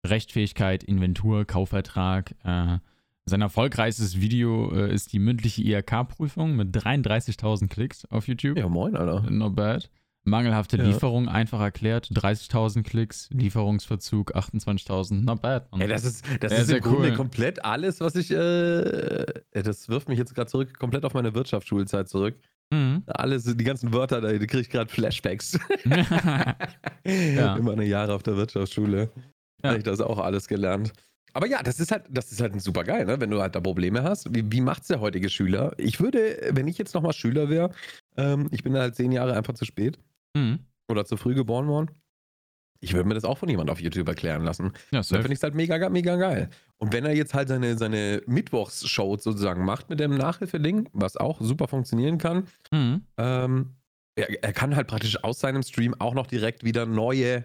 Rechtfähigkeit, 0.07 0.83
Inventur, 0.83 1.45
Kaufvertrag, 1.45 2.35
äh, 2.45 2.79
Sein 3.27 3.43
erfolgreichstes 3.43 4.21
Video 4.21 4.73
äh, 4.73 4.93
ist 4.93 5.13
die 5.13 5.19
mündliche 5.19 5.63
IHK-Prüfung 5.63 6.57
mit 6.57 6.75
33.000 6.75 7.69
Klicks 7.69 8.05
auf 8.07 8.27
YouTube. 8.29 8.59
Ja, 8.59 8.69
moin, 8.69 8.97
Alter. 8.97 9.31
Not 9.31 9.57
bad. 9.57 9.91
Mangelhafte 10.25 10.77
ja. 10.77 10.85
Lieferung, 10.85 11.29
einfach 11.29 11.61
erklärt, 11.61 12.09
30.000 12.13 12.83
Klicks, 12.83 13.29
Lieferungsverzug 13.33 14.37
28.000, 14.37 15.25
not 15.25 15.41
bad. 15.41 15.71
Man. 15.73 15.81
Ja, 15.81 15.87
das 15.87 16.05
ist, 16.05 16.25
das 16.41 16.53
ja, 16.53 16.59
ist 16.59 16.71
im 16.71 16.81
Grunde 16.81 17.11
cool. 17.11 17.17
komplett 17.17 17.65
alles, 17.65 18.01
was 18.01 18.17
ich, 18.17 18.31
äh, 18.31 19.25
das 19.53 19.89
wirft 19.89 20.09
mich 20.09 20.19
jetzt 20.19 20.35
gerade 20.35 20.51
zurück, 20.51 20.79
komplett 20.79 21.05
auf 21.05 21.15
meine 21.15 21.35
Wirtschaftsschulzeit 21.35 22.09
zurück. 22.09 22.37
Mhm. 22.71 23.03
Alles, 23.07 23.45
die 23.45 23.65
ganzen 23.65 23.93
Wörter, 23.93 24.21
da 24.21 24.31
kriege 24.33 24.61
ich 24.61 24.71
gerade 24.71 24.91
Flashbacks. 24.91 25.59
ja. 25.85 26.57
In 27.57 27.65
meine 27.65 27.85
Jahre 27.85 28.15
auf 28.15 28.23
der 28.23 28.37
Wirtschaftsschule. 28.37 29.11
Ja. 29.63 29.71
Habe 29.71 29.79
ich 29.79 29.85
das 29.85 30.01
auch 30.01 30.19
alles 30.19 30.49
gelernt. 30.49 30.93
Aber 31.33 31.47
ja, 31.47 31.63
das 31.63 31.79
ist 31.79 31.93
halt, 31.93 32.05
das 32.11 32.33
ist 32.33 32.41
halt 32.41 32.61
super 32.61 32.85
geil, 32.85 33.07
ne? 33.07 33.21
wenn 33.21 33.31
du 33.31 33.41
halt 33.41 33.55
da 33.55 33.61
Probleme 33.61 34.03
hast. 34.03 34.35
Wie, 34.35 34.51
wie 34.51 34.61
macht's 34.61 34.89
der 34.89 35.01
heutige 35.01 35.29
Schüler? 35.29 35.73
Ich 35.79 36.01
würde, 36.01 36.51
wenn 36.51 36.67
ich 36.67 36.79
jetzt 36.79 36.95
nochmal 36.95 37.13
Schüler 37.13 37.49
wäre, 37.49 37.71
ähm, 38.17 38.49
ich 38.51 38.63
bin 38.63 38.77
halt 38.77 38.97
zehn 38.97 39.13
Jahre 39.13 39.35
einfach 39.35 39.55
zu 39.55 39.65
spät 39.65 39.99
mhm. 40.35 40.61
oder 40.89 41.05
zu 41.05 41.17
früh 41.17 41.35
geboren 41.35 41.69
worden. 41.69 41.91
Ich 42.83 42.95
würde 42.95 43.07
mir 43.07 43.15
das 43.15 43.25
auch 43.25 43.37
von 43.37 43.49
jemand 43.49 43.71
auf 43.71 43.81
YouTube 43.81 44.09
erklären 44.09 44.43
lassen. 44.43 44.73
Ja, 44.91 45.03
so. 45.03 45.15
Dann 45.15 45.23
finde 45.23 45.35
ich 45.35 45.39
es 45.39 45.43
halt 45.43 45.55
mega, 45.55 45.89
mega 45.91 46.17
geil. 46.17 46.49
Und 46.79 46.95
wenn 46.95 47.05
er 47.05 47.15
jetzt 47.15 47.35
halt 47.35 47.49
seine, 47.49 47.77
seine 47.77 48.23
Mittwochsshow 48.27 49.19
sozusagen 49.19 49.65
macht 49.65 49.91
mit 49.91 50.01
dem 50.01 50.17
Nachhilfeding, 50.17 50.89
was 50.95 51.19
auch 51.19 51.41
super 51.43 51.69
funktionieren 51.69 52.17
kann, 52.17 52.49
mhm. 52.73 53.03
ähm, 53.19 53.75
er, 54.17 54.43
er, 54.43 54.53
kann 54.53 54.75
halt 54.77 54.89
praktisch 54.89 55.23
aus 55.23 55.41
seinem 55.41 55.63
Stream 55.63 55.95
auch 55.99 56.15
noch 56.15 56.27
direkt 56.27 56.65
wieder 56.65 56.87
neue 56.87 57.45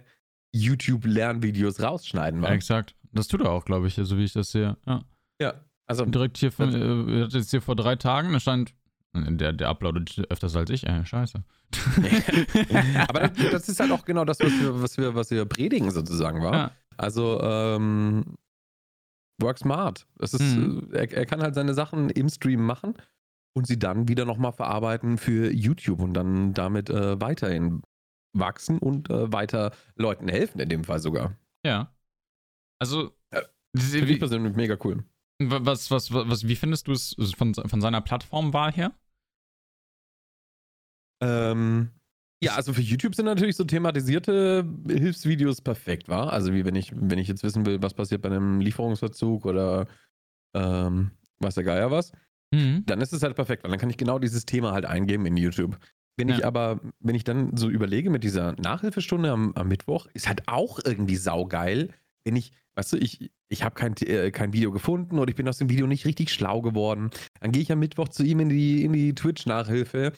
YouTube-Lernvideos 0.55 1.81
rausschneiden. 1.81 2.43
Ja, 2.43 2.49
exakt. 2.49 2.95
Das 3.11 3.27
tut 3.27 3.41
er 3.41 3.51
auch, 3.51 3.65
glaube 3.65 3.87
ich, 3.87 3.95
so 3.95 4.17
wie 4.17 4.23
ich 4.23 4.33
das 4.33 4.51
sehe. 4.51 4.77
Ja. 4.85 5.03
Ja. 5.41 5.53
Also, 5.87 6.05
direkt 6.05 6.37
hier, 6.37 6.51
von, 6.51 6.73
äh, 6.73 7.25
jetzt 7.25 7.51
hier 7.51 7.61
vor 7.61 7.75
drei 7.75 7.95
Tagen, 7.95 8.33
da 8.33 8.39
stand 8.39 8.73
der, 9.13 9.53
der 9.53 9.69
uploadet 9.69 10.25
öfters 10.29 10.55
als 10.55 10.69
ich, 10.69 10.85
äh, 10.87 11.05
scheiße. 11.05 11.43
Aber 13.07 13.27
das, 13.27 13.51
das, 13.51 13.69
ist 13.69 13.79
halt 13.79 13.91
auch 13.91 14.03
genau 14.03 14.25
das, 14.25 14.39
was 14.39 14.51
wir, 14.51 14.81
was 14.81 14.97
wir, 14.97 15.15
was 15.15 15.31
wir 15.31 15.45
predigen 15.45 15.91
sozusagen, 15.91 16.41
war. 16.41 16.53
Ja. 16.53 16.71
Also, 16.97 17.39
ähm, 17.41 18.35
work 19.41 19.59
smart. 19.59 20.07
Das 20.17 20.33
ist, 20.33 20.41
mhm. 20.41 20.89
er, 20.91 21.11
er, 21.11 21.25
kann 21.25 21.41
halt 21.41 21.55
seine 21.55 21.73
Sachen 21.73 22.09
im 22.09 22.29
Stream 22.29 22.65
machen 22.65 22.95
und 23.53 23.67
sie 23.67 23.77
dann 23.77 24.07
wieder 24.07 24.25
nochmal 24.25 24.53
verarbeiten 24.53 25.17
für 25.17 25.51
YouTube 25.51 26.01
und 26.01 26.13
dann 26.13 26.53
damit 26.53 26.89
äh, 26.89 27.19
weiterhin 27.21 27.81
wachsen 28.37 28.79
und 28.79 29.09
äh, 29.09 29.31
weiter 29.31 29.71
Leuten 29.95 30.27
helfen, 30.27 30.59
in 30.59 30.69
dem 30.69 30.83
Fall 30.83 30.99
sogar. 30.99 31.37
Ja. 31.65 31.95
Also, 32.79 33.11
ja, 33.33 33.41
finde 33.75 34.11
ich 34.11 34.19
persönlich 34.19 34.55
mega 34.55 34.77
cool. 34.83 35.03
Was, 35.39 35.91
was, 35.91 36.13
was, 36.13 36.47
wie 36.47 36.55
findest 36.55 36.87
du 36.87 36.93
es 36.93 37.15
von, 37.35 37.53
von 37.53 37.81
seiner 37.81 38.01
Plattformwahl 38.01 38.71
her? 38.71 38.93
Ähm, 41.21 41.91
ja, 42.43 42.55
also 42.55 42.73
für 42.73 42.81
YouTube 42.81 43.15
sind 43.15 43.25
natürlich 43.25 43.55
so 43.55 43.63
thematisierte 43.63 44.67
Hilfsvideos 44.87 45.61
perfekt, 45.61 46.09
war. 46.09 46.31
Also 46.31 46.53
wie 46.53 46.65
wenn 46.65 46.75
ich, 46.75 46.91
wenn 46.93 47.17
ich 47.17 47.27
jetzt 47.27 47.43
wissen 47.43 47.65
will, 47.65 47.81
was 47.81 47.93
passiert 47.93 48.21
bei 48.21 48.29
einem 48.29 48.59
Lieferungsverzug 48.61 49.45
oder 49.45 49.87
ähm, 50.53 51.11
was 51.39 51.55
der 51.55 51.63
Geier 51.63 51.91
was, 51.91 52.11
mhm. 52.53 52.85
dann 52.85 53.01
ist 53.01 53.13
es 53.13 53.23
halt 53.23 53.35
perfekt, 53.35 53.63
weil 53.63 53.71
dann 53.71 53.79
kann 53.79 53.89
ich 53.89 53.97
genau 53.97 54.19
dieses 54.19 54.45
Thema 54.45 54.73
halt 54.73 54.85
eingeben 54.85 55.25
in 55.25 55.37
YouTube. 55.37 55.77
Wenn 56.17 56.29
ja. 56.29 56.37
ich 56.37 56.45
aber, 56.45 56.79
wenn 56.99 57.15
ich 57.15 57.23
dann 57.23 57.57
so 57.57 57.69
überlege 57.69 58.09
mit 58.09 58.23
dieser 58.23 58.53
Nachhilfestunde 58.53 59.31
am, 59.31 59.53
am 59.55 59.67
Mittwoch, 59.67 60.07
ist 60.13 60.27
halt 60.27 60.47
auch 60.47 60.79
irgendwie 60.83 61.17
saugeil, 61.17 61.89
wenn 62.23 62.35
ich, 62.35 62.51
weißt 62.75 62.93
du, 62.93 62.97
ich, 62.97 63.31
ich 63.49 63.63
habe 63.63 63.75
kein, 63.75 63.95
äh, 63.97 64.31
kein 64.31 64.53
Video 64.53 64.71
gefunden 64.71 65.19
oder 65.19 65.29
ich 65.29 65.35
bin 65.35 65.47
aus 65.47 65.57
dem 65.57 65.69
Video 65.69 65.87
nicht 65.87 66.05
richtig 66.05 66.31
schlau 66.31 66.61
geworden. 66.61 67.11
Dann 67.39 67.51
gehe 67.51 67.61
ich 67.61 67.71
am 67.71 67.79
Mittwoch 67.79 68.09
zu 68.09 68.23
ihm 68.23 68.39
in 68.39 68.49
die, 68.49 68.83
in 68.83 68.93
die 68.93 69.13
Twitch-Nachhilfe 69.13 70.13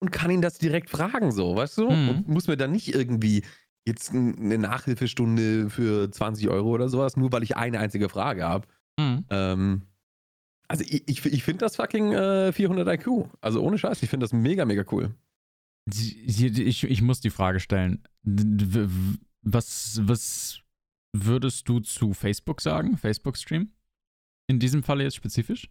und 0.00 0.10
kann 0.10 0.30
ihn 0.30 0.42
das 0.42 0.58
direkt 0.58 0.90
fragen, 0.90 1.30
so, 1.30 1.56
weißt 1.56 1.78
du? 1.78 1.90
Mhm. 1.90 2.08
Und 2.08 2.28
muss 2.28 2.48
mir 2.48 2.56
dann 2.56 2.72
nicht 2.72 2.94
irgendwie 2.94 3.44
jetzt 3.86 4.12
eine 4.12 4.58
Nachhilfestunde 4.58 5.70
für 5.70 6.10
20 6.10 6.48
Euro 6.48 6.70
oder 6.70 6.88
sowas, 6.88 7.16
nur 7.16 7.32
weil 7.32 7.42
ich 7.42 7.56
eine 7.56 7.78
einzige 7.78 8.08
Frage 8.08 8.44
habe. 8.44 8.66
Mhm. 8.98 9.24
Ähm, 9.30 9.82
also 10.68 10.84
ich, 10.84 11.06
ich, 11.06 11.24
ich 11.24 11.42
finde 11.42 11.64
das 11.64 11.76
fucking 11.76 12.12
äh, 12.12 12.52
400 12.52 12.88
IQ. 13.00 13.28
Also 13.40 13.62
ohne 13.62 13.78
Scheiß, 13.78 14.02
ich 14.02 14.10
finde 14.10 14.24
das 14.24 14.32
mega, 14.32 14.64
mega 14.64 14.84
cool. 14.90 15.14
Ich, 15.86 16.84
ich 16.84 17.02
muss 17.02 17.20
die 17.20 17.30
Frage 17.30 17.60
stellen. 17.60 18.02
Was, 19.42 20.00
was 20.02 20.60
würdest 21.12 21.68
du 21.68 21.80
zu 21.80 22.14
Facebook 22.14 22.60
sagen? 22.60 22.96
Facebook-Stream? 22.96 23.70
In 24.48 24.58
diesem 24.58 24.82
Falle 24.82 25.04
jetzt 25.04 25.16
spezifisch? 25.16 25.68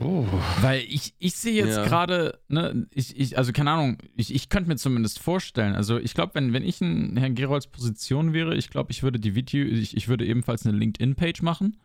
Oh. 0.00 0.24
Weil 0.60 0.84
ich, 0.88 1.14
ich 1.18 1.34
sehe 1.34 1.64
jetzt 1.64 1.76
ja. 1.76 1.84
gerade, 1.84 2.40
ne, 2.48 2.86
ich, 2.94 3.18
ich, 3.18 3.36
also 3.36 3.52
keine 3.52 3.72
Ahnung, 3.72 3.98
ich, 4.14 4.32
ich 4.32 4.48
könnte 4.48 4.68
mir 4.68 4.76
zumindest 4.76 5.18
vorstellen, 5.18 5.74
also 5.74 5.98
ich 5.98 6.14
glaube, 6.14 6.34
wenn, 6.34 6.52
wenn 6.52 6.62
ich 6.62 6.80
in 6.80 7.16
Herrn 7.16 7.34
Gerolds 7.34 7.66
Position 7.66 8.32
wäre, 8.32 8.56
ich 8.56 8.70
glaube, 8.70 8.92
ich 8.92 9.02
würde 9.02 9.18
die 9.18 9.34
Video, 9.34 9.64
ich, 9.64 9.96
ich 9.96 10.06
würde 10.06 10.26
ebenfalls 10.26 10.64
eine 10.64 10.78
LinkedIn-Page 10.78 11.42
machen 11.42 11.76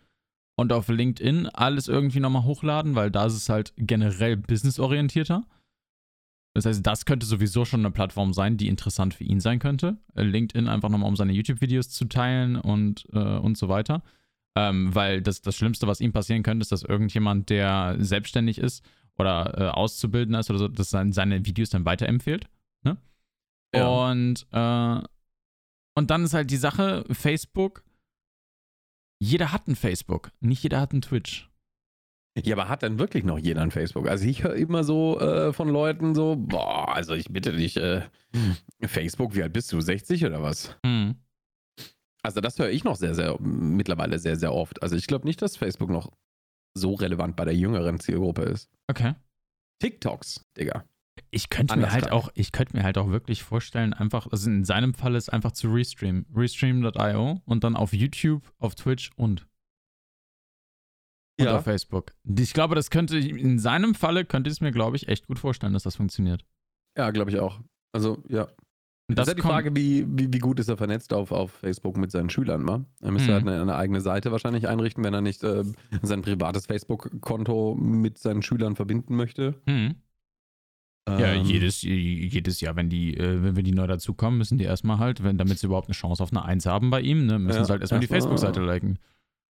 und 0.56 0.72
auf 0.72 0.88
LinkedIn 0.88 1.48
alles 1.48 1.88
irgendwie 1.88 2.20
nochmal 2.20 2.44
hochladen, 2.44 2.96
weil 2.96 3.12
da 3.12 3.26
ist 3.26 3.34
es 3.36 3.50
halt 3.50 3.74
generell 3.78 4.38
businessorientierter. 4.38 5.46
Das 6.54 6.66
heißt, 6.66 6.88
das 6.88 7.06
könnte 7.06 7.26
sowieso 7.26 7.66
schon 7.66 7.82
eine 7.82 7.92
Plattform 7.92 8.34
sein, 8.34 8.56
die 8.56 8.70
interessant 8.70 9.14
für 9.14 9.26
ihn 9.26 9.42
sein 9.42 9.60
könnte. 9.60 9.98
LinkedIn 10.16 10.70
einfach 10.70 10.88
nochmal, 10.88 11.10
um 11.10 11.18
seine 11.18 11.34
YouTube-Videos 11.34 11.90
zu 11.90 12.06
teilen 12.06 12.56
und, 12.56 13.06
äh, 13.12 13.20
und 13.20 13.58
so 13.58 13.68
weiter. 13.68 14.04
Ähm, 14.58 14.96
weil 14.96 15.22
das, 15.22 15.42
das 15.42 15.58
Schlimmste, 15.58 15.86
was 15.86 16.00
ihm 16.00 16.14
passieren 16.14 16.44
könnte, 16.44 16.62
ist, 16.62 16.72
dass 16.72 16.84
irgendjemand, 16.84 17.50
der 17.50 17.98
selbstständig 18.00 18.58
ist 18.58 18.86
oder 19.18 19.54
äh, 19.58 19.68
Auszubildender 19.68 20.40
ist 20.40 20.50
oder 20.50 20.60
so, 20.60 20.68
dass 20.70 20.90
sein, 20.90 21.12
seine 21.12 21.46
Videos 21.46 21.72
dann 21.72 21.84
weiterempfiehlt. 21.84 22.48
Ne? 22.84 22.96
Ja. 23.76 23.88
Und, 23.88 24.48
äh, 24.52 25.08
und 25.98 26.10
dann 26.10 26.24
ist 26.24 26.34
halt 26.34 26.52
die 26.52 26.58
Sache, 26.58 27.04
Facebook, 27.12 27.84
jeder 29.20 29.52
hat 29.52 29.68
ein 29.68 29.76
Facebook, 29.76 30.32
nicht 30.40 30.64
jeder 30.64 30.82
hat 30.82 30.94
ein 30.94 31.02
Twitch. 31.02 31.50
Ja, 32.44 32.56
aber 32.56 32.68
hat 32.68 32.82
denn 32.82 33.00
wirklich 33.00 33.24
noch 33.24 33.40
jeder 33.40 33.62
ein 33.62 33.72
Facebook? 33.72 34.10
Also 34.10 34.26
ich 34.26 34.44
höre 34.44 34.56
immer 34.56 34.84
so 34.84 35.20
äh, 35.22 35.54
von 35.54 35.70
Leuten 35.70 36.14
so, 36.14 36.36
boah, 36.36 36.94
also 36.94 37.14
ich 37.14 37.32
bitte 37.32 37.54
dich, 37.54 37.78
äh, 37.78 38.02
Facebook, 38.86 39.36
wie 39.36 39.44
alt 39.44 39.54
bist 39.54 39.72
du? 39.72 39.80
60 39.80 40.26
oder 40.26 40.44
was? 40.44 40.76
Hm. 40.86 41.16
Also 42.24 42.42
das 42.42 42.60
höre 42.60 42.70
ich 42.70 42.84
noch 42.84 42.98
sehr, 42.98 43.16
sehr, 43.16 43.40
mittlerweile 43.40 44.20
sehr, 44.20 44.36
sehr 44.36 44.54
oft. 44.54 44.84
Also 44.84 44.96
ich 44.98 45.08
glaube 45.08 45.26
nicht, 45.26 45.42
dass 45.42 45.56
Facebook 45.56 45.90
noch 45.90 46.12
so 46.74 46.96
relevant 46.96 47.38
bei 47.38 47.46
der 47.46 47.56
jüngeren 47.56 48.00
Zielgruppe 48.00 48.42
ist. 48.44 48.70
Okay. 48.88 49.14
TikToks, 49.80 50.44
Digga. 50.58 50.84
Ich 51.36 51.50
könnte 51.50 51.76
mir 51.76 51.92
halt 51.92 52.14
auch, 52.14 52.30
ich 52.34 52.54
könnte 52.54 52.78
mir 52.78 52.84
halt 52.84 52.98
auch 52.98 53.10
wirklich 53.10 53.44
vorstellen, 53.44 53.94
einfach, 53.94 54.32
also 54.32 54.50
in 54.50 54.64
seinem 54.64 54.94
Fall 54.94 55.16
ist 55.16 55.28
einfach 55.28 55.52
zu 55.52 55.70
restream. 55.70 56.26
Restream.io 56.34 57.42
und 57.44 57.64
dann 57.66 57.76
auf 57.76 57.92
YouTube, 57.92 58.54
auf 58.58 58.76
Twitch 58.76 59.12
und. 59.18 59.46
Und 61.38 61.46
ja. 61.46 61.58
auf 61.58 61.66
Facebook. 61.66 62.14
Ich 62.24 62.54
glaube, 62.54 62.76
das 62.76 62.90
könnte, 62.90 63.18
in 63.18 63.60
seinem 63.60 63.96
Falle 63.96 64.24
könnte 64.24 64.50
ich 64.50 64.54
es 64.54 64.62
mir, 64.62 64.72
glaube 64.72 64.96
ich, 64.96 65.10
echt 65.10 65.28
gut 65.28 65.38
vorstellen, 65.38 65.74
dass 65.74 65.84
das 65.84 65.98
funktioniert. 65.98 66.46
Ja, 66.98 67.12
glaube 67.12 67.32
ich 67.32 67.40
auch. 67.40 67.60
Also, 67.92 68.24
ja. 68.30 68.44
Und 69.08 69.20
das, 69.20 69.26
das 69.26 69.28
ist 69.28 69.32
ja 69.32 69.36
die 69.36 69.42
Frage, 69.42 69.76
wie, 69.76 70.06
wie, 70.08 70.32
wie, 70.32 70.40
gut 70.40 70.58
ist 70.62 70.70
er 70.70 70.78
vernetzt 70.78 71.12
auf, 71.12 71.34
auf 71.34 71.52
Facebook 71.52 71.98
mit 71.98 72.12
seinen 72.12 72.30
Schülern, 72.30 72.64
ma? 72.64 72.86
Er 73.02 73.12
müsste 73.12 73.32
mhm. 73.32 73.34
halt 73.34 73.48
eine, 73.48 73.62
eine, 73.62 73.76
eigene 73.76 74.00
Seite 74.00 74.32
wahrscheinlich 74.32 74.70
einrichten, 74.70 75.04
wenn 75.04 75.14
er 75.14 75.20
nicht 75.20 75.44
äh, 75.44 75.66
sein 76.02 76.22
privates 76.22 76.66
Facebook-Konto 76.66 77.76
mit 77.76 78.20
seinen 78.20 78.42
Schülern 78.42 78.78
verbinden 78.78 79.18
möchte. 79.18 79.62
Mhm. 79.66 79.96
Ähm, 81.08 81.20
ja, 81.20 81.34
jedes, 81.36 81.84
jedes 81.84 82.62
Jahr, 82.62 82.76
wenn 82.76 82.90
die, 82.90 83.16
äh, 83.16 83.44
wenn 83.44 83.56
wir 83.56 83.62
die 83.64 83.74
neu 83.74 83.86
dazukommen, 83.86 84.40
müssen 84.40 84.58
die 84.58 84.64
erstmal 84.64 84.98
halt, 84.98 85.24
wenn, 85.24 85.38
damit 85.38 85.60
sie 85.60 85.68
überhaupt 85.68 85.88
eine 85.88 85.94
Chance 85.94 86.24
auf 86.24 86.32
eine 86.32 86.44
Eins 86.44 86.66
haben 86.66 86.90
bei 86.90 87.02
ihm, 87.02 87.28
ne, 87.28 87.38
müssen 87.38 87.60
ja, 87.60 87.66
sie 87.66 87.72
halt 87.72 87.82
erstmal 87.82 88.00
die 88.00 88.08
Facebook-Seite 88.08 88.62
liken. 88.62 88.98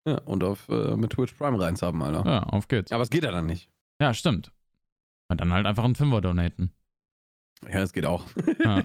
Ja, 0.06 0.18
und 0.18 0.42
auf 0.42 0.68
äh, 0.68 0.96
mit 0.96 1.12
Twitch 1.12 1.32
Prime 1.32 1.58
reins 1.58 1.80
haben, 1.80 2.02
Alter. 2.02 2.28
Ja, 2.28 2.42
auf 2.42 2.68
geht's. 2.68 2.92
Aber 2.92 3.02
es 3.02 3.10
geht 3.10 3.24
ja 3.24 3.30
dann 3.30 3.46
nicht. 3.46 3.70
Ja, 4.00 4.12
stimmt. 4.12 4.52
Und 5.28 5.40
dann 5.40 5.52
halt 5.52 5.66
einfach 5.66 5.84
einen 5.84 5.94
Fünfer 5.94 6.20
donaten. 6.20 6.72
Ja, 7.72 7.80
es 7.80 7.92
geht 7.92 8.04
auch. 8.04 8.26
Ja. 8.62 8.82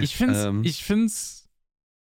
ich 0.00 0.14
finde 0.14 0.46
ähm. 0.46 0.62
ich 0.64 0.84
find's 0.84 1.48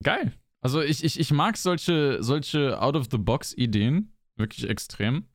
geil. 0.04 0.34
Also 0.62 0.82
ich, 0.82 1.04
ich, 1.04 1.20
ich 1.20 1.32
mag 1.32 1.56
solche, 1.56 2.22
solche 2.22 2.82
Out-of-the-Box-Ideen 2.82 4.14
wirklich 4.36 4.68
extrem. 4.70 5.26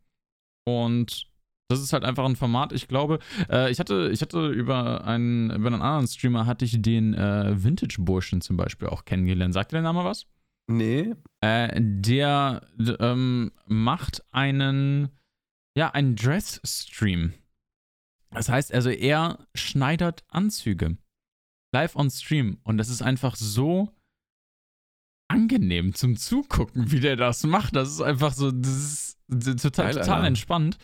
Und 0.65 1.31
das 1.69 1.81
ist 1.81 1.93
halt 1.93 2.05
einfach 2.05 2.25
ein 2.25 2.37
Format. 2.37 2.73
Ich 2.73 2.89
glaube, 2.89 3.19
äh, 3.51 3.71
ich 3.71 3.81
hatte, 3.81 4.11
ich 4.13 4.21
hatte 4.23 4.49
über 4.49 5.05
einen, 5.05 5.51
über 5.51 5.69
einen 5.69 5.83
anderen 5.83 6.07
Streamer 6.07 6.47
hatte 6.47 6.65
ich 6.65 6.81
den 6.81 7.15
äh, 7.15 7.63
Vintage-Burschen 7.63 8.41
zum 8.41 8.57
Beispiel 8.57 8.89
auch 8.89 9.05
kennengelernt. 9.05 9.55
Sagt 9.55 9.73
der 9.73 9.83
Name 9.83 10.05
was? 10.05 10.27
Nee. 10.67 11.15
Äh, 11.41 11.81
der 11.81 12.67
ähm, 13.01 13.53
macht 13.67 14.25
einen, 14.31 15.09
ja, 15.77 15.91
einen 15.91 16.17
Dress-Stream. 16.17 17.35
Das 18.31 18.49
heißt 18.49 18.73
also, 18.75 18.91
er 18.91 19.39
schneidert 19.55 20.25
Anzüge 20.29 20.97
live 21.75 21.97
on 21.97 22.09
Stream 22.09 22.59
und 22.63 22.79
das 22.79 22.89
ist 22.89 23.03
einfach 23.03 23.35
so 23.35 23.91
angenehm 25.29 25.93
zum 25.95 26.17
Zugucken, 26.17 26.93
wie 26.93 27.01
der 27.01 27.17
das 27.17 27.43
macht. 27.43 27.75
Das 27.75 27.91
ist 27.91 28.01
einfach 28.01 28.33
so, 28.33 28.53
das 28.53 29.17
ist 29.29 29.63
total, 29.63 29.93
Geil, 29.93 30.05
total 30.05 30.25
entspannt. 30.25 30.79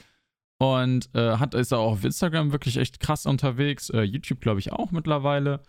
Und 0.61 1.09
äh, 1.15 1.39
hat, 1.39 1.55
ist 1.55 1.73
auch 1.73 1.93
auf 1.93 2.05
Instagram 2.05 2.53
wirklich 2.53 2.77
echt 2.77 3.01
krass 3.01 3.25
unterwegs. 3.25 3.89
Äh, 3.89 4.03
YouTube, 4.03 4.41
glaube 4.41 4.61
ich, 4.61 4.73
auch 4.73 4.91
mittlerweile. 4.91 5.63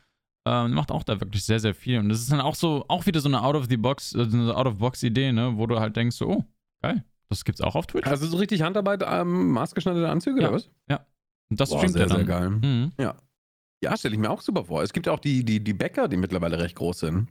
Ähm, 0.45 0.73
macht 0.73 0.91
auch 0.91 1.04
da 1.04 1.21
wirklich 1.21 1.45
sehr, 1.45 1.60
sehr 1.60 1.73
viel. 1.73 1.99
Und 1.99 2.10
das 2.10 2.19
ist 2.19 2.32
dann 2.32 2.41
auch 2.41 2.56
so, 2.56 2.84
auch 2.89 3.06
wieder 3.06 3.21
so 3.21 3.30
eine 3.30 3.41
Out-of-the-Box, 3.41 4.15
äh, 4.15 4.23
eine 4.23 4.54
Out-of-Box-Idee, 4.54 5.32
ne, 5.32 5.54
wo 5.56 5.65
du 5.65 5.80
halt 5.80 5.95
denkst, 5.95 6.17
so, 6.17 6.27
oh, 6.27 6.45
geil, 6.82 7.06
das 7.30 7.45
gibt's 7.45 7.62
auch 7.62 7.75
auf 7.75 7.88
Twitch. 7.88 8.06
Also 8.06 8.27
so 8.27 8.36
richtig 8.36 8.63
Handarbeit, 8.63 9.04
ähm, 9.08 9.51
maßgeschneiderte 9.51 10.10
Anzüge 10.10 10.41
ja. 10.41 10.47
oder 10.47 10.58
was? 10.58 10.69
Ja. 10.89 11.06
Und 11.49 11.62
das 11.62 11.69
Boah, 11.69 11.77
streamt 11.77 11.93
sehr, 11.93 12.01
er 12.01 12.08
dann. 12.08 12.17
sehr 12.17 12.25
geil. 12.25 12.49
Mhm. 12.49 12.91
Ja. 12.99 13.15
Ja, 13.84 13.95
stelle 13.95 14.15
ich 14.15 14.19
mir 14.19 14.30
auch 14.30 14.41
super 14.41 14.65
vor. 14.65 14.84
Es 14.84 14.91
gibt 14.91 15.06
ja 15.06 15.13
auch 15.13 15.19
die, 15.19 15.45
die, 15.45 15.63
die 15.63 15.73
Bäcker, 15.73 16.10
die 16.10 16.17
mittlerweile 16.17 16.60
recht 16.60 16.75
groß 16.75 16.99
sind. 16.99 17.30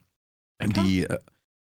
Die, 0.62 1.04
äh, 1.04 1.18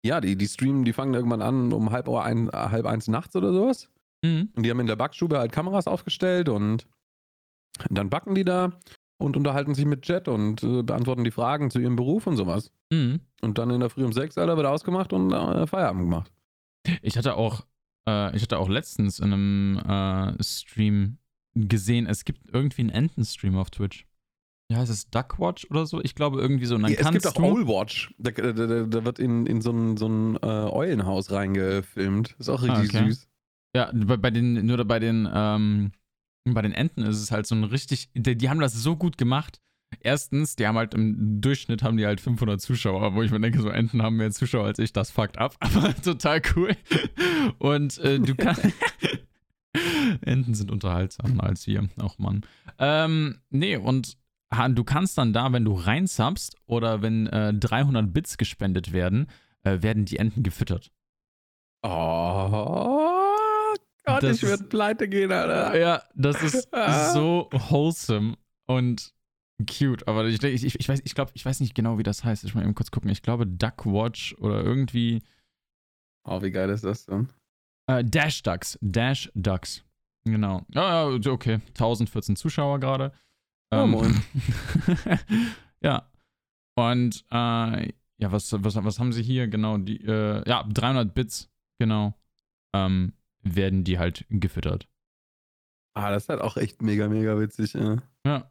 ja, 0.04 0.20
die, 0.20 0.36
die 0.36 0.46
streamen, 0.46 0.84
die 0.84 0.92
fangen 0.92 1.14
irgendwann 1.14 1.42
an 1.42 1.72
um 1.72 1.90
halb, 1.92 2.08
Uhr 2.08 2.22
ein, 2.22 2.50
halb 2.50 2.84
eins 2.84 3.08
nachts 3.08 3.34
oder 3.36 3.52
sowas. 3.52 3.88
Mhm. 4.22 4.50
Und 4.54 4.62
die 4.64 4.70
haben 4.70 4.80
in 4.80 4.86
der 4.86 4.96
Backstube 4.96 5.38
halt 5.38 5.52
Kameras 5.52 5.86
aufgestellt 5.86 6.48
und 6.48 6.86
dann 7.90 8.10
backen 8.10 8.34
die 8.34 8.44
da 8.44 8.72
und 9.18 9.36
unterhalten 9.36 9.74
sich 9.74 9.84
mit 9.84 10.06
Jet 10.08 10.28
und 10.28 10.62
äh, 10.62 10.82
beantworten 10.82 11.24
die 11.24 11.30
Fragen 11.30 11.70
zu 11.70 11.78
ihrem 11.78 11.96
Beruf 11.96 12.26
und 12.26 12.36
sowas. 12.36 12.72
Mhm. 12.90 13.20
Und 13.40 13.58
dann 13.58 13.70
in 13.70 13.80
der 13.80 13.90
Früh 13.90 14.04
um 14.04 14.12
sechs, 14.12 14.38
Alter, 14.38 14.56
wird 14.56 14.66
ausgemacht 14.66 15.12
und 15.12 15.32
äh, 15.32 15.66
Feierabend 15.66 16.02
gemacht. 16.02 16.32
Ich 17.02 17.16
hatte 17.16 17.36
auch, 17.36 17.66
äh, 18.08 18.34
ich 18.36 18.42
hatte 18.42 18.58
auch 18.58 18.68
letztens 18.68 19.18
in 19.18 19.32
einem 19.32 19.78
äh, 19.78 20.42
Stream 20.42 21.18
gesehen, 21.54 22.06
es 22.06 22.24
gibt 22.24 22.52
irgendwie 22.52 22.82
einen 22.82 22.90
Entenstream 22.90 23.56
auf 23.56 23.70
Twitch. 23.70 24.06
Ja, 24.70 24.78
heißt 24.78 24.90
es 24.90 25.08
Duckwatch 25.08 25.66
oder 25.70 25.86
so? 25.86 26.00
Ich 26.02 26.14
glaube 26.14 26.40
irgendwie 26.40 26.66
so. 26.66 26.74
Und 26.74 26.82
dann 26.82 26.92
ja, 26.92 26.98
es 27.00 27.10
gibt 27.10 27.26
auch 27.26 27.38
Owlwatch. 27.38 28.14
Da, 28.18 28.30
da, 28.30 28.52
da, 28.52 28.82
da, 28.82 29.04
wird 29.04 29.18
in, 29.18 29.46
in 29.46 29.62
so 29.62 29.70
ein, 29.70 29.96
so 29.96 30.06
ein 30.06 30.36
äh, 30.36 30.46
Eulenhaus 30.46 31.30
reingefilmt. 31.30 32.36
Ist 32.38 32.50
auch 32.50 32.62
richtig 32.62 32.94
okay. 32.94 33.08
süß. 33.08 33.27
Ja, 33.78 33.92
bei, 33.94 34.16
bei 34.16 34.32
den, 34.32 34.66
nur 34.66 34.84
bei 34.84 34.98
den, 34.98 35.28
ähm, 35.32 35.92
bei 36.44 36.62
den 36.62 36.72
Enten 36.72 37.02
ist 37.02 37.22
es 37.22 37.30
halt 37.30 37.46
so 37.46 37.54
ein 37.54 37.62
richtig, 37.62 38.10
die, 38.12 38.36
die, 38.36 38.50
haben 38.50 38.58
das 38.58 38.72
so 38.72 38.96
gut 38.96 39.16
gemacht. 39.16 39.60
Erstens, 40.00 40.56
die 40.56 40.66
haben 40.66 40.76
halt 40.76 40.94
im 40.94 41.40
Durchschnitt 41.40 41.84
haben 41.84 41.96
die 41.96 42.04
halt 42.04 42.20
500 42.20 42.60
Zuschauer, 42.60 43.14
wo 43.14 43.22
ich 43.22 43.30
mir 43.30 43.38
denke, 43.38 43.62
so 43.62 43.68
Enten 43.68 44.02
haben 44.02 44.16
mehr 44.16 44.32
Zuschauer 44.32 44.64
als 44.64 44.80
ich, 44.80 44.92
das 44.92 45.12
fuckt 45.12 45.38
ab, 45.38 45.54
aber 45.60 45.94
total 45.94 46.42
cool. 46.56 46.76
Und 47.58 47.98
äh, 47.98 48.18
du 48.18 48.34
kannst, 48.34 48.66
Enten 50.22 50.54
sind 50.54 50.72
unterhaltsamer 50.72 51.44
als 51.44 51.68
wir, 51.68 51.88
auch 51.98 52.18
Mann. 52.18 52.40
Ähm, 52.80 53.38
nee, 53.50 53.76
und 53.76 54.18
du 54.70 54.82
kannst 54.82 55.18
dann 55.18 55.32
da, 55.32 55.52
wenn 55.52 55.64
du 55.64 55.74
reinsubst 55.74 56.56
oder 56.66 57.00
wenn 57.00 57.28
äh, 57.28 57.54
300 57.54 58.12
Bits 58.12 58.38
gespendet 58.38 58.92
werden, 58.92 59.28
äh, 59.62 59.82
werden 59.82 60.04
die 60.04 60.16
Enten 60.16 60.42
gefüttert. 60.42 60.90
Oh. 61.84 63.17
Gott, 64.08 64.22
das 64.22 64.36
ich 64.36 64.42
würde 64.42 64.64
pleite 64.64 65.08
gehen, 65.08 65.32
Alter. 65.32 65.78
Ja, 65.78 66.02
das 66.14 66.42
ist 66.42 66.68
so 67.12 67.48
wholesome 67.52 68.36
und 68.66 69.12
cute. 69.66 70.06
Aber 70.06 70.26
ich, 70.26 70.42
ich, 70.42 70.78
ich 70.78 70.88
weiß, 70.88 71.00
ich 71.04 71.14
glaube, 71.14 71.32
ich 71.34 71.44
weiß 71.44 71.60
nicht 71.60 71.74
genau, 71.74 71.98
wie 71.98 72.02
das 72.02 72.24
heißt. 72.24 72.44
Ich 72.44 72.54
mal 72.54 72.62
eben 72.62 72.74
kurz 72.74 72.90
gucken. 72.90 73.10
Ich 73.10 73.22
glaube 73.22 73.46
Duckwatch 73.46 74.36
oder 74.38 74.62
irgendwie. 74.62 75.22
Oh, 76.24 76.42
wie 76.42 76.50
geil 76.50 76.70
ist 76.70 76.84
das 76.84 77.06
denn? 77.06 77.28
Äh, 77.88 78.04
Dash 78.04 78.42
Ducks. 78.42 78.78
Dash 78.82 79.30
Ducks. 79.34 79.82
Genau. 80.24 80.66
Ja, 80.74 81.10
ja, 81.10 81.32
okay. 81.32 81.60
1014 81.68 82.36
Zuschauer 82.36 82.80
gerade. 82.80 83.12
Ähm, 83.72 83.80
oh, 83.80 83.86
moin. 83.86 84.22
ja. 85.80 86.10
Und, 86.76 87.24
äh, 87.30 87.92
ja, 88.20 88.32
was, 88.32 88.52
was, 88.52 88.84
was 88.84 88.98
haben 88.98 89.12
sie 89.12 89.22
hier? 89.22 89.48
Genau, 89.48 89.78
die, 89.78 90.04
äh, 90.04 90.48
ja, 90.48 90.62
300 90.64 91.14
Bits. 91.14 91.50
Genau. 91.78 92.14
Ähm, 92.74 93.12
werden 93.42 93.84
die 93.84 93.98
halt 93.98 94.24
gefüttert. 94.28 94.88
Ah, 95.94 96.10
das 96.10 96.24
ist 96.24 96.28
halt 96.28 96.40
auch 96.40 96.56
echt 96.56 96.82
mega, 96.82 97.08
mega 97.08 97.38
witzig. 97.38 97.72
Ja. 97.74 97.96
ja. 98.24 98.50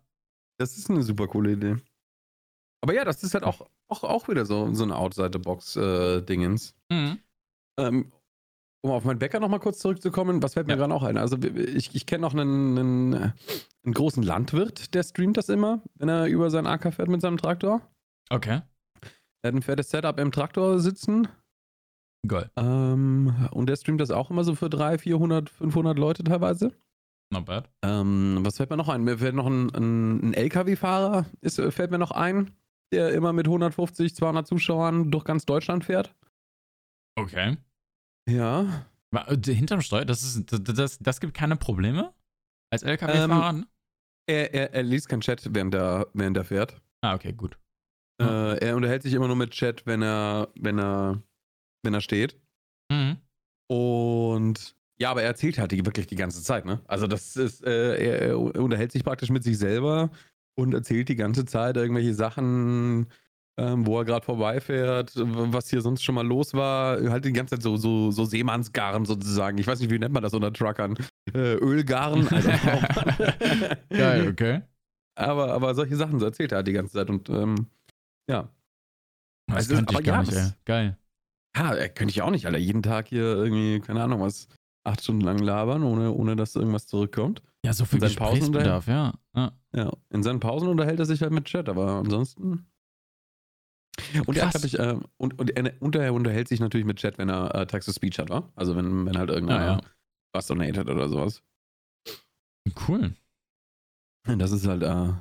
Das 0.58 0.78
ist 0.78 0.90
eine 0.90 1.04
super 1.04 1.28
coole 1.28 1.54
Idee. 1.54 1.78
Aber 2.82 2.94
ja, 2.94 3.06
das 3.06 3.24
ist 3.24 3.34
halt 3.34 3.44
auch, 3.44 3.68
auch, 3.88 4.04
auch 4.04 4.28
wieder 4.28 4.46
so, 4.46 4.74
so 4.74 4.84
ein 4.84 4.92
Outside-the-Box-Dingens. 4.92 6.76
Äh, 6.90 6.94
mhm. 6.94 7.20
ähm, 7.80 8.12
um 8.82 8.92
auf 8.92 9.04
meinen 9.06 9.20
Bäcker 9.20 9.40
nochmal 9.40 9.60
kurz 9.60 9.80
zurückzukommen, 9.80 10.44
was 10.44 10.54
fällt 10.54 10.68
mir 10.68 10.74
ja. 10.74 10.78
gerade 10.78 10.94
auch 10.94 11.04
ein? 11.04 11.18
Also, 11.18 11.38
ich, 11.38 11.96
ich 11.96 12.06
kenne 12.06 12.22
noch 12.22 12.34
einen, 12.34 12.78
einen, 12.78 13.14
einen, 13.84 13.94
großen 13.94 14.24
Landwirt, 14.24 14.94
der 14.94 15.04
streamt 15.04 15.38
das 15.38 15.50
immer, 15.50 15.82
wenn 15.96 16.10
er 16.10 16.26
über 16.28 16.50
seinen 16.50 16.68
Acker 16.68 16.92
fährt 16.92 17.10
mit 17.10 17.22
seinem 17.22 17.38
Traktor. 17.38 17.82
Okay. 18.30 18.62
Er 19.42 19.48
hat 19.48 19.56
ein 19.56 19.62
fettes 19.62 19.90
Setup 19.90 20.20
im 20.20 20.32
Traktor 20.32 20.80
sitzen 20.80 21.28
Geil. 22.26 22.50
Ähm, 22.56 23.48
und 23.52 23.68
der 23.68 23.76
streamt 23.76 24.02
das 24.02 24.12
auch 24.12 24.30
immer 24.32 24.44
so 24.44 24.56
für 24.56 24.70
300, 24.70 25.02
400, 25.02 25.50
500 25.50 25.98
Leute 25.98 26.24
teilweise. 26.24 26.74
Not 27.32 27.46
bad. 27.46 27.70
Ähm, 27.84 28.40
was 28.42 28.58
fällt 28.58 28.70
mir 28.70 28.78
noch 28.78 28.90
ein? 28.90 29.04
Mir 29.04 29.18
fällt 29.18 29.36
noch 29.36 29.48
ein, 29.48 29.70
ein, 29.76 30.30
ein 30.30 30.34
LKW-Fahrer, 30.34 31.26
fällt 31.44 31.92
mir 31.92 31.98
noch 31.98 32.12
ein, 32.12 32.56
der 32.94 33.12
immer 33.14 33.34
mit 33.34 33.48
150, 33.48 34.16
200 34.16 34.48
Zuschauern 34.48 35.12
durch 35.12 35.26
ganz 35.26 35.46
Deutschland 35.46 35.84
fährt. 35.84 36.16
Okay. 37.16 37.58
Ja. 38.30 38.86
Äh, 39.12 39.38
hinterm 39.54 39.82
Steuer, 39.82 40.06
das, 40.06 40.24
ist, 40.24 40.52
das, 40.52 40.64
das, 40.64 41.00
das 41.00 41.20
gibt 41.20 41.34
keine 41.34 41.58
Probleme? 41.58 42.14
Als 42.72 42.84
LKW-Fahrer? 42.84 43.50
Ähm, 43.50 43.66
er, 44.28 44.54
er, 44.54 44.74
er 44.74 44.84
liest 44.84 45.10
keinen 45.10 45.22
Chat, 45.22 45.54
während 45.54 45.74
er, 45.76 46.08
während 46.14 46.38
er 46.38 46.44
fährt. 46.44 46.82
Ah, 47.02 47.16
okay, 47.16 47.34
gut. 47.34 47.58
Äh, 48.22 48.58
er 48.60 48.76
unterhält 48.76 49.04
sich 49.04 49.14
immer 49.14 49.28
nur 49.28 49.36
mit 49.36 49.52
Chat, 49.52 49.86
wenn 49.86 50.02
er, 50.02 50.50
wenn 50.56 50.80
er 50.80 51.22
wenn 51.84 51.94
er 51.94 52.02
steht. 52.02 52.40
Mhm. 52.92 53.18
Und 53.68 54.76
ja, 55.00 55.12
aber 55.12 55.22
er 55.22 55.28
erzählt 55.28 55.60
halt 55.60 55.72
die, 55.72 55.86
wirklich 55.86 56.08
die 56.08 56.16
ganze 56.16 56.42
Zeit, 56.42 56.66
ne? 56.66 56.82
Also 56.88 57.08
das 57.08 57.36
ist, 57.36 57.64
äh, 57.66 57.96
er, 57.98 58.22
er, 58.22 58.40
unterhält 58.40 58.92
sich 58.92 59.04
praktisch 59.04 59.30
mit 59.30 59.44
sich 59.44 59.58
selber 59.58 60.10
und 60.56 60.74
erzählt 60.74 61.10
die 61.10 61.16
ganze 61.16 61.46
Zeit 61.46 61.78
irgendwelche 61.78 62.16
Sachen, 62.16 63.08
ähm, 63.60 63.86
wo 63.86 64.00
er 64.00 64.06
gerade 64.06 64.26
vorbeifährt, 64.26 65.14
was 65.16 65.70
hier 65.70 65.82
sonst 65.82 66.04
schon 66.04 66.16
mal 66.16 66.26
los 66.26 66.54
war. 66.54 67.00
Halt 67.12 67.26
die 67.26 67.34
ganze 67.34 67.56
Zeit 67.56 67.64
so, 67.64 67.78
so, 67.78 68.10
so 68.10 68.26
Seemannsgaren 68.26 69.06
sozusagen. 69.06 69.58
Ich 69.60 69.68
weiß 69.68 69.80
nicht, 69.80 69.92
wie 69.92 70.00
nennt 70.00 70.14
man 70.14 70.24
das 70.24 70.34
unter 70.34 70.52
Truckern? 70.54 70.96
Äh, 71.34 71.56
Ölgaren. 71.56 72.28
Also 72.32 72.50
Geil, 73.90 74.30
okay. 74.30 74.62
Aber, 75.16 75.52
aber 75.54 75.74
solche 75.76 75.96
Sachen 75.96 76.20
so 76.20 76.26
erzählt 76.26 76.52
er 76.52 76.58
halt 76.58 76.68
die 76.68 76.74
ganze 76.74 76.94
Zeit 76.94 77.10
und 77.10 77.30
ähm, 77.30 77.68
ja. 78.30 78.50
Das 79.48 79.58
also, 79.58 79.76
könnte 79.76 79.94
ich 79.94 80.04
gar 80.04 80.16
ja, 80.16 80.22
nicht, 80.22 80.34
ey. 80.34 80.52
Geil. 80.66 80.98
Ja, 81.58 81.74
äh, 81.76 81.90
könnte 81.90 82.12
ich 82.12 82.22
auch 82.22 82.30
nicht, 82.30 82.46
Alter. 82.46 82.58
Jeden 82.58 82.84
Tag 82.84 83.08
hier 83.08 83.24
irgendwie, 83.24 83.80
keine 83.80 84.04
Ahnung, 84.04 84.22
was, 84.22 84.48
acht 84.88 85.04
Stunden 85.04 85.22
lang 85.22 85.40
labern, 85.40 85.84
ohne, 85.84 86.12
ohne 86.12 86.36
dass 86.36 86.56
irgendwas 86.56 86.88
zurückkommt. 86.88 87.42
Ja, 87.64 87.74
so 87.74 87.86
viel 87.86 88.00
Gesprächsbedarf, 88.00 88.88
ja. 88.88 89.14
ja. 89.36 89.52
Ja, 89.74 89.92
in 90.10 90.24
seinen 90.24 90.40
Pausen 90.40 90.70
unterhält 90.70 91.00
er 91.00 91.06
sich 91.06 91.22
halt 91.22 91.34
mit 91.34 91.46
Chat, 91.46 91.70
aber 91.70 91.96
ansonsten. 91.96 92.66
Und 94.26 94.38
er, 94.38 94.52
ich, 94.64 94.80
äh, 94.80 94.98
und, 95.18 95.40
und, 95.40 95.50
er, 95.52 95.82
und 95.82 95.96
er 95.96 96.14
unterhält 96.14 96.48
sich 96.48 96.60
natürlich 96.60 96.86
mit 96.86 96.98
Chat, 96.98 97.18
wenn 97.18 97.30
er 97.30 97.54
äh, 97.54 97.68
Text-to-Speech 97.68 98.20
hat, 98.20 98.30
wa? 98.30 98.50
Also 98.56 98.76
wenn, 98.76 99.06
wenn 99.06 99.18
halt 99.18 99.30
irgendeiner 99.30 99.62
ah, 99.62 99.82
ja. 99.82 99.82
was 100.34 100.48
donated 100.48 100.88
oder 100.90 101.10
sowas. 101.10 101.44
Cool. 102.88 103.14
Das 104.24 104.52
ist 104.52 104.68
halt, 104.68 104.84
äh, 104.84 105.14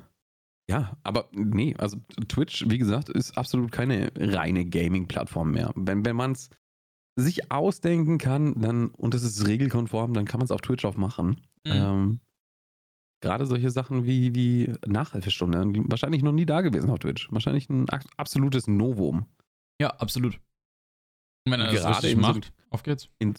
ja, 0.69 0.97
aber 1.03 1.29
nee, 1.31 1.75
also 1.77 1.97
Twitch, 2.27 2.65
wie 2.69 2.77
gesagt, 2.77 3.09
ist 3.09 3.37
absolut 3.37 3.71
keine 3.71 4.11
reine 4.17 4.65
Gaming-Plattform 4.65 5.51
mehr. 5.51 5.71
Wenn, 5.75 6.05
wenn 6.05 6.15
man 6.15 6.33
es 6.33 6.49
sich 7.17 7.51
ausdenken 7.51 8.17
kann, 8.17 8.59
dann, 8.61 8.89
und 8.89 9.15
es 9.15 9.23
ist 9.23 9.47
regelkonform, 9.47 10.13
dann 10.13 10.25
kann 10.25 10.39
man 10.39 10.45
es 10.45 10.51
auf 10.51 10.61
Twitch 10.61 10.85
auch 10.85 10.97
machen. 10.97 11.41
Mhm. 11.65 11.71
Ähm, 11.71 12.19
Gerade 13.19 13.47
solche 13.47 13.71
Sachen 13.71 14.05
wie, 14.05 14.35
wie 14.35 14.71
Nachhilfestunde, 14.85 15.57
wahrscheinlich 15.89 16.21
noch 16.21 16.33
nie 16.33 16.45
da 16.45 16.61
gewesen 16.61 16.91
auf 16.91 16.99
Twitch. 16.99 17.31
Wahrscheinlich 17.31 17.67
ein 17.69 17.87
absolutes 18.15 18.67
Novum. 18.67 19.25
Ja, 19.81 19.89
absolut. 19.89 20.39
Wenn 21.45 21.59
er 21.59 21.71
das 21.71 22.03
richtig 22.03 22.17
macht, 22.17 22.45
so, 22.45 22.51
auf 22.69 22.83
geht's. 22.83 23.09
In, 23.17 23.33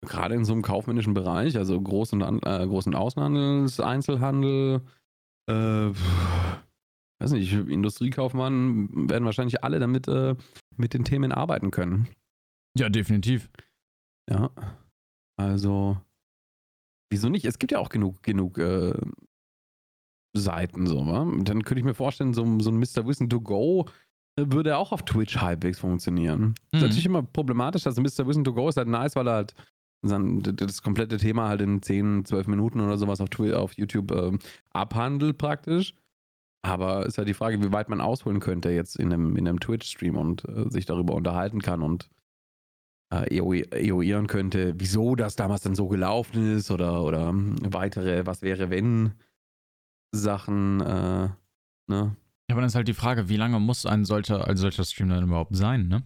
gerade 0.00 0.34
in 0.34 0.44
so 0.44 0.52
einem 0.52 0.62
kaufmännischen 0.62 1.14
Bereich, 1.14 1.56
also 1.56 1.76
Groß- 1.76 2.12
und, 2.14 2.22
äh, 2.42 2.64
Groß- 2.64 2.86
und 2.86 2.96
Außenhandels, 2.96 3.78
Einzelhandel, 3.78 4.80
äh, 5.48 5.90
weiß 7.20 7.32
nicht, 7.32 7.52
Industriekaufmann 7.52 9.08
werden 9.10 9.24
wahrscheinlich 9.24 9.62
alle 9.62 9.78
damit 9.78 10.08
äh, 10.08 10.34
mit 10.76 10.94
den 10.94 11.04
Themen 11.04 11.32
arbeiten 11.32 11.70
können. 11.70 12.08
Ja, 12.76 12.88
definitiv. 12.88 13.50
Ja. 14.28 14.50
Also, 15.36 15.98
wieso 17.10 17.28
nicht? 17.28 17.44
Es 17.44 17.58
gibt 17.58 17.72
ja 17.72 17.78
auch 17.78 17.88
genug, 17.88 18.22
genug 18.22 18.58
äh, 18.58 18.94
Seiten, 20.32 20.86
so, 20.86 21.06
wa? 21.06 21.24
Dann 21.24 21.62
könnte 21.64 21.80
ich 21.80 21.84
mir 21.84 21.94
vorstellen, 21.94 22.34
so, 22.34 22.44
so 22.60 22.70
ein 22.70 22.78
Mr. 22.78 23.06
Wissen 23.06 23.28
to 23.28 23.40
Go 23.40 23.86
äh, 24.36 24.44
würde 24.48 24.76
auch 24.76 24.92
auf 24.92 25.04
Twitch 25.04 25.36
halbwegs 25.38 25.78
funktionieren. 25.78 26.40
Mhm. 26.40 26.54
Ist 26.72 26.82
natürlich 26.82 27.06
immer 27.06 27.22
problematisch, 27.22 27.82
dass 27.82 27.96
Mr. 27.96 28.26
Wissen 28.26 28.44
to 28.44 28.54
Go 28.54 28.68
ist 28.68 28.76
halt 28.76 28.88
nice, 28.88 29.16
weil 29.16 29.28
er 29.28 29.34
halt 29.34 29.54
das 30.02 30.82
komplette 30.82 31.18
Thema 31.18 31.48
halt 31.48 31.60
in 31.60 31.82
10, 31.82 32.24
12 32.24 32.46
Minuten 32.46 32.80
oder 32.80 32.96
sowas 32.96 33.20
auf, 33.20 33.28
Twitter, 33.28 33.60
auf 33.60 33.74
YouTube 33.74 34.10
äh, 34.12 34.32
abhandelt 34.72 35.36
praktisch. 35.36 35.94
Aber 36.62 37.06
ist 37.06 37.16
halt 37.16 37.28
die 37.28 37.34
Frage, 37.34 37.62
wie 37.62 37.72
weit 37.72 37.88
man 37.88 38.00
ausholen 38.00 38.40
könnte 38.40 38.70
jetzt 38.70 38.96
in 38.96 39.12
einem, 39.12 39.36
in 39.36 39.48
einem 39.48 39.60
Twitch-Stream 39.60 40.16
und 40.16 40.44
äh, 40.46 40.68
sich 40.68 40.84
darüber 40.84 41.14
unterhalten 41.14 41.62
kann 41.62 41.82
und 41.82 42.10
äh, 43.12 43.36
eruieren 43.36 44.26
könnte, 44.26 44.74
wieso 44.76 45.16
das 45.16 45.36
damals 45.36 45.62
dann 45.62 45.74
so 45.74 45.88
gelaufen 45.88 46.56
ist 46.56 46.70
oder, 46.70 47.02
oder 47.02 47.28
hm, 47.28 47.56
weitere, 47.72 48.26
was 48.26 48.42
wäre, 48.42 48.70
wenn 48.70 49.14
Sachen, 50.12 50.80
äh, 50.80 51.28
ne? 51.88 52.16
Ja, 52.48 52.54
aber 52.54 52.62
dann 52.62 52.68
ist 52.68 52.74
halt 52.74 52.88
die 52.88 52.94
Frage, 52.94 53.28
wie 53.28 53.36
lange 53.36 53.60
muss 53.60 53.86
ein 53.86 54.04
solcher, 54.04 54.48
ein 54.48 54.56
solcher 54.56 54.84
Stream 54.84 55.08
dann 55.08 55.24
überhaupt 55.24 55.56
sein, 55.56 55.88
ne? 55.88 56.02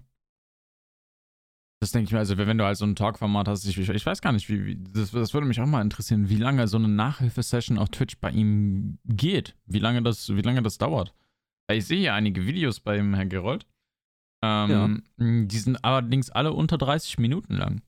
Das 1.85 1.91
denke 1.91 2.07
ich 2.07 2.13
mir, 2.13 2.19
also 2.19 2.39
wenn 2.39 2.57
du 2.57 2.65
halt 2.65 2.79
so 2.79 2.87
ein 2.87 2.97
Talk-Format 2.97 3.47
hast, 3.47 3.67
ich, 3.67 3.77
ich, 3.79 4.07
weiß 4.07 4.23
gar 4.23 4.33
nicht, 4.33 4.49
wie, 4.49 4.65
wie 4.65 4.77
das, 4.77 5.11
das, 5.11 5.35
würde 5.35 5.47
mich 5.47 5.61
auch 5.61 5.67
mal 5.67 5.83
interessieren, 5.83 6.31
wie 6.31 6.39
lange 6.39 6.67
so 6.67 6.79
eine 6.79 6.89
Nachhilfesession 6.89 7.77
auf 7.77 7.91
Twitch 7.91 8.17
bei 8.21 8.31
ihm 8.31 8.97
geht, 9.05 9.55
wie 9.67 9.81
lange 9.81 10.03
das, 10.03 10.35
wie 10.35 10.41
lange 10.41 10.63
das 10.63 10.79
dauert. 10.79 11.13
Ich 11.71 11.85
sehe 11.85 11.99
hier 11.99 12.15
einige 12.15 12.47
Videos 12.47 12.81
bei 12.81 12.97
ihm 12.97 13.13
Herr 13.13 13.27
Gerold. 13.27 13.67
Ähm, 14.43 15.03
ja. 15.19 15.45
Die 15.45 15.59
sind 15.59 15.85
allerdings 15.85 16.31
alle 16.31 16.55
unter 16.55 16.79
30 16.79 17.19
Minuten 17.19 17.53
lang. 17.53 17.83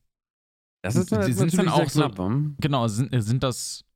Das 0.82 0.94
ist, 0.94 1.10
die 1.10 1.32
sind 1.32 1.56
dann 1.56 1.70
auch 1.70 1.86
knapp, 1.86 2.16
so, 2.16 2.50
Genau, 2.60 2.88
sind, 2.88 3.18
sind 3.22 3.42
das. 3.42 3.86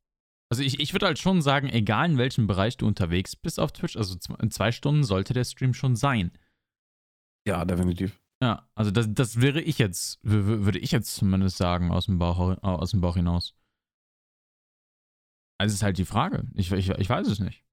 Also 0.50 0.62
ich, 0.62 0.80
ich 0.80 0.94
würde 0.94 1.04
halt 1.04 1.18
schon 1.18 1.42
sagen, 1.42 1.68
egal 1.68 2.12
in 2.12 2.16
welchem 2.16 2.46
Bereich 2.46 2.78
du 2.78 2.86
unterwegs 2.86 3.36
bist 3.36 3.60
auf 3.60 3.72
Twitch, 3.72 3.98
also 3.98 4.16
in 4.40 4.50
zwei 4.50 4.72
Stunden 4.72 5.04
sollte 5.04 5.34
der 5.34 5.44
Stream 5.44 5.74
schon 5.74 5.94
sein. 5.94 6.32
Ja, 7.46 7.66
definitiv. 7.66 8.18
Ja, 8.42 8.68
also 8.74 8.90
das, 8.90 9.06
das 9.10 9.40
wäre 9.40 9.60
ich 9.60 9.78
jetzt, 9.78 10.18
würde 10.22 10.78
ich 10.78 10.92
jetzt 10.92 11.14
zumindest 11.14 11.58
sagen, 11.58 11.90
aus 11.90 12.06
dem 12.06 12.18
Bauch, 12.18 12.38
aus 12.62 12.92
dem 12.92 13.00
Bauch 13.00 13.16
hinaus. 13.16 13.54
Also 15.60 15.74
ist 15.74 15.82
halt 15.82 15.98
die 15.98 16.06
Frage. 16.06 16.48
Ich, 16.54 16.72
ich, 16.72 16.88
ich 16.88 17.08
weiß 17.08 17.26
es 17.26 17.38
nicht. 17.38 17.64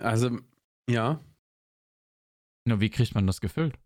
Also, 0.00 0.38
ja. 0.88 1.20
Nur 2.64 2.80
wie 2.80 2.90
kriegt 2.90 3.14
man 3.16 3.26
das 3.26 3.40
gefüllt? 3.40 3.76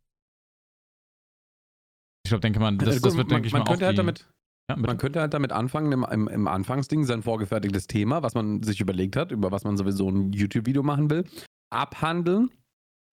Ich 2.25 2.31
glaube, 2.31 2.43
denke 2.43 2.61
man, 2.61 2.77
das, 2.77 2.89
also, 2.89 3.09
das 3.09 3.17
wird, 3.17 3.31
denke 3.31 3.47
ich 3.47 3.55
man 3.55 3.63
mal, 3.63 3.71
könnte 3.71 3.87
halt 3.87 3.97
damit, 3.97 4.31
ja, 4.71 4.77
Man 4.77 4.99
könnte 4.99 5.21
halt 5.21 5.33
damit 5.33 5.51
anfangen, 5.51 5.93
im, 5.93 6.05
im, 6.05 6.29
im, 6.29 6.47
Anfangsding 6.47 7.05
sein 7.05 7.23
vorgefertigtes 7.23 7.87
Thema, 7.87 8.23
was 8.23 8.35
man 8.35 8.63
sich 8.63 8.83
überlegt 8.83 9.17
hat, 9.17 9.33
über 9.33 9.51
was 9.51 9.65
man 9.65 9.79
sowieso 9.79 10.11
ein 10.11 10.33
YouTube-Video 10.33 10.83
machen 10.83 11.09
will, 11.09 11.25
abhandeln 11.71 12.51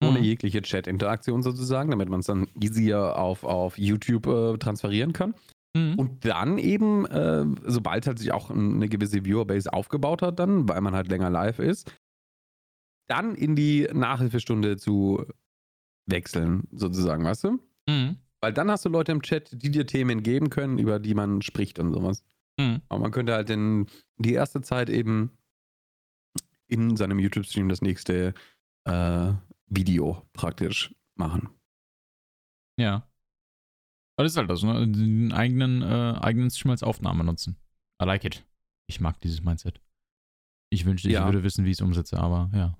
ohne 0.08 0.18
mhm. 0.18 0.24
jegliche 0.24 0.62
Chat-Interaktion 0.62 1.42
sozusagen, 1.42 1.90
damit 1.90 2.08
man 2.08 2.20
es 2.20 2.26
dann 2.26 2.48
easier 2.60 3.18
auf, 3.18 3.44
auf 3.44 3.78
YouTube 3.78 4.26
äh, 4.26 4.58
transferieren 4.58 5.12
kann. 5.12 5.34
Mhm. 5.76 5.98
Und 5.98 6.24
dann 6.24 6.58
eben, 6.58 7.06
äh, 7.06 7.44
sobald 7.64 8.06
halt 8.06 8.18
sich 8.18 8.32
auch 8.32 8.50
eine 8.50 8.88
gewisse 8.88 9.24
Viewerbase 9.24 9.72
aufgebaut 9.72 10.22
hat, 10.22 10.38
dann, 10.38 10.68
weil 10.68 10.80
man 10.80 10.94
halt 10.94 11.08
länger 11.08 11.30
live 11.30 11.58
ist, 11.58 11.92
dann 13.08 13.34
in 13.34 13.56
die 13.56 13.88
Nachhilfestunde 13.92 14.76
zu 14.76 15.24
wechseln, 16.06 16.68
sozusagen, 16.72 17.24
weißt 17.24 17.44
du? 17.44 17.60
Mhm. 17.88 18.16
Weil 18.40 18.52
dann 18.52 18.70
hast 18.70 18.84
du 18.84 18.88
Leute 18.88 19.12
im 19.12 19.22
Chat, 19.22 19.50
die 19.52 19.70
dir 19.70 19.86
Themen 19.86 20.22
geben 20.22 20.50
können, 20.50 20.78
über 20.78 20.98
die 20.98 21.14
man 21.14 21.42
spricht 21.42 21.78
und 21.78 21.92
sowas. 21.92 22.22
Mhm. 22.58 22.82
Aber 22.88 23.00
man 23.00 23.10
könnte 23.10 23.34
halt 23.34 23.50
in 23.50 23.86
die 24.18 24.34
erste 24.34 24.60
Zeit 24.60 24.90
eben 24.90 25.30
in 26.68 26.96
seinem 26.96 27.18
YouTube-Stream 27.18 27.68
das 27.68 27.82
nächste 27.82 28.34
äh, 28.84 29.32
Video 29.76 30.22
praktisch 30.32 30.94
machen. 31.16 31.48
Ja. 32.78 33.08
Aber 34.16 34.24
das 34.24 34.32
ist 34.32 34.36
halt 34.38 34.50
das, 34.50 34.62
ne? 34.62 34.86
Den 34.86 35.32
eigenen, 35.32 35.82
äh, 35.82 36.18
eigenen 36.20 36.50
Stream 36.50 36.70
als 36.70 36.82
Aufnahme 36.82 37.24
nutzen. 37.24 37.56
I 38.00 38.04
like 38.04 38.24
it. 38.24 38.44
Ich 38.86 39.00
mag 39.00 39.20
dieses 39.20 39.42
Mindset. 39.42 39.80
Ich 40.70 40.84
wünschte, 40.86 41.08
ich 41.08 41.14
ja. 41.14 41.24
würde 41.24 41.44
wissen, 41.44 41.64
wie 41.64 41.70
ich 41.70 41.76
es 41.76 41.82
umsetze, 41.82 42.18
aber 42.18 42.50
ja. 42.52 42.76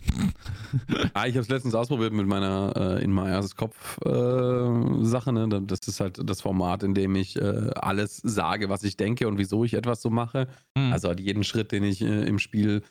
ah, 1.15 1.27
ich 1.27 1.35
habe 1.35 1.43
es 1.43 1.49
letztens 1.49 1.75
ausprobiert 1.75 2.13
mit 2.13 2.27
meiner 2.27 2.73
äh, 2.77 3.05
In 3.05 3.15
My 3.15 3.31
Ass 3.31 3.55
Kopf 3.55 3.99
äh, 4.05 5.05
Sache. 5.05 5.33
Ne? 5.33 5.49
Das 5.63 5.81
ist 5.87 6.01
halt 6.01 6.19
das 6.29 6.41
Format, 6.41 6.83
in 6.83 6.95
dem 6.95 7.15
ich 7.15 7.37
äh, 7.37 7.71
alles 7.77 8.17
sage, 8.17 8.69
was 8.69 8.83
ich 8.83 8.97
denke 8.97 9.29
und 9.29 9.39
wieso 9.39 9.65
ich 9.65 9.75
etwas 9.75 10.03
so 10.03 10.11
mache. 10.11 10.49
Hm. 10.77 10.93
Also 10.93 11.09
halt 11.09 11.21
jeden 11.21 11.45
Schritt, 11.45 11.71
den 11.71 11.85
ich 11.85 12.01
äh, 12.03 12.25
im 12.27 12.41
Spiel 12.41 12.83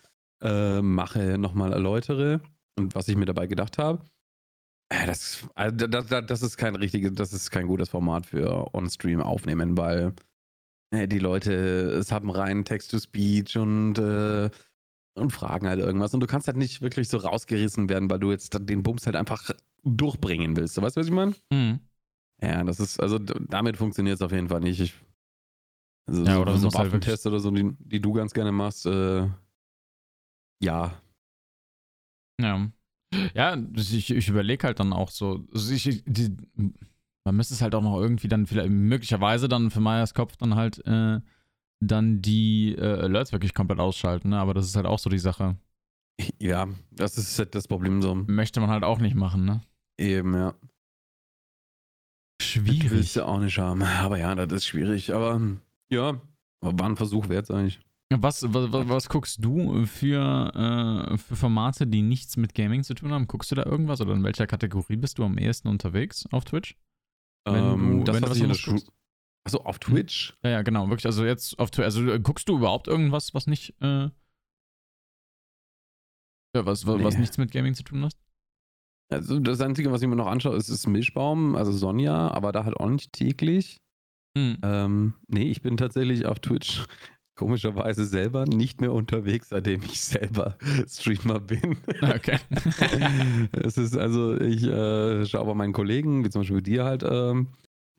äh, 0.42 0.82
mache, 0.82 1.38
nochmal 1.38 1.74
erläutere 1.74 2.42
und 2.78 2.96
was 2.96 3.08
ich 3.08 3.16
mir 3.16 3.26
dabei 3.26 3.48
gedacht 3.48 3.78
habe. 3.78 4.04
Äh, 4.90 5.08
das, 5.08 5.48
also 5.56 5.88
das, 5.88 6.08
das, 6.08 6.42
ist 6.42 6.58
kein 6.58 6.76
richtiges, 6.76 7.14
das 7.14 7.34
ist 7.34 7.52
kein 7.52 7.68
gutes 7.68 7.90
Format 7.90 8.26
für 8.26 8.74
On-Stream 8.74 9.22
aufnehmen, 9.22 9.78
weil 9.78 10.14
äh, 10.92 11.08
die 11.08 11.20
Leute, 11.20 11.54
es 11.54 12.12
haben 12.12 12.30
rein 12.30 12.66
Text-to-Speech 12.66 13.58
und, 13.58 13.98
äh, 13.98 14.50
und 15.16 15.32
fragen 15.32 15.68
halt 15.68 15.80
irgendwas. 15.80 16.14
Und 16.14 16.20
du 16.20 16.28
kannst 16.28 16.48
halt 16.48 16.58
nicht 16.58 16.82
wirklich 16.82 17.10
so 17.10 17.18
rausgerissen 17.18 17.90
werden, 17.90 18.10
weil 18.10 18.20
du 18.20 18.32
jetzt 18.32 18.58
den 18.60 18.84
Bums 18.84 19.06
halt 19.06 19.16
einfach 19.16 19.52
durchbringen 19.84 20.56
willst. 20.56 20.78
Du 20.78 20.82
weißt, 20.82 20.96
was 20.96 21.08
ich 21.08 21.12
meine? 21.12 21.36
Mhm. 21.52 21.80
Ja, 22.42 22.64
das 22.64 22.80
ist, 22.80 23.00
also 23.00 23.20
damit 23.20 23.78
funktioniert 23.78 24.16
es 24.16 24.22
auf 24.22 24.32
jeden 24.32 24.50
Fall 24.50 24.60
nicht. 24.60 24.80
Ich, 24.80 24.94
also 26.08 26.24
ja, 26.26 26.36
so, 26.36 26.42
oder 26.42 26.58
so 26.58 26.68
halt 26.68 26.88
Waffentests 26.88 27.26
halt 27.26 27.34
oder 27.34 27.40
so, 27.40 27.52
die, 27.52 27.72
die 27.80 28.02
du 28.02 28.14
ganz 28.14 28.34
gerne 28.34 28.52
machst, 28.52 28.86
äh, 28.86 29.30
ja, 30.62 31.02
ja. 32.40 32.68
Ja, 33.36 33.56
ich, 33.76 34.10
ich 34.10 34.28
überlege 34.28 34.66
halt 34.66 34.80
dann 34.80 34.92
auch 34.92 35.12
so, 35.12 35.46
also 35.54 35.72
ich, 35.72 36.04
die, 36.06 36.36
man 37.26 37.36
müsste 37.36 37.54
es 37.54 37.62
halt 37.62 37.76
auch 37.76 37.84
noch 37.84 38.00
irgendwie 38.00 38.28
dann 38.28 38.48
vielleicht 38.48 38.72
möglicherweise 38.72 39.48
dann 39.48 39.70
für 39.70 39.80
Meyers 39.80 40.16
Kopf 40.16 40.36
dann 40.38 40.56
halt 40.56 40.84
äh, 40.88 41.20
dann 41.80 42.22
die 42.22 42.76
äh, 42.76 43.02
Alerts 43.02 43.32
wirklich 43.32 43.54
komplett 43.54 43.80
ausschalten, 43.80 44.30
ne? 44.30 44.40
aber 44.40 44.54
das 44.54 44.66
ist 44.66 44.76
halt 44.76 44.88
auch 44.88 45.00
so 45.00 45.10
die 45.10 45.20
Sache. 45.20 45.58
Ja, 46.40 46.68
das 46.92 47.18
ist 47.18 47.38
halt 47.40 47.56
das 47.56 47.68
Problem 47.68 48.02
so. 48.02 48.16
Möchte 48.16 48.60
man 48.60 48.70
halt 48.70 48.84
auch 48.84 49.00
nicht 49.00 49.16
machen, 49.16 49.46
ne? 49.46 49.62
Eben, 49.98 50.34
ja. 50.34 50.54
Schwierig. 52.42 52.84
Das 52.84 52.92
willst 52.92 53.16
du 53.16 53.26
auch 53.26 53.40
nicht 53.40 53.58
haben. 53.58 53.82
Aber 54.02 54.18
ja, 54.18 54.36
das 54.36 54.52
ist 54.52 54.68
schwierig. 54.68 55.14
Aber 55.14 55.40
ja, 55.90 56.22
war 56.62 56.90
ein 56.90 56.96
Versuch 56.98 57.30
wert 57.30 57.50
eigentlich. 57.52 57.80
Was, 58.22 58.44
was, 58.54 58.72
was, 58.72 59.10
guckst 59.10 59.44
du 59.44 59.86
für, 59.86 61.12
äh, 61.14 61.18
für 61.18 61.36
Formate, 61.36 61.88
die 61.88 62.02
nichts 62.02 62.38
mit 62.38 62.54
Gaming 62.54 62.84
zu 62.84 62.94
tun 62.94 63.12
haben? 63.12 63.28
Guckst 63.28 63.52
du 63.52 63.56
da 63.56 63.66
irgendwas 63.66 64.02
oder 64.02 64.14
in 64.14 64.24
welcher 64.24 64.48
Kategorie 64.48 64.98
bist 64.98 65.18
du 65.18 65.24
am 65.24 65.38
ehesten 65.38 65.68
unterwegs 65.68 66.26
auf 66.32 66.46
Twitch? 66.46 66.76
Ähm, 67.48 68.04
du, 68.04 68.12
das, 68.12 68.22
was 68.22 68.38
ich 68.38 68.44
in 68.44 68.50
der 68.50 68.56
Schule. 68.56 68.82
Achso, 69.46 69.60
auf 69.60 69.76
hm? 69.76 69.82
Twitch? 69.82 70.38
Ja, 70.44 70.50
ja, 70.52 70.62
genau, 70.62 70.90
wirklich. 70.90 71.06
Also 71.06 71.26
jetzt 71.26 71.58
auf 71.60 71.72
Twitch. 71.72 71.86
Also 71.86 72.12
äh, 72.12 72.20
guckst 72.20 72.48
du 72.48 72.58
überhaupt 72.58 72.88
irgendwas, 72.88 73.34
was 73.34 73.48
nicht, 73.48 73.74
äh, 73.82 74.10
ja, 76.56 76.66
was, 76.66 76.86
was, 76.86 76.98
nee. 76.98 77.04
was 77.04 77.18
nichts 77.18 77.38
mit 77.38 77.52
Gaming 77.52 77.74
zu 77.74 77.84
tun 77.84 78.04
hat? 78.06 78.14
Also 79.12 79.40
das 79.40 79.62
Einzige, 79.62 79.92
was 79.92 80.02
ich 80.02 80.08
mir 80.08 80.16
noch 80.16 80.28
anschaue, 80.28 80.56
ist, 80.56 80.70
ist 80.70 80.88
Milchbaum, 80.88 81.56
also 81.56 81.72
Sonja, 81.72 82.32
aber 82.32 82.52
da 82.52 82.66
halt 82.66 82.78
auch 82.78 82.90
nicht 82.90 83.14
täglich. 83.14 83.80
Hm. 84.38 84.58
Ähm, 84.64 85.14
nee, 85.28 85.44
ich 85.44 85.62
bin 85.62 85.78
tatsächlich 85.78 86.26
auf 86.26 86.40
Twitch 86.40 86.86
komischerweise 87.36 88.06
selber 88.06 88.46
nicht 88.46 88.80
mehr 88.82 88.94
unterwegs, 88.94 89.50
seitdem 89.50 89.82
ich 89.84 90.02
selber 90.02 90.58
Streamer 90.88 91.40
bin. 91.40 91.78
Okay. 92.02 92.40
es 93.64 93.78
ist 93.78 93.96
also, 93.98 94.40
ich 94.40 94.64
äh, 94.64 95.26
schaue 95.26 95.48
bei 95.48 95.54
meinen 95.54 95.74
Kollegen, 95.74 96.24
wie 96.24 96.30
zum 96.30 96.42
Beispiel 96.42 96.62
dir 96.62 96.86
halt, 96.86 97.04
äh, 97.04 97.34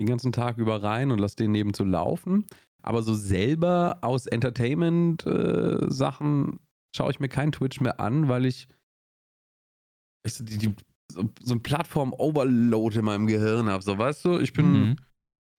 den 0.01 0.07
ganzen 0.07 0.33
Tag 0.33 0.57
über 0.59 0.83
rein 0.83 1.11
und 1.11 1.19
lasse 1.19 1.37
den 1.37 1.53
neben 1.53 1.75
zu 1.75 1.85
laufen. 1.85 2.47
Aber 2.83 3.03
so 3.03 3.15
selber 3.15 3.99
aus 4.03 4.27
Entertainment-Sachen 4.27 6.53
äh, 6.53 6.57
schaue 6.95 7.11
ich 7.11 7.21
mir 7.21 7.29
kein 7.29 7.53
Twitch 7.53 7.81
mehr 7.81 8.01
an, 8.01 8.29
weil 8.29 8.45
ich, 8.45 8.69
ich 10.27 10.37
die, 10.39 10.59
die, 10.59 10.75
so, 11.11 11.31
so 11.43 11.55
ein 11.55 11.63
Plattform-Overload 11.63 12.99
in 12.99 13.05
meinem 13.05 13.27
Gehirn 13.27 13.69
habe. 13.69 13.83
So, 13.83 13.99
weißt 13.99 14.25
du, 14.25 14.39
ich 14.39 14.53
bin. 14.53 14.73
Mhm 14.73 14.97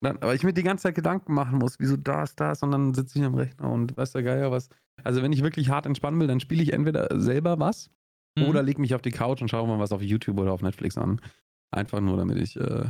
dann, 0.02 0.18
aber 0.18 0.36
ich 0.36 0.44
mir 0.44 0.54
die 0.54 0.64
ganze 0.64 0.84
Zeit 0.84 0.96
Gedanken 0.96 1.34
machen 1.34 1.60
muss, 1.60 1.80
wieso 1.80 1.98
das, 1.98 2.36
das, 2.36 2.64
und 2.64 2.72
dann 2.72 2.94
sitze 2.94 3.20
ich 3.20 3.26
am 3.26 3.36
Rechner 3.36 3.72
und 3.72 3.96
weiß 3.98 4.12
der 4.12 4.24
Geier 4.24 4.52
was. 4.52 4.70
Also 5.04 5.22
wenn 5.22 5.34
ich 5.34 5.44
wirklich 5.44 5.70
hart 5.70 5.86
entspannen 5.86 6.20
will, 6.20 6.28
dann 6.28 6.40
spiele 6.40 6.64
ich 6.64 6.74
entweder 6.74 7.20
selber 7.20 7.60
was 7.60 7.90
mhm. 8.38 8.46
oder 8.46 8.64
lege 8.64 8.82
mich 8.82 8.96
auf 8.96 9.02
die 9.02 9.12
Couch 9.12 9.42
und 9.42 9.50
schaue 9.50 9.68
mal 9.68 9.80
was 9.80 9.92
auf 9.92 10.02
YouTube 10.02 10.40
oder 10.40 10.52
auf 10.52 10.62
Netflix 10.62 10.98
an. 10.98 11.22
Einfach 11.72 12.00
nur, 12.02 12.18
damit 12.18 12.38
ich 12.38 12.56
äh, 12.58 12.86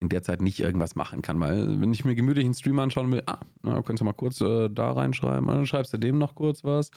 in 0.00 0.08
der 0.08 0.22
Zeit 0.22 0.42
nicht 0.42 0.60
irgendwas 0.60 0.96
machen 0.96 1.22
kann. 1.22 1.40
Weil 1.40 1.80
wenn 1.80 1.92
ich 1.92 2.04
mir 2.04 2.14
gemütlich 2.14 2.44
einen 2.44 2.54
Stream 2.54 2.78
anschauen 2.78 3.10
will, 3.12 3.22
ah, 3.26 3.40
na, 3.62 3.74
könntest 3.82 4.00
du 4.00 4.04
mal 4.04 4.12
kurz 4.12 4.40
äh, 4.40 4.68
da 4.68 4.92
reinschreiben, 4.92 5.46
dann 5.46 5.66
schreibst 5.66 5.92
du 5.92 5.98
dem 5.98 6.18
noch 6.18 6.34
kurz 6.34 6.64
was. 6.64 6.90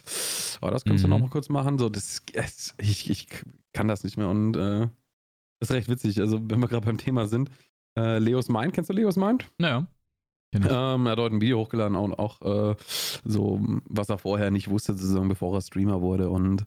Oh, 0.62 0.70
das 0.70 0.84
kannst 0.84 1.04
mhm. 1.04 1.10
du 1.10 1.16
noch 1.16 1.20
mal 1.20 1.30
kurz 1.30 1.50
machen. 1.50 1.78
So, 1.78 1.90
das, 1.90 2.24
ich, 2.78 3.10
ich 3.10 3.28
kann 3.74 3.88
das 3.88 4.04
nicht 4.04 4.18
mehr 4.18 4.30
und 4.30 4.56
äh, 4.58 4.88
das 5.60 5.70
ist 5.70 5.72
recht 5.72 5.90
witzig. 5.90 6.20
Also 6.20 6.40
wenn 6.50 6.60
wir 6.60 6.68
gerade 6.68 6.86
beim 6.86 6.98
Thema 6.98 7.28
sind, 7.28 7.50
äh, 7.98 8.20
Leos 8.20 8.50
Mind, 8.50 8.74
kennst 8.74 8.90
du 8.90 8.94
Leos 8.94 9.16
Mind? 9.16 9.50
Naja. 9.58 9.88
Ähm, 10.54 11.06
er 11.06 11.12
hat 11.12 11.20
heute 11.20 11.36
ein 11.36 11.42
Video 11.42 11.60
hochgeladen 11.60 11.98
und 11.98 12.18
auch 12.18 12.42
äh, 12.42 12.76
so, 13.24 13.60
was 13.90 14.10
er 14.10 14.18
vorher 14.18 14.52
nicht 14.52 14.70
wusste, 14.70 14.94
sozusagen, 14.94 15.28
bevor 15.28 15.54
er 15.56 15.62
Streamer 15.62 16.02
wurde. 16.02 16.30
Und 16.30 16.66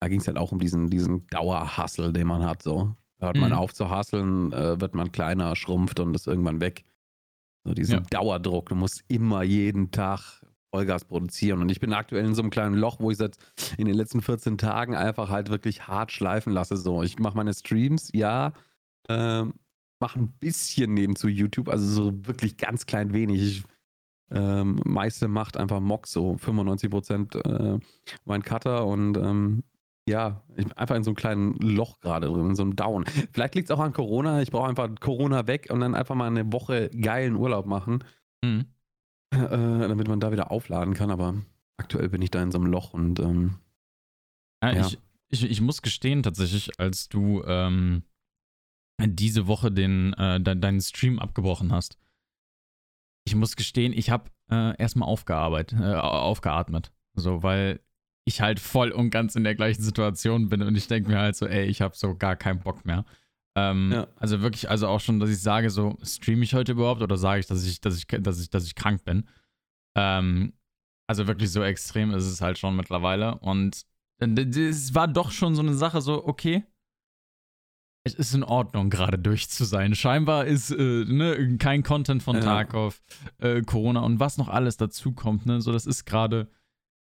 da 0.00 0.08
ging 0.08 0.20
es 0.20 0.26
halt 0.26 0.36
auch 0.36 0.52
um 0.52 0.58
diesen, 0.58 0.90
diesen 0.90 1.26
Dauerhustle, 1.28 2.12
den 2.12 2.26
man 2.26 2.44
hat. 2.44 2.62
So. 2.62 2.94
Hört 3.20 3.36
mhm. 3.36 3.42
man 3.42 3.52
auf 3.52 3.72
zu 3.72 3.90
hustlen, 3.90 4.52
äh, 4.52 4.80
wird 4.80 4.94
man 4.94 5.12
kleiner, 5.12 5.54
schrumpft 5.54 6.00
und 6.00 6.14
ist 6.14 6.26
irgendwann 6.26 6.60
weg. 6.60 6.84
So 7.64 7.72
diesen 7.72 7.94
ja. 7.96 8.00
Dauerdruck. 8.10 8.68
Du 8.68 8.74
musst 8.74 9.04
immer 9.08 9.42
jeden 9.42 9.90
Tag 9.90 10.42
Vollgas 10.74 11.04
produzieren. 11.04 11.60
Und 11.62 11.70
ich 11.70 11.78
bin 11.78 11.92
aktuell 11.92 12.24
in 12.24 12.34
so 12.34 12.42
einem 12.42 12.50
kleinen 12.50 12.74
Loch, 12.74 12.98
wo 12.98 13.10
ich 13.10 13.16
seit 13.16 13.36
in 13.78 13.86
den 13.86 13.94
letzten 13.94 14.20
14 14.20 14.58
Tagen 14.58 14.96
einfach 14.96 15.30
halt 15.30 15.48
wirklich 15.48 15.86
hart 15.86 16.10
schleifen 16.10 16.52
lasse. 16.52 16.76
So, 16.76 17.04
ich 17.04 17.18
mache 17.20 17.36
meine 17.36 17.54
Streams, 17.54 18.10
ja, 18.12 18.52
äh, 19.08 19.44
mache 20.04 20.20
ein 20.20 20.32
bisschen 20.32 20.92
nebenzu 20.92 21.28
YouTube, 21.28 21.70
also 21.70 21.86
so 21.86 22.26
wirklich 22.26 22.58
ganz 22.58 22.84
klein 22.84 23.14
wenig. 23.14 23.62
Ähm, 24.30 24.78
meiste 24.84 25.28
macht 25.28 25.56
einfach 25.56 25.80
Mock, 25.80 26.06
so 26.06 26.36
95 26.36 26.90
Prozent 26.90 27.34
äh, 27.36 27.78
mein 28.26 28.42
Cutter 28.42 28.86
und 28.86 29.16
ähm, 29.16 29.62
ja, 30.06 30.42
ich 30.56 30.66
bin 30.66 30.72
einfach 30.72 30.96
in 30.96 31.04
so 31.04 31.10
einem 31.10 31.16
kleinen 31.16 31.54
Loch 31.54 32.00
gerade 32.00 32.26
drin, 32.26 32.50
in 32.50 32.54
so 32.54 32.64
einem 32.64 32.76
Down. 32.76 33.06
Vielleicht 33.32 33.54
liegt 33.54 33.70
es 33.70 33.74
auch 33.74 33.80
an 33.80 33.94
Corona. 33.94 34.42
Ich 34.42 34.50
brauche 34.50 34.68
einfach 34.68 34.90
Corona 35.00 35.46
weg 35.46 35.68
und 35.70 35.80
dann 35.80 35.94
einfach 35.94 36.14
mal 36.14 36.26
eine 36.26 36.52
Woche 36.52 36.90
geilen 36.90 37.34
Urlaub 37.36 37.64
machen, 37.64 38.04
mhm. 38.44 38.66
äh, 39.30 39.38
damit 39.38 40.06
man 40.06 40.20
da 40.20 40.32
wieder 40.32 40.50
aufladen 40.50 40.92
kann. 40.92 41.10
Aber 41.10 41.34
aktuell 41.78 42.10
bin 42.10 42.20
ich 42.20 42.30
da 42.30 42.42
in 42.42 42.50
so 42.50 42.58
einem 42.58 42.66
Loch 42.66 42.92
und 42.92 43.20
ähm, 43.20 43.54
ja, 44.62 44.72
ja. 44.72 44.86
Ich, 44.86 44.98
ich, 45.30 45.50
ich, 45.50 45.60
muss 45.62 45.80
gestehen, 45.80 46.22
tatsächlich, 46.22 46.78
als 46.78 47.08
du 47.08 47.42
ähm, 47.46 48.02
diese 49.00 49.46
Woche 49.46 49.72
den, 49.72 50.12
äh, 50.14 50.40
de 50.40 50.54
deinen 50.54 50.80
Stream 50.80 51.18
abgebrochen 51.18 51.72
hast, 51.72 51.98
ich 53.26 53.34
muss 53.34 53.56
gestehen, 53.56 53.92
ich 53.92 54.10
habe 54.10 54.30
äh, 54.50 54.76
erstmal 54.76 55.08
aufgearbeitet, 55.08 55.78
äh, 55.80 55.94
aufgeatmet. 55.94 56.92
So, 57.14 57.42
weil 57.42 57.80
ich 58.26 58.40
halt 58.40 58.60
voll 58.60 58.90
und 58.90 59.10
ganz 59.10 59.34
in 59.34 59.44
der 59.44 59.54
gleichen 59.54 59.82
Situation 59.82 60.48
bin 60.48 60.62
und 60.62 60.76
ich 60.76 60.88
denke 60.88 61.10
mir 61.10 61.18
halt 61.18 61.36
so, 61.36 61.46
ey, 61.46 61.66
ich 61.66 61.80
habe 61.80 61.96
so 61.96 62.16
gar 62.16 62.36
keinen 62.36 62.60
Bock 62.60 62.84
mehr. 62.84 63.04
Ähm, 63.56 63.92
ja. 63.92 64.08
Also 64.16 64.40
wirklich, 64.40 64.68
also 64.68 64.88
auch 64.88 65.00
schon, 65.00 65.20
dass 65.20 65.30
ich 65.30 65.40
sage, 65.40 65.70
so, 65.70 65.96
streame 66.02 66.42
ich 66.42 66.54
heute 66.54 66.72
überhaupt 66.72 67.02
oder 67.02 67.16
sage 67.16 67.40
ich, 67.40 67.46
dass 67.46 67.64
ich, 67.64 67.80
dass 67.80 67.96
ich, 67.96 68.06
dass 68.06 68.40
ich, 68.40 68.50
dass 68.50 68.66
ich 68.66 68.74
krank 68.74 69.04
bin? 69.04 69.28
Ähm, 69.96 70.54
also 71.06 71.26
wirklich 71.26 71.50
so 71.50 71.62
extrem 71.62 72.12
ist 72.12 72.24
es 72.24 72.40
halt 72.40 72.58
schon 72.58 72.76
mittlerweile. 72.76 73.38
Und 73.38 73.82
es 74.18 74.94
war 74.94 75.06
doch 75.06 75.30
schon 75.30 75.54
so 75.54 75.62
eine 75.62 75.74
Sache, 75.74 76.00
so, 76.00 76.26
okay, 76.26 76.64
es 78.04 78.14
ist 78.14 78.34
in 78.34 78.44
Ordnung, 78.44 78.90
gerade 78.90 79.18
durch 79.18 79.48
zu 79.48 79.64
sein. 79.64 79.94
Scheinbar 79.94 80.44
ist 80.44 80.70
äh, 80.70 81.04
ne, 81.04 81.56
kein 81.58 81.82
Content 81.82 82.22
von 82.22 82.36
ja. 82.36 82.42
Tarkov, 82.42 83.02
äh, 83.38 83.62
Corona 83.62 84.00
und 84.00 84.20
was 84.20 84.38
noch 84.38 84.48
alles 84.48 84.76
dazu 84.76 85.12
kommt, 85.12 85.46
ne? 85.46 85.60
So, 85.60 85.72
das 85.72 85.86
ist 85.86 86.04
gerade 86.04 86.48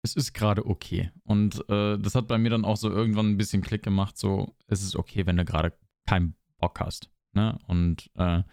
es 0.03 0.15
ist 0.15 0.33
gerade 0.33 0.65
okay. 0.65 1.11
Und 1.23 1.67
äh, 1.69 1.97
das 1.97 2.15
hat 2.15 2.27
bei 2.27 2.37
mir 2.37 2.49
dann 2.49 2.65
auch 2.65 2.77
so 2.77 2.89
irgendwann 2.89 3.29
ein 3.29 3.37
bisschen 3.37 3.61
Klick 3.61 3.83
gemacht, 3.83 4.17
so, 4.17 4.55
es 4.67 4.81
ist 4.81 4.95
okay, 4.95 5.25
wenn 5.25 5.37
du 5.37 5.45
gerade 5.45 5.73
keinen 6.05 6.35
Bock 6.59 6.79
hast. 6.79 7.09
Ne? 7.33 7.57
Und 7.67 8.09
äh, 8.15 8.43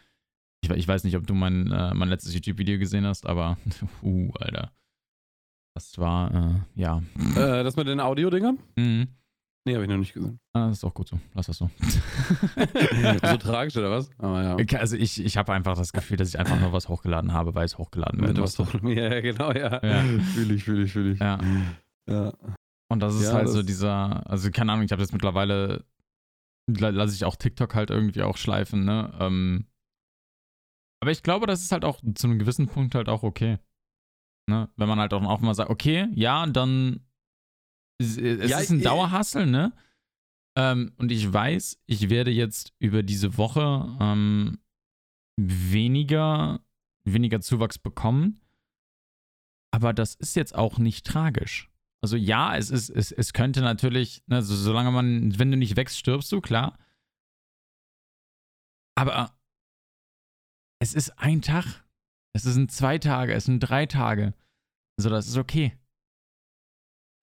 ich, 0.63 0.71
ich, 0.71 0.89
weiß 0.89 1.05
nicht, 1.05 1.17
ob 1.17 1.27
du 1.27 1.35
mein, 1.35 1.71
äh, 1.71 1.95
mein 1.95 2.09
letztes 2.09 2.35
YouTube-Video 2.35 2.79
gesehen 2.79 3.07
hast, 3.07 3.27
aber, 3.27 3.59
uh, 4.03 4.33
Alter. 4.41 4.73
Das 5.75 5.99
war, 5.99 6.35
äh, 6.35 6.81
ja. 6.81 7.03
Äh, 7.37 7.65
das 7.65 7.77
mit 7.77 7.89
den 7.89 8.01
Audio-Dingern? 8.01 8.59
Mhm. 8.77 9.09
Nee, 9.67 9.75
habe 9.75 9.85
ich 9.85 9.91
noch 9.91 9.97
nicht 9.97 10.13
gesehen. 10.13 10.39
Ah, 10.53 10.69
das 10.69 10.79
ist 10.79 10.85
auch 10.85 10.93
gut 10.93 11.09
so. 11.09 11.19
Lass 11.33 11.47
das 11.47 11.57
so. 11.57 11.71
so 11.81 13.37
tragisch 13.39 13.77
oder 13.79 13.91
was? 13.91 14.11
Aber 14.19 14.43
ja. 14.43 14.79
Also 14.79 14.97
ich, 14.97 15.25
ich 15.25 15.39
habe 15.39 15.55
einfach 15.55 15.75
das 15.75 15.93
Gefühl, 15.93 16.19
dass 16.19 16.29
ich 16.29 16.39
einfach 16.39 16.61
nur 16.61 16.73
was 16.75 16.91
hochgeladen 16.91 17.33
habe, 17.33 17.55
weil 17.55 17.65
es 17.65 17.79
hochgeladen 17.79 18.21
wird. 18.21 18.39
Was 18.39 18.59
hoch 18.59 18.69
ja, 18.83 19.21
genau, 19.21 19.53
ja. 19.53 19.83
ja. 19.83 20.03
Fühle 20.35 20.55
ich, 20.55 20.65
fühle 20.65 20.85
ich, 20.85 20.93
fühle 20.93 21.13
ich. 21.13 21.19
Ja. 21.19 21.39
ja. 22.11 22.35
Und 22.93 23.01
das 23.01 23.15
ist 23.15 23.29
ja, 23.29 23.33
halt 23.33 23.47
das 23.47 23.55
so 23.55 23.63
dieser, 23.63 24.29
also 24.29 24.51
keine 24.51 24.73
Ahnung, 24.73 24.85
ich 24.85 24.93
habe 24.93 25.01
jetzt 25.01 25.15
mittlerweile, 25.15 25.87
lasse 26.67 27.15
ich 27.15 27.25
auch 27.25 27.37
TikTok 27.37 27.75
halt 27.75 27.89
irgendwie 27.89 28.23
auch 28.23 28.37
schleifen, 28.37 28.85
ne? 28.85 29.17
Ähm, 29.19 29.67
aber 31.01 31.11
ich 31.11 31.23
glaube, 31.23 31.47
das 31.47 31.63
ist 31.63 31.73
halt 31.73 31.85
auch 31.85 32.01
zu 32.15 32.27
einem 32.27 32.39
gewissen 32.39 32.67
Punkt 32.67 32.95
halt 32.95 33.09
auch 33.09 33.23
okay. 33.23 33.59
Ne? 34.49 34.69
Wenn 34.77 34.89
man 34.89 34.99
halt 34.99 35.13
auch 35.13 35.41
mal 35.41 35.55
sagt, 35.55 35.71
okay, 35.71 36.09
ja, 36.15 36.47
dann 36.47 37.07
es, 37.99 38.17
es 38.17 38.51
ja, 38.51 38.59
ist 38.59 38.71
ein 38.71 38.83
Dauerhassel, 38.83 39.47
ne? 39.47 39.73
Ähm, 40.57 40.93
und 40.99 41.11
ich 41.11 41.33
weiß, 41.33 41.81
ich 41.87 42.11
werde 42.11 42.31
jetzt 42.31 42.73
über 42.79 43.03
diese 43.03 43.37
Woche 43.37 43.97
ähm, 44.01 44.59
weniger, 45.37 46.61
weniger 47.05 47.41
Zuwachs 47.41 47.79
bekommen. 47.79 48.41
Aber 49.73 49.93
das 49.93 50.15
ist 50.15 50.37
jetzt 50.37 50.55
auch 50.55 50.79
nicht 50.79 51.05
tragisch. 51.07 51.71
Also 52.03 52.17
ja, 52.17 52.57
es 52.57 52.71
ist, 52.71 52.91
es, 52.91 53.11
es 53.11 53.33
könnte 53.33 53.61
natürlich, 53.63 54.23
ne, 54.27 54.43
so, 54.43 54.55
solange 54.55 54.93
man, 54.93 55.37
wenn 55.39 55.51
du 55.51 55.57
nicht 55.57 55.77
wächst, 55.77 55.99
stirbst 55.99 56.31
du, 56.31 56.41
klar. 56.41 56.79
Aber 58.97 59.37
es 60.81 60.95
ist 60.95 61.19
ein 61.19 61.43
Tag. 61.43 61.85
Es 62.37 62.43
sind 62.43 62.71
zwei 62.71 62.99
Tage, 62.99 63.33
es 63.33 63.47
sind 63.47 63.61
drei 63.61 63.87
Tage. 63.87 64.35
Also 64.99 65.11
das 65.11 65.27
ist 65.27 65.37
okay. 65.37 65.77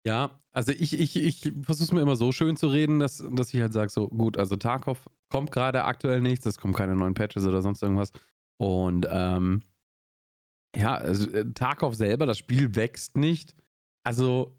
Ja, 0.05 0.40
also 0.53 0.71
ich, 0.71 0.99
ich, 0.99 1.15
ich 1.15 1.53
versuche 1.61 1.85
es 1.85 1.91
mir 1.91 2.01
immer 2.01 2.15
so 2.15 2.31
schön 2.31 2.57
zu 2.57 2.67
reden, 2.67 2.99
dass, 2.99 3.23
dass 3.31 3.53
ich 3.53 3.61
halt 3.61 3.73
sage, 3.73 3.89
so 3.89 4.07
gut, 4.09 4.37
also 4.37 4.57
Tarkov 4.57 5.09
kommt 5.29 5.51
gerade 5.51 5.85
aktuell 5.85 6.21
nichts, 6.21 6.45
es 6.45 6.57
kommen 6.57 6.73
keine 6.73 6.95
neuen 6.95 7.13
Patches 7.13 7.45
oder 7.45 7.61
sonst 7.61 7.81
irgendwas. 7.81 8.11
Und 8.57 9.07
ähm, 9.09 9.63
ja, 10.75 10.95
also 10.95 11.29
äh, 11.31 11.51
Tarkov 11.53 11.95
selber, 11.95 12.25
das 12.25 12.37
Spiel 12.37 12.75
wächst 12.75 13.15
nicht. 13.17 13.55
Also 14.03 14.57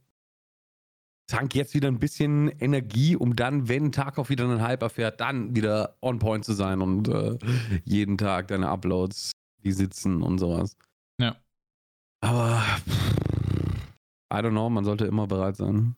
tank 1.26 1.55
jetzt 1.55 1.74
wieder 1.74 1.88
ein 1.88 1.98
bisschen 1.98 2.48
Energie, 2.48 3.16
um 3.16 3.37
dann, 3.37 3.68
wenn 3.68 3.92
Tarkov 3.92 4.28
wieder 4.31 4.44
einen 4.44 4.62
Hype 4.62 4.83
erfährt, 4.83 5.20
dann 5.20 5.55
wieder 5.55 5.96
on 6.00 6.18
point 6.18 6.44
zu 6.44 6.52
sein 6.52 6.81
und 6.81 7.09
äh, 7.09 7.38
jeden 7.85 8.18
Tag 8.18 8.48
deine 8.48 8.68
Uploads, 8.68 9.33
die 9.62 9.72
sitzen 9.72 10.22
und 10.22 10.38
sowas. 10.38 10.76
Ja. 11.18 11.37
Aber 12.20 12.62
pff, 12.88 13.31
I 14.32 14.40
don't 14.40 14.50
know, 14.50 14.70
man 14.70 14.84
sollte 14.84 15.04
immer 15.04 15.26
bereit 15.26 15.56
sein. 15.56 15.96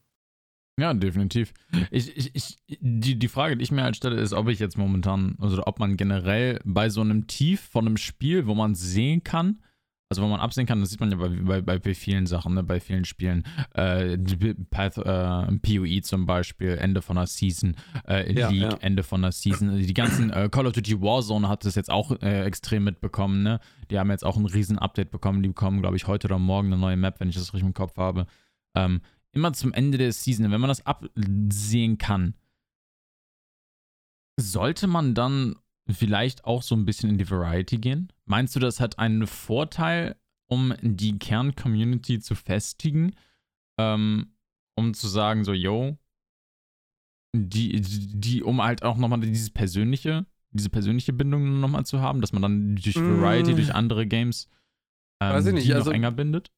Ja, 0.79 0.93
definitiv. 0.93 1.55
Ich, 1.93 2.17
ich, 2.17 2.35
ich, 2.35 2.59
die, 2.81 3.17
die 3.17 3.29
Frage, 3.29 3.57
die 3.57 3.63
ich 3.63 3.71
mir 3.71 3.85
halt 3.85 3.97
stelle, 3.97 4.17
ist, 4.17 4.33
ob 4.33 4.49
ich 4.49 4.59
jetzt 4.59 4.77
momentan, 4.77 5.37
also 5.39 5.63
ob 5.65 5.79
man 5.79 5.97
generell 5.97 6.59
bei 6.65 6.89
so 6.89 7.01
einem 7.01 7.29
Tief 7.29 7.61
von 7.61 7.87
einem 7.87 7.97
Spiel, 7.97 8.47
wo 8.47 8.55
man 8.55 8.75
sehen 8.75 9.23
kann, 9.23 9.63
also 10.15 10.23
wo 10.23 10.29
man 10.29 10.41
absehen 10.41 10.67
kann, 10.67 10.81
das 10.81 10.91
sieht 10.91 11.01
man 11.01 11.11
ja 11.11 11.17
bei, 11.17 11.61
bei, 11.61 11.79
bei 11.79 11.95
vielen 11.95 12.27
Sachen, 12.27 12.55
ne, 12.55 12.63
bei 12.63 12.79
vielen 12.79 13.05
Spielen, 13.05 13.43
äh, 13.75 14.17
Path, 14.71 14.99
äh, 14.99 15.59
PoE 15.59 16.03
zum 16.03 16.25
Beispiel, 16.27 16.79
Ende 16.79 17.03
von 17.03 17.17
der 17.17 17.27
Season, 17.27 17.77
äh, 18.07 18.33
ja, 18.33 18.49
League, 18.49 18.63
ja. 18.63 18.77
Ende 18.81 19.03
von 19.03 19.23
der 19.23 19.33
Season, 19.33 19.77
die 19.77 19.95
ganzen 19.95 20.31
äh, 20.31 20.49
Call 20.51 20.67
of 20.67 20.73
Duty 20.73 21.01
Warzone 21.01 21.49
hat 21.49 21.65
das 21.65 21.75
jetzt 21.75 21.91
auch 21.91 22.13
äh, 22.23 22.45
extrem 22.45 22.85
mitbekommen, 22.85 23.43
ne? 23.43 23.59
Die 23.91 23.99
haben 23.99 24.11
jetzt 24.11 24.25
auch 24.25 24.37
ein 24.37 24.47
riesen 24.47 24.79
Update 24.79 25.11
bekommen, 25.11 25.43
die 25.43 25.49
bekommen, 25.49 25.81
glaube 25.81 25.97
ich, 25.97 26.07
heute 26.07 26.29
oder 26.29 26.39
morgen 26.39 26.69
eine 26.69 26.79
neue 26.79 26.97
Map, 26.97 27.19
wenn 27.19 27.29
ich 27.29 27.35
das 27.35 27.53
richtig 27.53 27.67
im 27.67 27.75
Kopf 27.75 27.97
habe. 27.97 28.27
Ähm, 28.77 29.01
immer 29.33 29.53
zum 29.53 29.73
Ende 29.73 29.99
der 29.99 30.13
Season, 30.13 30.51
wenn 30.51 30.61
man 30.61 30.69
das 30.69 30.87
absehen 30.87 31.99
kann, 31.99 32.35
sollte 34.37 34.87
man 34.87 35.15
dann 35.15 35.57
vielleicht 35.89 36.45
auch 36.45 36.63
so 36.63 36.75
ein 36.75 36.85
bisschen 36.85 37.11
in 37.11 37.19
die 37.19 37.31
Variety 37.31 37.79
gehen? 37.79 38.13
Meinst 38.25 38.57
du, 38.57 38.61
das 38.61 38.81
hat 38.81 38.99
einen 38.99 39.27
Vorteil, 39.27 40.17
um 40.47 40.75
die 40.81 41.19
Kern-Community 41.19 42.21
zu 42.21 42.35
festigen? 42.35 43.15
Ähm, 43.79 44.35
um 44.77 44.95
zu 44.95 45.09
sagen, 45.09 45.45
so, 45.45 45.53
yo, 45.53 45.99
die, 47.35 47.81
die, 47.81 48.43
um 48.43 48.63
halt 48.63 48.83
auch 48.83 48.97
nochmal 48.97 49.21
dieses 49.21 49.51
persönliche, 49.51 50.27
diese 50.51 50.71
persönliche 50.71 51.13
Bindung 51.13 51.61
nochmal 51.61 51.85
zu 51.85 52.01
haben, 52.01 52.21
dass 52.21 52.33
man 52.33 52.43
dann 52.43 52.77
durch 52.77 52.97
Variety, 52.97 53.53
mm. 53.53 53.57
durch 53.57 53.75
andere 53.75 54.07
Games 54.07 54.49
ähm, 55.21 55.55
nicht, 55.55 55.67
die 55.67 55.71
noch 55.71 55.77
also, 55.79 55.91
enger 55.91 56.13
bindet? 56.13 56.51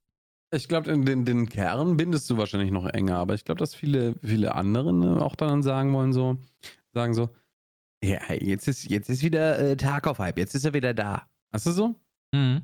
Ich 0.55 0.69
glaube, 0.69 0.93
den, 0.93 1.25
den 1.25 1.49
Kern 1.49 1.97
bindest 1.97 2.29
du 2.31 2.37
wahrscheinlich 2.37 2.71
noch 2.71 2.87
enger, 2.87 3.17
aber 3.17 3.35
ich 3.35 3.45
glaube, 3.45 3.59
dass 3.59 3.75
viele, 3.75 4.15
viele 4.23 4.55
andere 4.55 5.25
auch 5.25 5.35
dann 5.35 5.63
sagen 5.63 5.93
wollen, 5.93 6.13
so, 6.13 6.39
sagen 6.93 7.15
so, 7.15 7.31
ja, 8.03 8.33
jetzt 8.33 8.69
ist, 8.69 8.89
jetzt 8.91 9.09
ist 9.09 9.23
wieder 9.23 9.59
äh, 9.59 9.77
Tag 9.77 10.07
auf 10.07 10.19
Hype, 10.19 10.39
jetzt 10.39 10.55
ist 10.55 10.65
er 10.65 10.75
wieder 10.75 10.95
da. 10.95 11.29
Hast 11.53 11.67
du 11.67 11.71
so? 11.71 11.95
Mhm. 12.33 12.63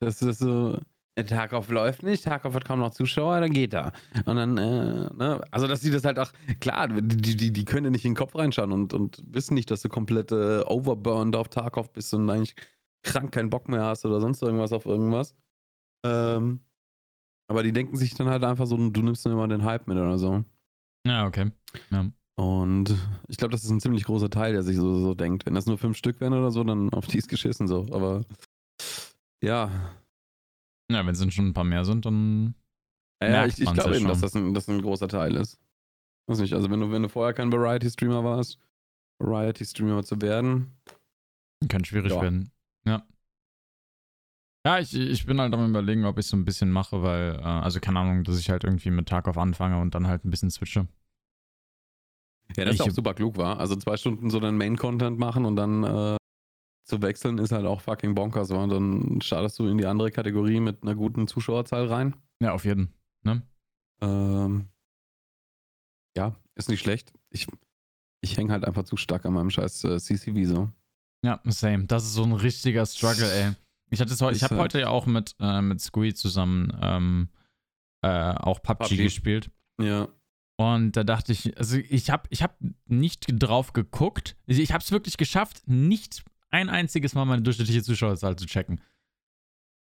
Das 0.00 0.20
ist 0.22 0.38
so, 0.38 0.78
der 1.16 1.26
Tag 1.26 1.52
auf 1.52 1.68
läuft 1.68 2.02
nicht, 2.02 2.24
Tag 2.24 2.44
auf 2.44 2.54
hat 2.54 2.64
kaum 2.64 2.80
noch 2.80 2.90
Zuschauer, 2.90 3.40
dann 3.40 3.52
geht 3.52 3.74
er. 3.74 3.92
Und 4.24 4.36
dann, 4.36 4.56
äh, 4.56 5.10
ne, 5.14 5.44
also 5.50 5.66
dass 5.66 5.80
sie 5.80 5.90
das 5.90 6.04
halt 6.04 6.18
auch, 6.18 6.32
klar, 6.60 6.88
die, 6.88 7.36
die, 7.36 7.52
die 7.52 7.64
können 7.64 7.84
ja 7.84 7.90
nicht 7.90 8.04
in 8.04 8.12
den 8.12 8.16
Kopf 8.16 8.34
reinschauen 8.34 8.72
und, 8.72 8.94
und 8.94 9.22
wissen 9.26 9.54
nicht, 9.54 9.70
dass 9.70 9.82
du 9.82 9.88
komplett 9.88 10.32
äh, 10.32 10.60
overburned 10.60 11.36
auf 11.36 11.48
Tarkov 11.48 11.92
bist 11.92 12.14
und 12.14 12.30
eigentlich 12.30 12.54
krank 13.02 13.32
keinen 13.32 13.50
Bock 13.50 13.68
mehr 13.68 13.84
hast 13.84 14.06
oder 14.06 14.20
sonst 14.20 14.42
irgendwas 14.42 14.72
auf 14.72 14.86
irgendwas. 14.86 15.34
Ähm, 16.04 16.60
aber 17.48 17.62
die 17.62 17.72
denken 17.72 17.96
sich 17.96 18.14
dann 18.14 18.28
halt 18.28 18.44
einfach 18.44 18.66
so, 18.66 18.76
du 18.76 19.02
nimmst 19.02 19.26
dann 19.26 19.32
immer 19.32 19.48
den 19.48 19.64
Hype 19.64 19.86
mit 19.86 19.98
oder 19.98 20.18
so. 20.18 20.44
Ja, 21.06 21.26
okay. 21.26 21.50
Ja. 21.90 22.10
Und 22.36 22.96
ich 23.28 23.36
glaube, 23.36 23.52
das 23.52 23.64
ist 23.64 23.70
ein 23.70 23.80
ziemlich 23.80 24.04
großer 24.04 24.30
Teil, 24.30 24.52
der 24.52 24.62
sich 24.62 24.76
so, 24.76 24.96
so 24.96 25.14
denkt. 25.14 25.46
Wenn 25.46 25.54
das 25.54 25.66
nur 25.66 25.78
fünf 25.78 25.96
Stück 25.96 26.20
wären 26.20 26.32
oder 26.32 26.50
so, 26.50 26.64
dann 26.64 26.90
auf 26.90 27.06
die 27.06 27.18
ist 27.18 27.28
geschissen 27.28 27.68
so. 27.68 27.86
Aber 27.92 28.22
ja. 29.42 29.70
Ja, 30.90 31.06
wenn 31.06 31.12
es 31.12 31.18
dann 31.18 31.30
schon 31.30 31.48
ein 31.48 31.54
paar 31.54 31.64
mehr 31.64 31.84
sind, 31.84 32.06
dann. 32.06 32.54
Ja, 33.22 33.28
ja 33.28 33.46
ich, 33.46 33.60
ich 33.60 33.72
glaube 33.72 33.96
eben, 33.96 34.08
dass 34.08 34.20
das, 34.20 34.34
ein, 34.34 34.54
das 34.54 34.68
ein 34.68 34.80
großer 34.82 35.08
Teil 35.08 35.36
ist. 35.36 35.58
Weiß 36.26 36.38
nicht, 36.38 36.54
also 36.54 36.70
wenn 36.70 36.80
du, 36.80 36.90
wenn 36.90 37.02
du 37.02 37.08
vorher 37.08 37.34
kein 37.34 37.52
Variety-Streamer 37.52 38.24
warst, 38.24 38.58
Variety-Streamer 39.18 40.02
zu 40.02 40.20
werden. 40.20 40.72
Kann 41.68 41.84
schwierig 41.84 42.12
ja. 42.12 42.22
werden. 42.22 42.50
Ja. 42.84 43.06
Ja, 44.64 44.78
ich, 44.78 44.94
ich 44.94 45.26
bin 45.26 45.40
halt 45.40 45.52
am 45.52 45.68
überlegen, 45.68 46.04
ob 46.04 46.18
ich 46.18 46.26
so 46.26 46.36
ein 46.36 46.44
bisschen 46.44 46.70
mache, 46.70 47.02
weil, 47.02 47.34
äh, 47.34 47.42
also 47.42 47.80
keine 47.80 47.98
Ahnung, 47.98 48.22
dass 48.22 48.38
ich 48.38 48.48
halt 48.48 48.64
irgendwie 48.64 48.90
mit 48.90 49.08
Tag 49.08 49.26
auf 49.26 49.36
anfange 49.36 49.80
und 49.80 49.94
dann 49.94 50.06
halt 50.06 50.24
ein 50.24 50.30
bisschen 50.30 50.50
switche. 50.50 50.86
Ja, 52.56 52.64
das 52.64 52.74
ich, 52.74 52.80
ist 52.80 52.86
auch 52.86 52.94
super 52.94 53.14
klug, 53.14 53.36
war. 53.36 53.58
Also 53.58 53.76
zwei 53.76 53.96
Stunden 53.96 54.30
so 54.30 54.40
dann 54.40 54.56
Main-Content 54.56 55.18
machen 55.18 55.44
und 55.44 55.56
dann 55.56 55.84
äh, 55.84 56.16
zu 56.84 57.00
wechseln 57.02 57.38
ist 57.38 57.52
halt 57.52 57.66
auch 57.66 57.80
fucking 57.80 58.14
bonkers, 58.14 58.50
war. 58.50 58.66
Dann 58.68 59.20
startest 59.20 59.58
du 59.58 59.66
in 59.66 59.78
die 59.78 59.86
andere 59.86 60.10
Kategorie 60.10 60.60
mit 60.60 60.82
einer 60.82 60.94
guten 60.94 61.26
Zuschauerzahl 61.26 61.86
rein. 61.86 62.14
Ja, 62.40 62.52
auf 62.52 62.64
jeden. 62.64 62.92
Ne? 63.22 63.42
Ähm, 64.00 64.68
ja, 66.16 66.36
ist 66.54 66.68
nicht 66.68 66.80
schlecht. 66.80 67.12
Ich, 67.30 67.46
ich 68.20 68.36
hänge 68.36 68.52
halt 68.52 68.64
einfach 68.64 68.84
zu 68.84 68.96
stark 68.96 69.24
an 69.24 69.34
meinem 69.34 69.50
scheiß 69.50 69.84
äh, 69.84 69.98
CCV 69.98 70.44
so. 70.44 70.68
Ja, 71.24 71.40
same. 71.44 71.84
Das 71.86 72.04
ist 72.04 72.14
so 72.14 72.24
ein 72.24 72.32
richtiger 72.32 72.84
Struggle, 72.84 73.32
ey. 73.32 73.52
Ich 73.90 74.00
hatte 74.00 74.14
heute, 74.24 74.36
ich 74.36 74.42
habe 74.42 74.56
heute 74.56 74.80
ja 74.80 74.88
auch 74.88 75.06
mit, 75.06 75.36
äh, 75.38 75.60
mit 75.60 75.80
Squee 75.80 76.14
zusammen 76.14 76.76
ähm, 76.80 77.28
äh, 78.02 78.34
auch 78.34 78.62
PUBG, 78.62 78.88
PUBG, 78.88 79.02
gespielt. 79.04 79.50
Ja. 79.80 80.08
Und 80.56 80.92
da 80.92 81.04
dachte 81.04 81.32
ich, 81.32 81.56
also 81.58 81.76
ich 81.76 82.10
habe 82.10 82.24
ich 82.30 82.42
hab 82.42 82.56
nicht 82.86 83.26
drauf 83.28 83.72
geguckt. 83.72 84.36
Ich 84.46 84.72
habe 84.72 84.82
es 84.82 84.92
wirklich 84.92 85.16
geschafft, 85.16 85.62
nicht 85.66 86.22
ein 86.50 86.68
einziges 86.68 87.14
Mal 87.14 87.24
meine 87.24 87.42
durchschnittliche 87.42 87.82
Zuschauerzahl 87.82 88.36
zu 88.36 88.46
checken. 88.46 88.80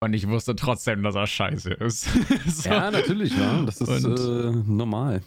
Und 0.01 0.13
ich 0.13 0.28
wusste 0.28 0.55
trotzdem, 0.55 1.03
dass 1.03 1.16
er 1.16 1.28
scheiße 1.28 1.72
ist. 1.74 2.09
so. 2.47 2.70
Ja, 2.70 2.91
natürlich, 2.91 3.36
ja. 3.38 3.61
Das 3.63 3.80
ist 3.80 3.89
äh, 3.89 4.51
normal. 4.68 5.22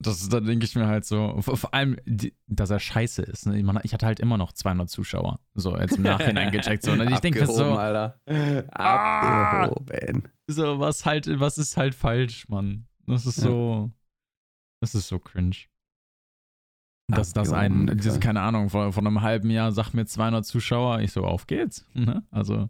Das, 0.00 0.28
da 0.28 0.40
denke 0.40 0.64
ich 0.64 0.74
mir 0.74 0.86
halt 0.86 1.04
so, 1.04 1.36
vor, 1.40 1.56
vor 1.56 1.72
allem, 1.72 1.96
die, 2.04 2.34
dass 2.46 2.70
er 2.70 2.80
scheiße 2.80 3.22
ist. 3.22 3.46
Ne? 3.46 3.58
Ich, 3.58 3.64
meine, 3.64 3.80
ich 3.84 3.92
hatte 3.92 4.06
halt 4.06 4.20
immer 4.20 4.36
noch 4.36 4.52
200 4.52 4.88
Zuschauer. 4.88 5.40
So, 5.54 5.76
jetzt 5.78 5.96
im 5.96 6.02
Nachhinein 6.02 6.50
gecheckt. 6.52 6.84
So. 6.84 6.92
Und 6.92 7.10
ich 7.10 7.20
denke 7.20 7.46
so. 7.46 7.64
Alter. 7.76 8.18
Abgehoben. 8.70 10.24
Ah, 10.24 10.30
so, 10.46 10.78
was 10.80 11.06
halt, 11.06 11.28
was 11.38 11.58
ist 11.58 11.76
halt 11.76 11.94
falsch, 11.94 12.48
Mann? 12.48 12.86
Das 13.06 13.26
ist 13.26 13.36
so. 13.36 13.92
Das 14.84 14.94
ist 14.94 15.08
so 15.08 15.18
cringe. 15.18 15.56
Dass 17.08 17.32
das 17.32 17.52
ein, 17.52 17.86
das, 17.86 18.20
keine 18.20 18.40
Ahnung, 18.40 18.70
vor, 18.70 18.92
vor 18.92 19.02
einem 19.02 19.22
halben 19.22 19.50
Jahr 19.50 19.72
sagt 19.72 19.94
mir 19.94 20.06
200 20.06 20.44
Zuschauer, 20.44 21.00
ich 21.00 21.12
so, 21.12 21.24
auf 21.24 21.46
geht's. 21.46 21.86
Ne? 21.94 22.22
Also. 22.30 22.68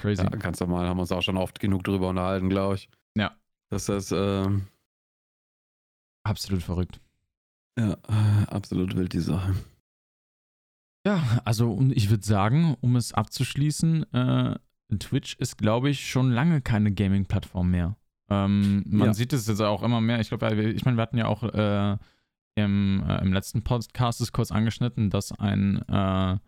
Crazy. 0.00 0.22
Ja, 0.22 0.30
kannst 0.30 0.60
du 0.60 0.66
mal, 0.66 0.88
haben 0.88 0.96
wir 0.96 1.02
uns 1.02 1.12
auch 1.12 1.22
schon 1.22 1.36
oft 1.36 1.60
genug 1.60 1.84
drüber 1.84 2.08
unterhalten, 2.08 2.48
glaube 2.48 2.76
ich. 2.76 2.88
Ja. 3.16 3.36
Dass 3.70 3.86
das, 3.86 4.12
ähm, 4.12 4.66
Absolut 6.22 6.62
verrückt. 6.62 7.00
Ja, 7.78 7.94
absolut 8.48 8.94
wild 8.94 9.12
die 9.12 9.20
Sache. 9.20 9.54
Ja, 11.06 11.40
also 11.44 11.80
ich 11.92 12.10
würde 12.10 12.24
sagen, 12.24 12.76
um 12.80 12.96
es 12.96 13.14
abzuschließen, 13.14 14.12
äh, 14.12 14.58
Twitch 14.98 15.36
ist, 15.36 15.56
glaube 15.56 15.88
ich, 15.88 16.10
schon 16.10 16.30
lange 16.30 16.60
keine 16.60 16.92
Gaming-Plattform 16.92 17.70
mehr. 17.70 17.96
Ähm, 18.30 18.84
man 18.86 19.08
ja. 19.08 19.14
sieht 19.14 19.32
es 19.32 19.46
jetzt 19.46 19.60
auch 19.60 19.82
immer 19.82 20.00
mehr. 20.00 20.20
Ich 20.20 20.28
glaube, 20.28 20.54
ich 20.54 20.84
meine, 20.84 20.96
wir 20.96 21.02
hatten 21.02 21.18
ja 21.18 21.26
auch 21.26 21.42
äh, 21.42 21.96
im, 22.54 23.04
äh, 23.06 23.20
im 23.22 23.32
letzten 23.32 23.62
Podcast 23.62 24.20
ist 24.20 24.32
kurz 24.32 24.52
angeschnitten, 24.52 25.10
dass 25.10 25.32
ein, 25.32 25.82
äh, 25.88 26.38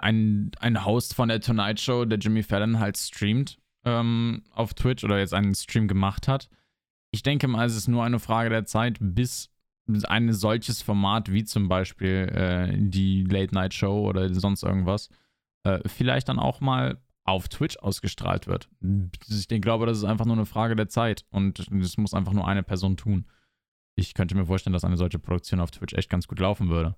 ein, 0.00 0.50
ein 0.60 0.84
Host 0.84 1.14
von 1.14 1.28
der 1.28 1.40
Tonight 1.40 1.80
Show, 1.80 2.04
der 2.04 2.18
Jimmy 2.18 2.42
Fallon, 2.42 2.78
halt 2.78 2.96
streamt 2.98 3.58
ähm, 3.84 4.42
auf 4.52 4.74
Twitch 4.74 5.04
oder 5.04 5.18
jetzt 5.18 5.34
einen 5.34 5.54
Stream 5.54 5.88
gemacht 5.88 6.28
hat 6.28 6.48
ich 7.10 7.22
denke 7.22 7.48
mal, 7.48 7.66
es 7.66 7.76
ist 7.76 7.88
nur 7.88 8.04
eine 8.04 8.18
Frage 8.18 8.50
der 8.50 8.66
Zeit, 8.66 8.98
bis 9.00 9.50
ein 10.06 10.32
solches 10.32 10.82
Format 10.82 11.32
wie 11.32 11.44
zum 11.44 11.68
Beispiel 11.68 12.28
äh, 12.34 12.76
die 12.76 13.24
Late 13.24 13.54
Night 13.54 13.72
Show 13.72 14.06
oder 14.06 14.32
sonst 14.34 14.62
irgendwas 14.62 15.08
äh, 15.64 15.80
vielleicht 15.86 16.28
dann 16.28 16.38
auch 16.38 16.60
mal 16.60 16.98
auf 17.28 17.48
Twitch 17.48 17.76
ausgestrahlt 17.78 18.46
wird. 18.46 18.68
Ich 19.28 19.48
glaube, 19.48 19.86
das 19.86 19.98
ist 19.98 20.04
einfach 20.04 20.24
nur 20.24 20.36
eine 20.36 20.46
Frage 20.46 20.76
der 20.76 20.88
Zeit 20.88 21.24
und 21.30 21.58
das 21.58 21.96
muss 21.96 22.14
einfach 22.14 22.32
nur 22.32 22.46
eine 22.46 22.62
Person 22.62 22.96
tun. 22.96 23.26
Ich 23.96 24.14
könnte 24.14 24.36
mir 24.36 24.46
vorstellen, 24.46 24.72
dass 24.72 24.84
eine 24.84 24.96
solche 24.96 25.18
Produktion 25.18 25.60
auf 25.60 25.70
Twitch 25.70 25.94
echt 25.94 26.10
ganz 26.10 26.28
gut 26.28 26.38
laufen 26.38 26.68
würde. 26.68 26.96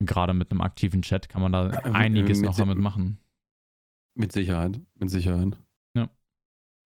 Gerade 0.00 0.34
mit 0.34 0.50
einem 0.50 0.60
aktiven 0.60 1.02
Chat 1.02 1.28
kann 1.28 1.42
man 1.42 1.52
da 1.52 1.70
äh, 1.70 1.90
einiges 1.90 2.40
noch 2.40 2.56
damit 2.56 2.78
machen. 2.78 3.18
Mit 4.14 4.32
Sicherheit, 4.32 4.80
mit 4.94 5.10
Sicherheit. 5.10 5.56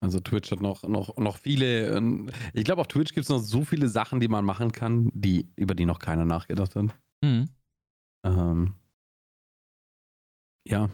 Also 0.02 0.18
Twitch 0.18 0.50
hat 0.50 0.62
noch, 0.62 0.82
noch, 0.84 1.16
noch 1.18 1.36
viele, 1.36 1.94
ähm, 1.94 2.30
ich 2.54 2.64
glaube 2.64 2.80
auf 2.80 2.88
Twitch 2.88 3.12
gibt 3.12 3.24
es 3.24 3.28
noch 3.28 3.38
so 3.38 3.64
viele 3.64 3.88
Sachen, 3.88 4.18
die 4.18 4.28
man 4.28 4.46
machen 4.46 4.72
kann, 4.72 5.10
die, 5.12 5.52
über 5.56 5.74
die 5.74 5.84
noch 5.84 5.98
keiner 5.98 6.24
nachgedacht 6.24 6.74
hat. 6.74 6.98
Mhm. 7.22 7.50
Ähm, 8.24 8.74
ja, 10.66 10.88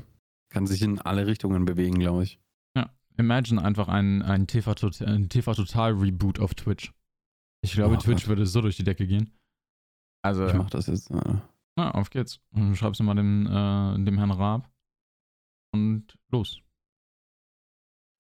kann 0.51 0.67
sich 0.67 0.83
in 0.83 1.01
alle 1.01 1.27
Richtungen 1.27 1.65
bewegen, 1.65 1.99
glaube 1.99 2.25
ich. 2.25 2.41
Ja, 2.77 2.91
imagine 3.17 3.63
einfach 3.63 3.89
ein, 3.89 4.23
ein 4.23 4.47
TV-Total-Reboot 4.47 6.41
auf 6.41 6.55
Twitch. 6.55 6.93
Ich 7.63 7.73
glaube, 7.73 7.97
oh, 7.97 7.99
Twitch 7.99 8.23
Gott. 8.23 8.29
würde 8.29 8.47
so 8.47 8.61
durch 8.61 8.77
die 8.77 8.85
Decke 8.85 9.07
gehen. 9.07 9.31
Also, 10.23 10.47
ich 10.47 10.55
mach 10.55 10.71
das 10.71 10.87
jetzt. 10.87 11.11
Äh. 11.11 11.39
Ja, 11.79 11.91
auf 11.91 12.11
geht's. 12.11 12.41
Schreib's 12.75 13.01
mal 13.01 13.15
dem, 13.15 13.47
äh, 13.47 14.05
dem 14.05 14.19
Herrn 14.19 14.31
Raab. 14.31 14.71
Und 15.73 16.17
los. 16.31 16.61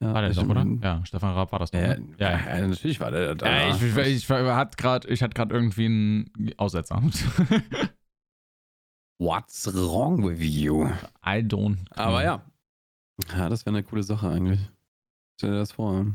Ja, 0.02 0.12
war 0.12 0.20
der 0.20 0.34
doch, 0.34 0.46
oder? 0.46 0.66
Ja, 0.82 1.06
Stefan 1.06 1.32
Raab 1.32 1.52
war 1.52 1.58
das 1.58 1.70
doch. 1.70 1.78
Ja, 1.78 1.96
ne? 1.96 2.14
ja, 2.18 2.58
ja, 2.58 2.66
natürlich 2.66 3.00
war 3.00 3.10
der 3.10 3.34
da. 3.34 3.46
Ja, 3.46 3.74
ich, 3.74 3.82
ich, 3.82 3.96
ich, 3.96 4.28
ich 4.28 4.30
hatte 4.30 4.76
gerade 4.76 5.54
irgendwie 5.54 5.86
einen 5.86 6.52
Aussetzer. 6.58 7.02
What's 9.18 9.66
wrong 9.74 10.22
with 10.22 10.40
you? 10.40 10.86
I 11.24 11.40
don't. 11.40 11.78
Aber 11.90 12.22
ja. 12.22 12.42
Ja, 13.32 13.48
das 13.48 13.64
wäre 13.64 13.76
eine 13.76 13.82
coole 13.82 14.02
Sache 14.02 14.28
eigentlich. 14.28 14.60
Stell 15.38 15.50
dir 15.52 15.58
das 15.58 15.72
vor. 15.72 16.06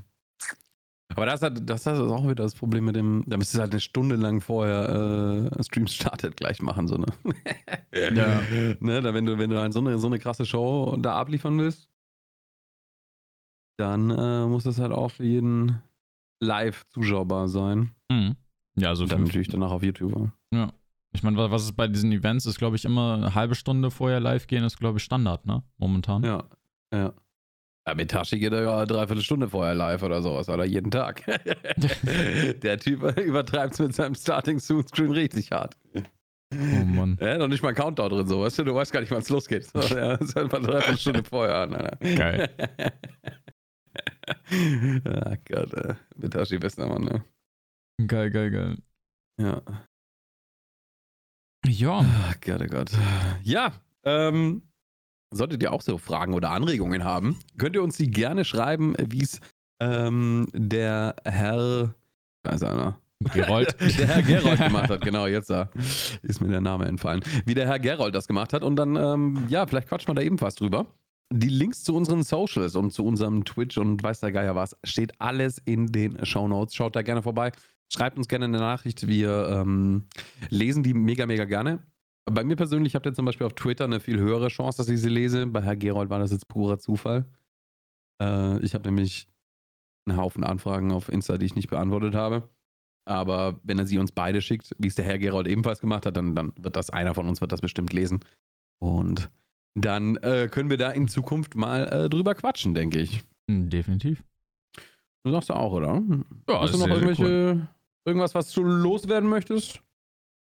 Aber 1.15 1.25
das, 1.25 1.41
hat, 1.41 1.69
das 1.69 1.81
ist 1.81 1.87
auch 1.87 2.23
wieder 2.23 2.35
das 2.35 2.55
Problem 2.55 2.85
mit 2.85 2.95
dem, 2.95 3.23
da 3.27 3.37
müsstest 3.37 3.57
du 3.57 3.61
halt 3.61 3.71
eine 3.71 3.81
Stunde 3.81 4.15
lang 4.15 4.39
vorher 4.39 5.49
äh, 5.57 5.63
Streams 5.63 5.93
startet 5.93 6.37
gleich 6.37 6.61
machen, 6.61 6.87
so 6.87 6.97
ne? 6.97 7.07
ja. 7.93 8.41
ne, 8.79 9.01
da, 9.01 9.13
wenn 9.13 9.25
du, 9.25 9.37
wenn 9.37 9.49
du 9.49 9.59
halt 9.59 9.73
so 9.73 9.79
eine, 9.79 9.99
so 9.99 10.07
eine 10.07 10.19
krasse 10.19 10.45
Show 10.45 10.95
da 10.99 11.15
abliefern 11.15 11.57
willst, 11.59 11.89
dann 13.77 14.09
äh, 14.09 14.45
muss 14.45 14.65
es 14.65 14.79
halt 14.79 14.91
auch 14.91 15.09
für 15.09 15.25
jeden 15.25 15.81
live 16.39 16.85
zuschaubar 16.89 17.47
sein. 17.47 17.91
Mhm. 18.09 18.35
Ja, 18.75 18.89
also 18.89 19.05
dann 19.05 19.23
natürlich 19.23 19.49
danach 19.49 19.71
auf 19.71 19.83
YouTube. 19.83 20.31
Ja. 20.53 20.71
Ich 21.13 21.23
meine, 21.23 21.37
was 21.37 21.63
ist 21.63 21.75
bei 21.75 21.87
diesen 21.87 22.11
Events, 22.11 22.45
ist, 22.45 22.57
glaube 22.57 22.77
ich, 22.77 22.85
immer 22.85 23.15
eine 23.15 23.35
halbe 23.35 23.55
Stunde 23.55 23.91
vorher 23.91 24.19
live 24.19 24.47
gehen, 24.47 24.63
ist, 24.63 24.79
glaube 24.79 24.99
ich, 24.99 25.03
Standard, 25.03 25.45
ne? 25.45 25.63
Momentan. 25.77 26.23
Ja, 26.23 26.45
ja. 26.93 27.13
Ja, 27.87 27.95
mit 27.95 28.11
Tashi 28.11 28.37
geht 28.37 28.53
er 28.53 28.61
ja 28.61 28.85
dreiviertel 28.85 29.23
Stunde 29.23 29.49
vorher 29.49 29.73
live 29.73 30.03
oder 30.03 30.21
sowas, 30.21 30.47
oder 30.49 30.65
jeden 30.65 30.91
Tag. 30.91 31.23
Der 32.61 32.77
Typ 32.77 33.17
übertreibt 33.17 33.73
es 33.73 33.79
mit 33.79 33.95
seinem 33.95 34.13
Starting 34.13 34.59
Soon 34.59 34.87
Screen 34.87 35.11
richtig 35.11 35.51
hart. 35.51 35.75
Oh 36.53 36.85
Mann. 36.85 37.17
Ja, 37.19 37.37
noch 37.37 37.47
nicht 37.47 37.63
mal 37.63 37.73
Countdown 37.73 38.09
drin, 38.09 38.27
so, 38.27 38.41
weißt 38.41 38.59
du, 38.59 38.65
du 38.65 38.75
weißt 38.75 38.93
gar 38.93 38.99
nicht, 38.99 39.11
wann 39.11 39.21
es 39.21 39.29
losgeht. 39.29 39.65
So, 39.65 39.79
ja, 39.79 40.17
das 40.17 40.29
ist 40.29 40.37
einfach 40.37 40.61
dreiviertel 40.61 40.97
Stunde 40.97 41.23
vorher 41.23 41.55
an. 41.55 41.71
Geil. 42.15 42.49
ah 45.05 45.35
Gott, 45.47 45.73
äh, 45.73 45.95
Mitashi 46.17 46.59
bester 46.59 46.87
Mann, 46.87 47.03
ne? 47.03 47.23
Geil, 48.05 48.29
geil, 48.29 48.51
geil. 48.51 48.77
Ja. 49.39 49.61
Ja. 51.65 52.05
Ach 52.27 52.35
Gott, 52.41 52.61
oh 52.61 52.67
Gott. 52.67 52.91
Ja, 53.43 53.71
ähm, 54.03 54.63
solltet 55.31 55.61
ihr 55.63 55.71
auch 55.71 55.81
so 55.81 55.97
Fragen 55.97 56.33
oder 56.33 56.51
Anregungen 56.51 57.03
haben, 57.03 57.37
könnt 57.57 57.75
ihr 57.75 57.83
uns 57.83 57.97
die 57.97 58.09
gerne 58.09 58.45
schreiben, 58.45 58.95
wie 58.99 59.23
es 59.23 59.39
ähm, 59.79 60.47
der 60.53 61.15
Herr, 61.23 61.93
weiß 62.43 62.63
einer, 62.63 62.99
Gerold. 63.33 63.75
der 63.99 64.07
Herr 64.07 64.21
Gerold 64.23 64.59
gemacht 64.59 64.89
hat, 64.89 65.01
genau, 65.01 65.27
jetzt 65.27 65.49
da 65.49 65.69
ist 66.23 66.41
mir 66.41 66.49
der 66.49 66.61
Name 66.61 66.85
entfallen. 66.85 67.21
Wie 67.45 67.53
der 67.53 67.67
Herr 67.67 67.79
Gerold 67.79 68.15
das 68.15 68.27
gemacht 68.27 68.53
hat 68.53 68.63
und 68.63 68.75
dann, 68.75 68.95
ähm, 68.95 69.45
ja, 69.47 69.65
vielleicht 69.67 69.89
quatschen 69.89 70.09
wir 70.09 70.15
da 70.15 70.21
ebenfalls 70.21 70.55
drüber. 70.55 70.87
Die 71.31 71.49
Links 71.49 71.83
zu 71.83 71.95
unseren 71.95 72.23
Socials 72.23 72.75
und 72.75 72.91
zu 72.91 73.05
unserem 73.05 73.45
Twitch 73.45 73.77
und 73.77 74.03
weiß 74.03 74.19
der 74.19 74.31
Geier 74.31 74.55
was, 74.55 74.75
steht 74.83 75.13
alles 75.21 75.59
in 75.63 75.87
den 75.87 76.25
Show 76.25 76.47
Notes. 76.47 76.75
Schaut 76.75 76.95
da 76.95 77.03
gerne 77.03 77.21
vorbei. 77.21 77.51
Schreibt 77.93 78.17
uns 78.17 78.29
gerne 78.29 78.45
eine 78.45 78.59
Nachricht. 78.59 79.07
Wir 79.07 79.49
ähm, 79.49 80.05
lesen 80.49 80.81
die 80.81 80.93
mega, 80.93 81.25
mega 81.25 81.43
gerne. 81.43 81.79
Bei 82.25 82.43
mir 82.43 82.55
persönlich 82.55 82.95
habt 82.95 83.05
ihr 83.05 83.13
zum 83.13 83.25
Beispiel 83.25 83.45
auf 83.45 83.53
Twitter 83.53 83.83
eine 83.83 83.99
viel 83.99 84.17
höhere 84.17 84.47
Chance, 84.47 84.77
dass 84.77 84.87
ich 84.87 85.01
sie 85.01 85.09
lese. 85.09 85.45
Bei 85.47 85.61
Herr 85.61 85.75
Gerold 85.75 86.09
war 86.09 86.19
das 86.19 86.31
jetzt 86.31 86.47
purer 86.47 86.79
Zufall. 86.79 87.25
Äh, 88.21 88.59
ich 88.63 88.73
habe 88.75 88.87
nämlich 88.87 89.27
einen 90.05 90.17
Haufen 90.17 90.45
Anfragen 90.45 90.91
auf 90.91 91.09
Insta, 91.09 91.37
die 91.37 91.45
ich 91.45 91.55
nicht 91.55 91.69
beantwortet 91.69 92.15
habe. 92.15 92.47
Aber 93.03 93.59
wenn 93.63 93.77
er 93.77 93.87
sie 93.87 93.97
uns 93.97 94.13
beide 94.13 94.41
schickt, 94.41 94.73
wie 94.77 94.87
es 94.87 94.95
der 94.95 95.03
Herr 95.03 95.19
Gerold 95.19 95.47
ebenfalls 95.47 95.81
gemacht 95.81 96.05
hat, 96.05 96.15
dann, 96.15 96.33
dann 96.33 96.53
wird 96.57 96.77
das 96.77 96.91
einer 96.91 97.13
von 97.13 97.27
uns 97.27 97.41
wird 97.41 97.51
das 97.51 97.59
bestimmt 97.59 97.91
lesen. 97.91 98.21
Und 98.79 99.29
dann 99.75 100.15
äh, 100.17 100.47
können 100.49 100.69
wir 100.69 100.77
da 100.77 100.91
in 100.91 101.09
Zukunft 101.09 101.55
mal 101.55 101.87
äh, 101.87 102.09
drüber 102.09 102.35
quatschen, 102.35 102.73
denke 102.73 102.99
ich. 102.99 103.21
Hm, 103.49 103.69
definitiv. 103.69 104.23
Du 105.23 105.31
sagst 105.31 105.49
ja 105.49 105.55
auch, 105.55 105.73
oder? 105.73 106.01
Ja, 106.47 106.61
Hast 106.61 106.73
du 106.73 106.77
noch 106.79 106.87
irgendwelche, 106.87 107.23
cool. 107.23 107.67
Irgendwas, 108.05 108.35
was 108.35 108.51
du 108.51 108.63
loswerden 108.63 109.29
möchtest? 109.29 109.81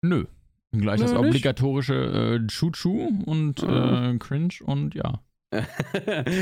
Nö. 0.01 0.26
Gleich 0.72 0.99
Nö, 0.99 1.06
das 1.06 1.16
obligatorische 1.16 1.93
äh, 2.41 2.47
Choo-Choo 2.47 3.10
und 3.26 3.64
ah. 3.64 4.12
äh, 4.12 4.18
Cringe 4.18 4.56
und 4.66 4.95
ja. 4.95 5.22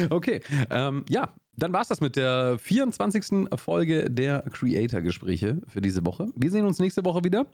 okay, 0.10 0.40
ähm, 0.70 1.04
ja, 1.10 1.34
dann 1.58 1.74
war 1.74 1.82
es 1.82 1.90
das 1.90 2.00
mit 2.00 2.16
der 2.16 2.58
24. 2.58 3.50
Folge 3.56 4.10
der 4.10 4.44
Creator-Gespräche 4.44 5.62
für 5.68 5.82
diese 5.82 6.06
Woche. 6.06 6.30
Wir 6.36 6.50
sehen 6.50 6.66
uns 6.66 6.80
nächste 6.80 7.04
Woche 7.04 7.24
wieder 7.26 7.46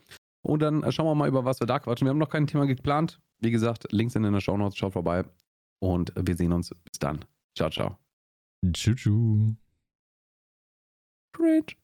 und 0.44 0.62
dann 0.62 0.90
schauen 0.92 1.08
wir 1.08 1.16
mal, 1.16 1.28
über 1.28 1.46
was 1.46 1.60
wir 1.60 1.68
da 1.68 1.80
quatschen. 1.80 2.06
Wir 2.06 2.12
haben 2.12 2.20
noch 2.20 2.30
kein 2.30 2.46
Thema 2.46 2.68
geplant. 2.68 3.20
Wie 3.40 3.52
gesagt, 3.52 3.92
Links 3.92 4.14
sind 4.14 4.24
in 4.24 4.34
der 4.34 4.42
Show 4.42 4.58
Notes. 4.58 4.78
Schaut 4.78 4.94
vorbei 4.94 5.24
und 5.80 6.14
wir 6.16 6.36
sehen 6.36 6.52
uns. 6.52 6.70
Bis 6.70 7.00
dann. 7.00 7.26
Ciao, 7.56 7.70
ciao. 7.70 7.98
Tschüss. 8.72 9.56
Great. 11.34 11.76